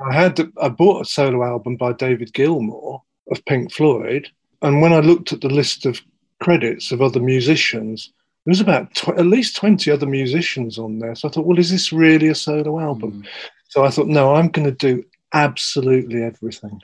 I 0.01 0.13
had 0.13 0.41
I 0.61 0.69
bought 0.69 1.03
a 1.03 1.05
solo 1.05 1.45
album 1.45 1.77
by 1.77 1.93
David 1.93 2.33
Gilmour 2.33 3.03
of 3.31 3.45
Pink 3.45 3.73
Floyd, 3.73 4.29
and 4.63 4.81
when 4.81 4.93
I 4.93 5.01
looked 5.01 5.33
at 5.33 5.41
the 5.41 5.49
list 5.49 5.87
of 5.87 6.01
credits 6.41 6.91
of 6.93 7.01
other 7.01 7.21
musicians, 7.21 8.13
there 8.45 8.51
was 8.51 8.61
about 8.61 8.95
tw- 8.95 9.09
at 9.11 9.27
least 9.27 9.57
twenty 9.57 9.91
other 9.91 10.07
musicians 10.07 10.79
on 10.79 10.99
there. 10.99 11.15
So 11.15 11.29
I 11.29 11.31
thought, 11.31 11.47
well, 11.47 11.59
is 11.59 11.71
this 11.71 11.93
really 11.93 12.29
a 12.29 12.35
solo 12.35 12.81
album? 12.81 13.13
Hmm. 13.13 13.23
So 13.69 13.85
I 13.85 13.91
thought, 13.91 14.09
no, 14.09 14.35
I'm 14.35 14.49
going 14.49 14.67
to 14.67 14.73
do 14.73 15.05
absolutely 15.33 16.23
everything, 16.23 16.81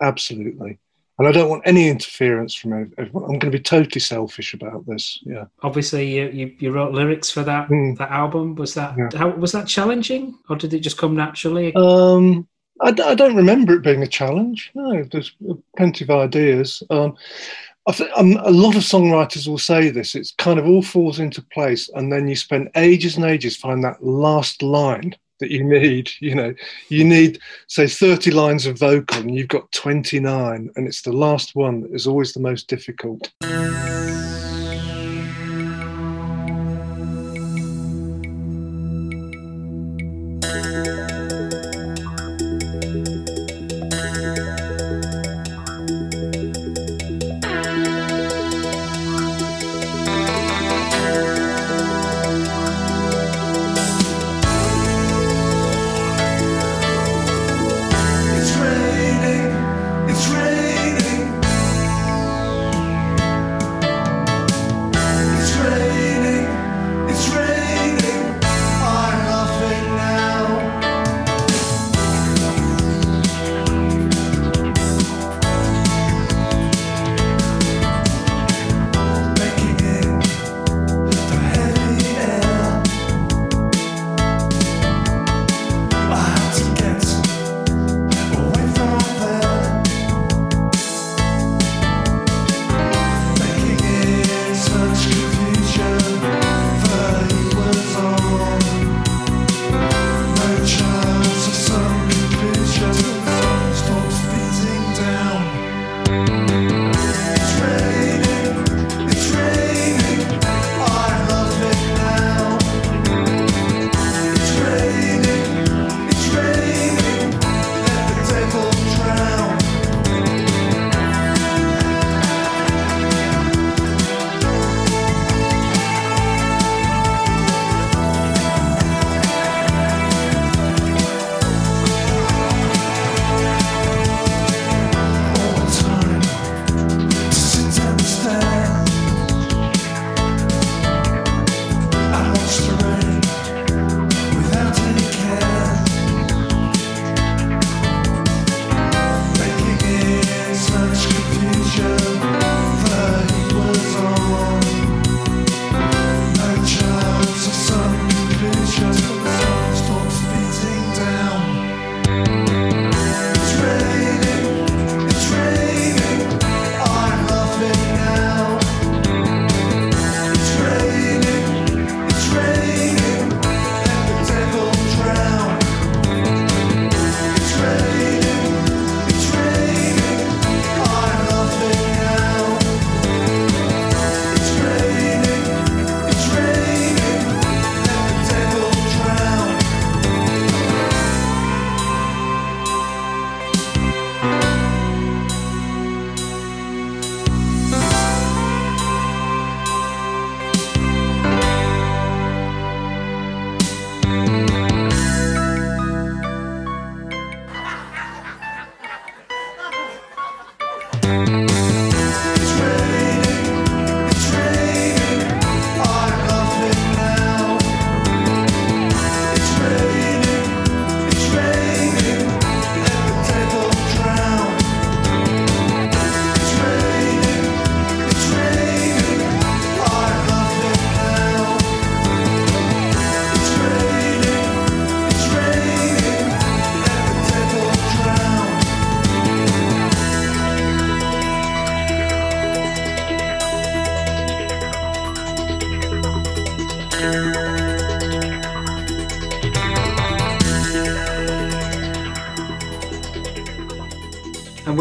absolutely, 0.00 0.78
and 1.20 1.28
I 1.28 1.32
don't 1.32 1.50
want 1.50 1.62
any 1.66 1.86
interference 1.88 2.54
from 2.54 2.72
everyone. 2.96 3.24
I'm 3.24 3.38
going 3.38 3.52
to 3.52 3.58
be 3.58 3.60
totally 3.60 4.00
selfish 4.00 4.54
about 4.54 4.86
this. 4.86 5.20
Yeah. 5.22 5.44
Obviously, 5.62 6.08
you, 6.16 6.28
you, 6.30 6.56
you 6.58 6.72
wrote 6.72 6.92
lyrics 6.94 7.30
for 7.30 7.42
that 7.44 7.68
Mm. 7.68 7.98
that 7.98 8.10
album. 8.10 8.54
Was 8.54 8.72
that 8.74 8.96
Yeah. 8.96 9.10
how 9.18 9.28
was 9.28 9.52
that 9.52 9.68
challenging, 9.68 10.38
or 10.48 10.56
did 10.56 10.72
it 10.72 10.80
just 10.80 10.96
come 10.98 11.14
naturally? 11.14 11.74
Um, 11.76 12.48
I, 12.80 12.90
d- 12.90 13.02
I 13.02 13.14
don't 13.14 13.36
remember 13.36 13.74
it 13.74 13.82
being 13.82 14.02
a 14.02 14.06
challenge. 14.06 14.70
No, 14.74 15.04
there's 15.12 15.36
plenty 15.76 16.04
of 16.04 16.10
ideas. 16.10 16.82
Um, 16.88 17.14
I 17.86 17.92
um, 18.16 18.38
a 18.42 18.50
lot 18.50 18.74
of 18.76 18.82
songwriters 18.82 19.46
will 19.46 19.58
say 19.58 19.90
this. 19.90 20.14
It's 20.14 20.32
kind 20.32 20.58
of 20.58 20.66
all 20.66 20.82
falls 20.82 21.18
into 21.20 21.42
place, 21.52 21.90
and 21.94 22.10
then 22.10 22.28
you 22.28 22.36
spend 22.36 22.70
ages 22.76 23.16
and 23.16 23.26
ages 23.26 23.56
find 23.56 23.84
that 23.84 24.02
last 24.02 24.62
line 24.62 25.14
that 25.40 25.50
you 25.50 25.64
need. 25.64 26.10
You 26.20 26.34
know, 26.34 26.54
you 26.90 27.04
need 27.04 27.40
say 27.66 27.88
30 27.88 28.30
lines 28.30 28.66
of 28.66 28.78
vocal, 28.78 29.20
and 29.20 29.34
you've 29.34 29.48
got 29.48 29.72
29, 29.72 30.70
and 30.76 30.86
it's 30.86 31.02
the 31.02 31.12
last 31.12 31.56
one 31.56 31.80
that 31.80 31.92
is 31.92 32.06
always 32.06 32.32
the 32.32 32.40
most 32.40 32.68
difficult. 32.68 33.30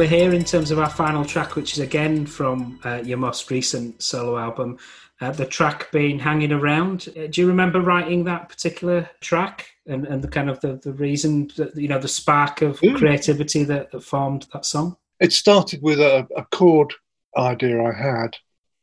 Here 0.10 0.34
in 0.34 0.44
terms 0.44 0.72
of 0.72 0.80
our 0.80 0.90
final 0.90 1.24
track, 1.24 1.56
which 1.56 1.74
is 1.74 1.80
again 1.80 2.26
from 2.26 2.80
uh, 2.84 3.02
your 3.06 3.18
most 3.18 3.50
recent 3.52 4.02
solo 4.02 4.38
album. 4.38 4.78
Uh, 5.22 5.32
the 5.32 5.46
track 5.46 5.92
being 5.92 6.18
hanging 6.18 6.54
around. 6.54 7.10
Uh, 7.10 7.28
do 7.28 7.42
you 7.42 7.48
remember 7.48 7.82
writing 7.82 8.24
that 8.24 8.48
particular 8.48 9.10
track 9.20 9.68
and, 9.86 10.08
and 10.08 10.24
the 10.24 10.28
kind 10.30 10.50
of 10.50 10.60
the, 10.62 10.78
the 10.78 10.94
reason 10.94 11.52
that 11.58 11.76
you 11.76 11.90
know 11.90 12.00
the 12.00 12.08
spark 12.08 12.62
of 12.62 12.80
Mm. 12.80 12.98
creativity 12.98 13.64
that, 13.66 13.92
that 13.92 14.02
formed 14.04 14.48
that 14.54 14.66
song? 14.66 14.96
It 15.20 15.34
started 15.34 15.82
with 15.82 16.00
a, 16.00 16.26
a 16.38 16.46
chord 16.46 16.94
idea 17.38 17.84
I 17.84 17.92
had, 17.94 18.38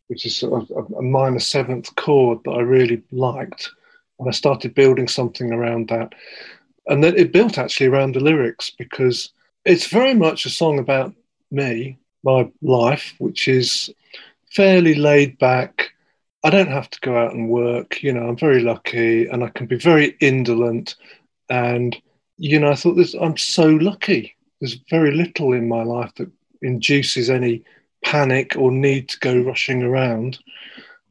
which 0.09 0.27
is 0.27 0.37
sort 0.37 0.63
of 0.63 0.71
a, 0.77 0.99
a 0.99 1.03
minor 1.03 1.41
seventh 1.41 1.95
chord 1.97 2.39
that 2.45 2.53
I 2.53 2.61
really 2.61 3.03
liked. 3.11 3.71
And 4.19 4.29
I 4.29 4.33
started 4.33 4.75
building 4.75 5.09
something 5.09 5.53
around 5.53 5.89
that. 5.89 6.15
And 6.87 7.03
then 7.03 7.17
it 7.17 7.33
built 7.33 7.57
actually 7.59 7.87
around 7.87 8.15
the 8.15 8.21
lyrics 8.21 8.71
because 8.79 9.33
it's 9.67 9.89
very 9.89 10.15
much 10.15 10.47
a 10.47 10.51
song 10.51 10.79
about 10.79 11.13
me, 11.51 11.99
my 12.23 12.51
life, 12.63 13.15
which 13.19 13.49
is 13.49 13.91
fairly 14.53 14.95
laid 14.95 15.39
back. 15.39 15.91
I 16.45 16.51
don't 16.51 16.71
have 16.71 16.89
to 16.91 17.01
go 17.01 17.19
out 17.19 17.35
and 17.35 17.51
work. 17.51 18.03
You 18.03 18.13
know, 18.13 18.29
I'm 18.29 18.37
very 18.37 18.61
lucky 18.61 19.27
and 19.27 19.43
I 19.43 19.49
can 19.49 19.67
be 19.67 19.77
very 19.77 20.17
indolent. 20.21 20.95
And, 21.51 22.01
you 22.39 22.61
know, 22.61 22.71
I 22.71 22.77
thought 22.77 22.95
this, 22.95 23.15
I'm 23.15 23.37
so 23.37 23.67
lucky. 23.67 24.37
There's 24.61 24.79
very 24.89 25.11
little 25.11 25.53
in 25.53 25.69
my 25.69 25.83
life 25.83 26.13
that 26.17 26.31
induces 26.63 27.29
any 27.29 27.65
panic 28.05 28.55
or 28.57 28.71
need 28.71 29.09
to 29.09 29.19
go 29.19 29.43
rushing 29.43 29.83
around. 29.83 30.39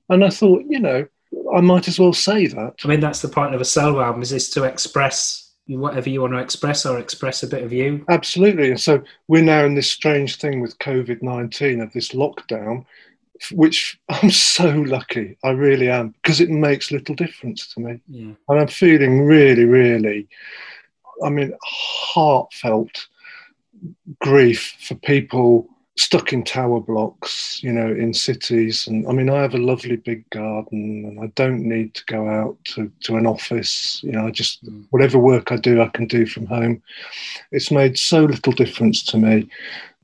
And 0.08 0.24
I 0.24 0.30
thought, 0.30 0.64
you 0.70 0.80
know, 0.80 1.06
I 1.54 1.60
might 1.60 1.90
as 1.90 2.00
well 2.00 2.14
say 2.14 2.48
that. 2.48 2.76
I 2.84 2.88
mean, 2.88 3.02
that's 3.02 3.22
the 3.22 3.28
point 3.28 3.54
of 3.54 3.60
a 3.60 3.66
solo 3.66 4.02
album 4.02 4.22
is, 4.22 4.32
is 4.32 4.50
to 4.52 4.64
express 4.64 5.45
whatever 5.68 6.10
you 6.10 6.22
want 6.22 6.34
to 6.34 6.40
express 6.40 6.86
or 6.86 7.00
express 7.00 7.44
a 7.44 7.48
bit 7.48 7.64
of 7.64 7.74
you. 7.74 8.06
Absolutely. 8.10 8.70
And 8.70 8.80
so 8.80 9.04
we're 9.28 9.44
now 9.44 9.66
in 9.66 9.76
this 9.76 9.90
strange 9.90 10.38
thing 10.38 10.62
with 10.62 10.78
COVID 10.80 11.22
19 11.22 11.82
of 11.82 11.92
this 11.94 12.10
lockdown, 12.10 12.86
which 13.52 14.00
I'm 14.10 14.30
so 14.30 14.70
lucky. 14.70 15.38
I 15.44 15.52
really 15.52 15.90
am, 15.90 16.10
because 16.22 16.42
it 16.42 16.50
makes 16.50 16.92
little 16.92 17.16
difference 17.16 17.74
to 17.74 17.80
me. 17.80 18.00
Yeah. 18.08 18.34
And 18.50 18.60
I'm 18.60 18.68
feeling 18.68 19.22
really, 19.22 19.66
really, 19.66 20.28
I 21.24 21.30
mean, 21.30 21.54
heartfelt 21.64 23.08
grief 24.20 24.76
for 24.80 24.96
people 24.96 25.68
stuck 25.98 26.34
in 26.34 26.44
tower 26.44 26.80
blocks, 26.82 27.64
you 27.64 27.72
know, 27.72 27.88
in 27.88 28.14
cities. 28.14 28.86
And 28.88 29.08
I 29.08 29.14
mean, 29.14 29.30
I 29.30 29.42
have 29.42 29.54
a 29.54 29.60
lovely 29.60 29.96
big 29.96 30.30
garden 30.30 31.06
and 31.06 31.20
I 31.22 31.28
don't 31.36 31.64
need 31.64 31.94
to 31.96 32.06
go 32.06 32.28
out 32.28 32.58
to, 32.66 32.92
to 33.04 33.16
an 33.16 33.26
office. 33.26 34.02
You 34.04 34.12
know, 34.12 34.28
I 34.28 34.32
just, 34.32 34.64
Mm. 34.66 34.86
whatever 34.90 35.18
work 35.18 35.52
I 35.52 35.56
do, 35.58 35.82
I 35.82 35.88
can 35.90 36.08
do 36.08 36.26
from 36.26 36.48
home. 36.48 36.82
It's 37.52 37.72
made 37.72 37.98
so 37.98 38.26
little 38.26 38.52
difference 38.54 39.04
to 39.06 39.18
me. 39.18 39.48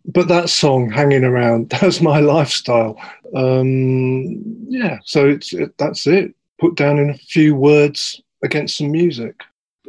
But 0.05 0.29
that 0.29 0.49
song, 0.49 0.89
Hanging 0.89 1.23
Around, 1.25 1.69
that's 1.81 2.01
my 2.01 2.19
lifestyle. 2.21 2.99
Um, 3.35 4.41
yeah, 4.69 4.99
so 5.03 5.27
it's 5.27 5.53
it, 5.53 5.77
that's 5.77 6.07
it. 6.07 6.33
Put 6.59 6.75
down 6.75 6.99
in 6.99 7.09
a 7.09 7.17
few 7.17 7.55
words 7.55 8.21
against 8.43 8.77
some 8.77 8.91
music. 8.91 9.35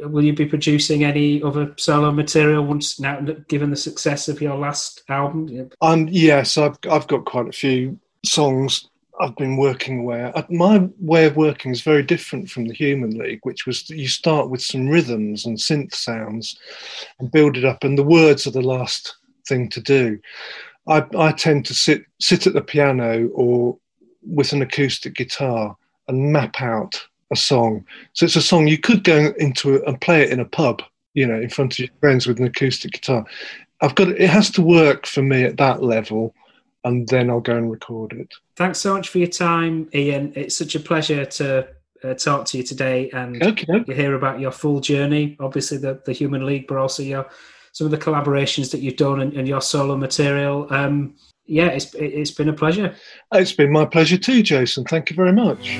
Will 0.07 0.23
you 0.23 0.33
be 0.33 0.45
producing 0.45 1.03
any 1.03 1.41
other 1.41 1.73
solo 1.77 2.11
material 2.11 2.65
once 2.65 2.99
now, 2.99 3.19
given 3.47 3.69
the 3.69 3.75
success 3.75 4.27
of 4.27 4.41
your 4.41 4.55
last 4.55 5.03
album? 5.09 5.69
Um, 5.81 6.07
yes, 6.09 6.57
I've 6.57 6.77
I've 6.89 7.07
got 7.07 7.25
quite 7.25 7.47
a 7.47 7.53
few 7.53 7.99
songs 8.25 8.87
I've 9.19 9.35
been 9.35 9.57
working 9.57 9.99
away. 9.99 10.23
at. 10.23 10.51
My 10.51 10.89
way 10.99 11.25
of 11.25 11.37
working 11.37 11.71
is 11.71 11.81
very 11.81 12.03
different 12.03 12.49
from 12.49 12.65
the 12.65 12.73
Human 12.73 13.17
League, 13.17 13.41
which 13.43 13.65
was 13.65 13.83
that 13.83 13.97
you 13.97 14.07
start 14.07 14.49
with 14.49 14.61
some 14.61 14.87
rhythms 14.87 15.45
and 15.45 15.57
synth 15.57 15.93
sounds 15.93 16.57
and 17.19 17.31
build 17.31 17.57
it 17.57 17.65
up, 17.65 17.83
and 17.83 17.97
the 17.97 18.03
words 18.03 18.47
are 18.47 18.51
the 18.51 18.61
last 18.61 19.15
thing 19.47 19.69
to 19.69 19.81
do. 19.81 20.19
I, 20.87 21.05
I 21.17 21.31
tend 21.31 21.65
to 21.67 21.73
sit 21.73 22.03
sit 22.19 22.47
at 22.47 22.53
the 22.53 22.61
piano 22.61 23.27
or 23.33 23.77
with 24.21 24.53
an 24.53 24.61
acoustic 24.61 25.15
guitar 25.15 25.77
and 26.07 26.31
map 26.31 26.61
out 26.61 27.07
a 27.33 27.35
song. 27.35 27.85
So 28.13 28.25
it's 28.25 28.35
a 28.35 28.41
song 28.41 28.67
you 28.67 28.77
could 28.77 29.03
go 29.03 29.33
into 29.37 29.83
and 29.85 29.99
play 29.99 30.23
it 30.23 30.31
in 30.31 30.39
a 30.39 30.45
pub, 30.45 30.81
you 31.13 31.27
know, 31.27 31.39
in 31.39 31.49
front 31.49 31.73
of 31.73 31.79
your 31.79 31.89
friends 31.99 32.25
with 32.25 32.39
an 32.39 32.45
acoustic 32.45 32.93
guitar. 32.93 33.25
I've 33.81 33.95
got 33.95 34.07
it 34.09 34.29
has 34.29 34.49
to 34.51 34.61
work 34.61 35.05
for 35.05 35.21
me 35.21 35.43
at 35.43 35.57
that 35.57 35.83
level, 35.83 36.33
and 36.85 37.07
then 37.09 37.29
I'll 37.29 37.41
go 37.41 37.57
and 37.57 37.69
record 37.69 38.13
it. 38.13 38.33
Thanks 38.55 38.79
so 38.79 38.93
much 38.93 39.09
for 39.09 39.17
your 39.17 39.27
time, 39.27 39.89
Ian. 39.93 40.31
It's 40.35 40.57
such 40.57 40.75
a 40.75 40.79
pleasure 40.79 41.25
to 41.25 41.67
uh, 42.03 42.13
talk 42.13 42.45
to 42.45 42.57
you 42.57 42.63
today 42.63 43.09
and 43.11 43.41
Okay, 43.41 43.83
you 43.85 43.93
hear 43.93 44.15
about 44.15 44.39
your 44.39 44.51
full 44.51 44.79
journey. 44.79 45.35
Obviously, 45.39 45.77
the, 45.77 46.01
the 46.05 46.13
Human 46.13 46.45
League, 46.45 46.67
but 46.67 46.77
also 46.77 47.03
your 47.03 47.27
some 47.73 47.85
of 47.85 47.91
the 47.91 47.97
collaborations 47.97 48.71
that 48.71 48.81
you've 48.81 48.97
done 48.97 49.19
and, 49.19 49.33
and 49.33 49.47
your 49.47 49.61
solo 49.61 49.97
material. 49.97 50.67
Um, 50.69 51.15
yeah, 51.45 51.67
it's 51.67 51.93
it, 51.95 52.05
it's 52.05 52.31
been 52.31 52.49
a 52.49 52.53
pleasure. 52.53 52.95
it's 53.33 53.53
been 53.53 53.71
my 53.71 53.85
pleasure 53.85 54.17
too, 54.17 54.43
Jason. 54.43 54.85
Thank 54.85 55.09
you 55.09 55.15
very 55.15 55.33
much. 55.33 55.79